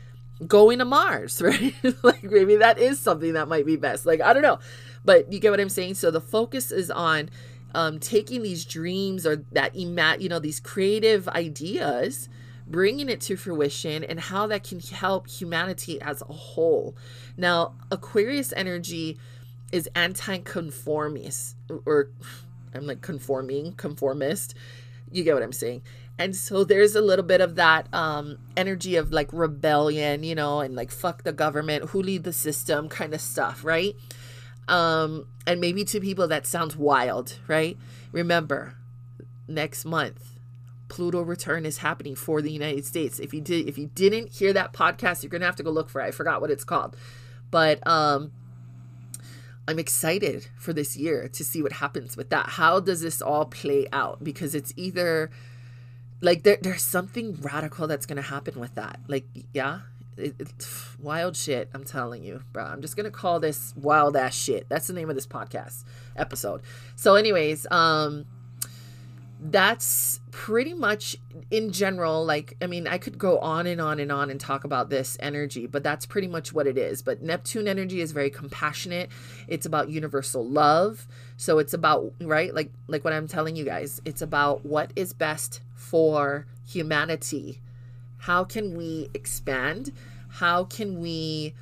going 0.46 0.78
to 0.78 0.84
Mars, 0.84 1.42
right? 1.44 1.74
like 2.02 2.22
maybe 2.22 2.56
that 2.56 2.78
is 2.78 2.98
something 3.00 3.32
that 3.32 3.48
might 3.48 3.66
be 3.66 3.76
best. 3.76 4.06
Like 4.06 4.20
I 4.20 4.32
don't 4.32 4.42
know, 4.42 4.58
but 5.04 5.32
you 5.32 5.38
get 5.38 5.50
what 5.50 5.60
I'm 5.60 5.68
saying. 5.68 5.94
So 5.94 6.10
the 6.10 6.20
focus 6.20 6.70
is 6.70 6.90
on 6.90 7.30
um, 7.74 7.98
taking 7.98 8.42
these 8.42 8.64
dreams 8.64 9.26
or 9.26 9.44
that 9.52 9.76
ima- 9.76 10.16
you 10.18 10.28
know 10.28 10.38
these 10.38 10.60
creative 10.60 11.28
ideas, 11.28 12.28
bringing 12.66 13.08
it 13.08 13.20
to 13.22 13.36
fruition, 13.36 14.04
and 14.04 14.20
how 14.20 14.46
that 14.46 14.64
can 14.64 14.80
help 14.80 15.28
humanity 15.28 16.00
as 16.00 16.22
a 16.22 16.32
whole. 16.32 16.96
Now 17.36 17.74
Aquarius 17.90 18.52
energy 18.56 19.18
is 19.70 19.88
anti-conformist, 19.94 21.56
or 21.84 22.08
I'm 22.74 22.86
like 22.86 23.02
conforming, 23.02 23.72
conformist. 23.74 24.54
You 25.10 25.24
get 25.24 25.34
what 25.34 25.42
I'm 25.42 25.52
saying 25.52 25.82
and 26.18 26.34
so 26.34 26.64
there's 26.64 26.94
a 26.94 27.00
little 27.00 27.24
bit 27.24 27.40
of 27.40 27.54
that 27.54 27.92
um, 27.94 28.38
energy 28.56 28.96
of 28.96 29.12
like 29.12 29.32
rebellion 29.32 30.22
you 30.22 30.34
know 30.34 30.60
and 30.60 30.74
like 30.74 30.90
fuck 30.90 31.22
the 31.22 31.32
government 31.32 31.90
who 31.90 32.02
lead 32.02 32.24
the 32.24 32.32
system 32.32 32.88
kind 32.88 33.14
of 33.14 33.20
stuff 33.20 33.64
right? 33.64 33.94
Um, 34.66 35.26
and 35.46 35.62
maybe 35.62 35.84
to 35.86 36.00
people 36.00 36.28
that 36.28 36.46
sounds 36.46 36.76
wild 36.76 37.38
right? 37.46 37.76
Remember 38.12 38.74
next 39.46 39.84
month 39.84 40.34
pluto 40.88 41.20
return 41.22 41.66
is 41.66 41.78
happening 41.78 42.14
for 42.14 42.42
the 42.42 42.50
united 42.50 42.84
states. 42.84 43.18
If 43.18 43.32
you 43.32 43.40
did 43.40 43.68
if 43.68 43.78
you 43.78 43.90
didn't 43.94 44.32
hear 44.32 44.52
that 44.52 44.72
podcast 44.72 45.22
you're 45.22 45.30
gonna 45.30 45.46
have 45.46 45.56
to 45.56 45.62
go 45.62 45.70
look 45.70 45.88
for 45.88 46.00
it. 46.00 46.06
I 46.06 46.10
forgot 46.10 46.40
what 46.40 46.50
it's 46.50 46.64
called. 46.64 46.96
But 47.50 47.86
um 47.86 48.32
I'm 49.68 49.78
excited 49.78 50.48
for 50.56 50.72
this 50.72 50.96
year 50.96 51.28
to 51.28 51.44
see 51.44 51.62
what 51.62 51.72
happens 51.72 52.16
with 52.16 52.30
that. 52.30 52.46
How 52.48 52.80
does 52.80 53.02
this 53.02 53.20
all 53.20 53.44
play 53.44 53.86
out? 53.92 54.24
Because 54.24 54.54
it's 54.54 54.72
either 54.76 55.30
like 56.20 56.42
there, 56.42 56.58
there's 56.60 56.82
something 56.82 57.38
radical 57.40 57.86
that's 57.86 58.06
gonna 58.06 58.22
happen 58.22 58.58
with 58.58 58.74
that. 58.74 59.00
Like 59.06 59.26
yeah? 59.52 59.80
It, 60.16 60.34
it, 60.40 60.68
wild 60.98 61.36
shit 61.36 61.70
i'm 61.72 61.84
telling 61.84 62.24
you 62.24 62.42
bro 62.52 62.64
i'm 62.64 62.82
just 62.82 62.96
gonna 62.96 63.08
call 63.08 63.38
this 63.38 63.72
wild 63.76 64.16
ass 64.16 64.34
shit. 64.34 64.68
That's 64.68 64.88
the 64.88 64.92
name 64.92 65.08
of 65.08 65.14
this 65.14 65.28
podcast 65.28 65.84
episode. 66.16 66.62
So 66.96 67.14
anyways 67.14 67.68
um 67.70 68.26
that's 69.40 70.18
pretty 70.32 70.74
much 70.74 71.16
in 71.52 71.70
general 71.70 72.24
like 72.26 72.56
i 72.60 72.66
mean 72.66 72.88
i 72.88 72.98
could 72.98 73.16
go 73.16 73.38
on 73.38 73.68
and 73.68 73.80
on 73.80 74.00
and 74.00 74.10
on 74.10 74.30
and 74.30 74.40
talk 74.40 74.64
about 74.64 74.90
this 74.90 75.16
energy 75.20 75.64
but 75.68 75.84
that's 75.84 76.04
pretty 76.04 76.26
much 76.26 76.52
what 76.52 76.66
it 76.66 76.76
is. 76.76 77.00
But 77.00 77.22
neptune 77.22 77.68
energy 77.68 78.00
is 78.00 78.10
very 78.10 78.30
compassionate. 78.30 79.10
It's 79.46 79.66
about 79.66 79.88
universal 79.88 80.44
love. 80.44 81.06
So 81.36 81.60
it's 81.60 81.74
about 81.74 82.12
right? 82.20 82.52
Like 82.52 82.72
like 82.88 83.04
what 83.04 83.12
i'm 83.12 83.28
telling 83.28 83.54
you 83.54 83.64
guys 83.64 84.02
it's 84.04 84.20
about 84.20 84.66
what 84.66 84.92
is 84.96 85.12
best 85.12 85.60
for 85.78 86.46
humanity 86.66 87.60
how 88.18 88.44
can 88.44 88.76
we 88.76 89.08
expand 89.14 89.92
how 90.28 90.64
can 90.64 91.00
we 91.00 91.54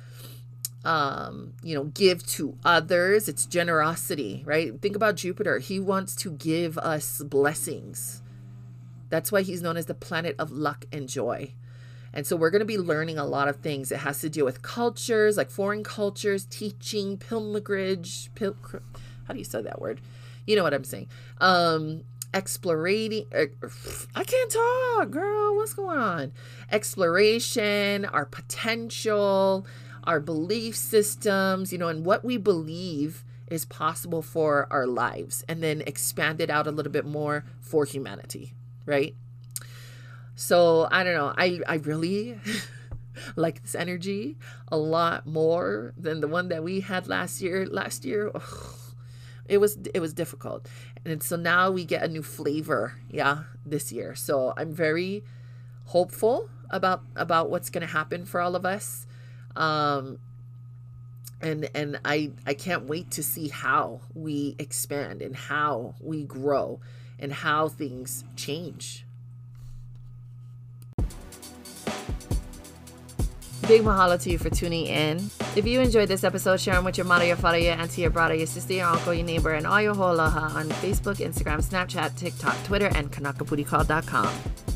um, 0.87 1.51
you 1.63 1.75
know, 1.75 1.83
give 1.83 2.25
to 2.27 2.57
others. 2.63 3.27
It's 3.27 3.45
generosity, 3.45 4.41
right? 4.45 4.79
Think 4.81 4.95
about 4.95 5.15
Jupiter. 5.15 5.59
He 5.59 5.81
wants 5.81 6.15
to 6.17 6.31
give 6.31 6.77
us 6.77 7.21
blessings. 7.21 8.21
That's 9.09 9.29
why 9.29 9.41
he's 9.41 9.61
known 9.61 9.75
as 9.75 9.87
the 9.87 9.93
planet 9.93 10.35
of 10.39 10.49
luck 10.49 10.85
and 10.91 11.09
joy. 11.09 11.53
And 12.13 12.25
so 12.25 12.37
we're 12.37 12.51
going 12.51 12.61
to 12.61 12.65
be 12.65 12.77
learning 12.77 13.17
a 13.17 13.25
lot 13.25 13.49
of 13.49 13.57
things. 13.57 13.91
It 13.91 13.97
has 13.99 14.21
to 14.21 14.29
do 14.29 14.45
with 14.45 14.61
cultures, 14.61 15.35
like 15.35 15.51
foreign 15.51 15.83
cultures, 15.83 16.45
teaching, 16.45 17.17
pilgrimage, 17.17 18.33
pil- 18.33 18.55
how 19.27 19.33
do 19.33 19.39
you 19.39 19.45
say 19.45 19.61
that 19.61 19.81
word? 19.81 19.99
You 20.45 20.55
know 20.55 20.63
what 20.63 20.73
I'm 20.73 20.85
saying. 20.85 21.09
Um, 21.41 22.03
explorating 22.33 23.25
uh, 23.33 23.45
I 24.15 24.23
can't 24.23 24.51
talk, 24.51 25.11
girl. 25.11 25.55
What's 25.55 25.73
going 25.73 25.97
on? 25.97 26.31
Exploration, 26.71 28.05
our 28.05 28.25
potential, 28.25 29.65
our 30.03 30.19
belief 30.19 30.75
systems, 30.75 31.71
you 31.71 31.77
know, 31.77 31.87
and 31.87 32.05
what 32.05 32.23
we 32.23 32.37
believe 32.37 33.23
is 33.47 33.65
possible 33.65 34.21
for 34.21 34.67
our 34.71 34.85
lives, 34.85 35.43
and 35.47 35.63
then 35.63 35.81
expand 35.87 36.41
it 36.41 36.49
out 36.49 36.67
a 36.67 36.71
little 36.71 36.91
bit 36.91 37.05
more 37.05 37.45
for 37.61 37.85
humanity, 37.85 38.53
right? 38.85 39.15
So 40.35 40.87
I 40.91 41.03
don't 41.03 41.13
know. 41.13 41.33
I 41.37 41.59
I 41.67 41.75
really 41.75 42.39
like 43.35 43.61
this 43.63 43.75
energy 43.75 44.37
a 44.67 44.77
lot 44.77 45.25
more 45.25 45.93
than 45.97 46.21
the 46.21 46.27
one 46.27 46.49
that 46.49 46.63
we 46.63 46.81
had 46.81 47.07
last 47.07 47.41
year. 47.41 47.65
Last 47.65 48.05
year, 48.05 48.31
it 49.47 49.57
was 49.57 49.77
it 49.93 49.99
was 49.99 50.13
difficult, 50.13 50.67
and 51.05 51.21
so 51.23 51.35
now 51.35 51.71
we 51.71 51.85
get 51.85 52.03
a 52.03 52.07
new 52.07 52.23
flavor, 52.23 52.95
yeah, 53.09 53.43
this 53.65 53.91
year. 53.91 54.15
So 54.15 54.53
I'm 54.57 54.73
very 54.73 55.23
hopeful 55.85 56.49
about 56.69 57.03
about 57.15 57.49
what's 57.49 57.69
going 57.69 57.81
to 57.81 57.91
happen 57.93 58.25
for 58.25 58.41
all 58.41 58.55
of 58.55 58.65
us 58.65 59.07
um, 59.57 60.19
and 61.41 61.69
and 61.73 61.99
I 62.05 62.31
I 62.45 62.53
can't 62.53 62.83
wait 62.83 63.11
to 63.11 63.23
see 63.23 63.49
how 63.49 64.01
we 64.13 64.55
expand 64.59 65.21
and 65.21 65.35
how 65.35 65.95
we 65.99 66.23
grow 66.23 66.79
and 67.19 67.33
how 67.33 67.67
things 67.67 68.23
change. 68.35 69.05
Big 73.67 73.81
mahalo 73.81 74.21
to 74.21 74.29
you 74.29 74.37
for 74.37 74.49
tuning 74.49 74.85
in. 74.85 75.29
If 75.57 75.67
you 75.67 75.81
enjoyed 75.81 76.07
this 76.07 76.23
episode, 76.23 76.61
share 76.61 76.75
them 76.75 76.85
with 76.85 76.97
your 76.97 77.05
mother, 77.05 77.25
your 77.25 77.35
father, 77.35 77.57
your 77.57 77.73
auntie, 77.73 78.01
your 78.01 78.09
brother, 78.09 78.33
your 78.33 78.47
sister, 78.47 78.71
your 78.73 78.85
uncle, 78.87 79.13
your 79.13 79.25
neighbor, 79.25 79.53
and 79.53 79.67
all 79.67 79.81
your 79.81 79.93
whole 79.93 80.21
on 80.21 80.69
Facebook, 80.69 81.17
Instagram, 81.17 81.61
Snapchat, 81.61 82.15
TikTok, 82.15 82.55
Twitter, 82.63 82.87
and 82.95 83.11
KanakaPudiCall.com. 83.11 84.66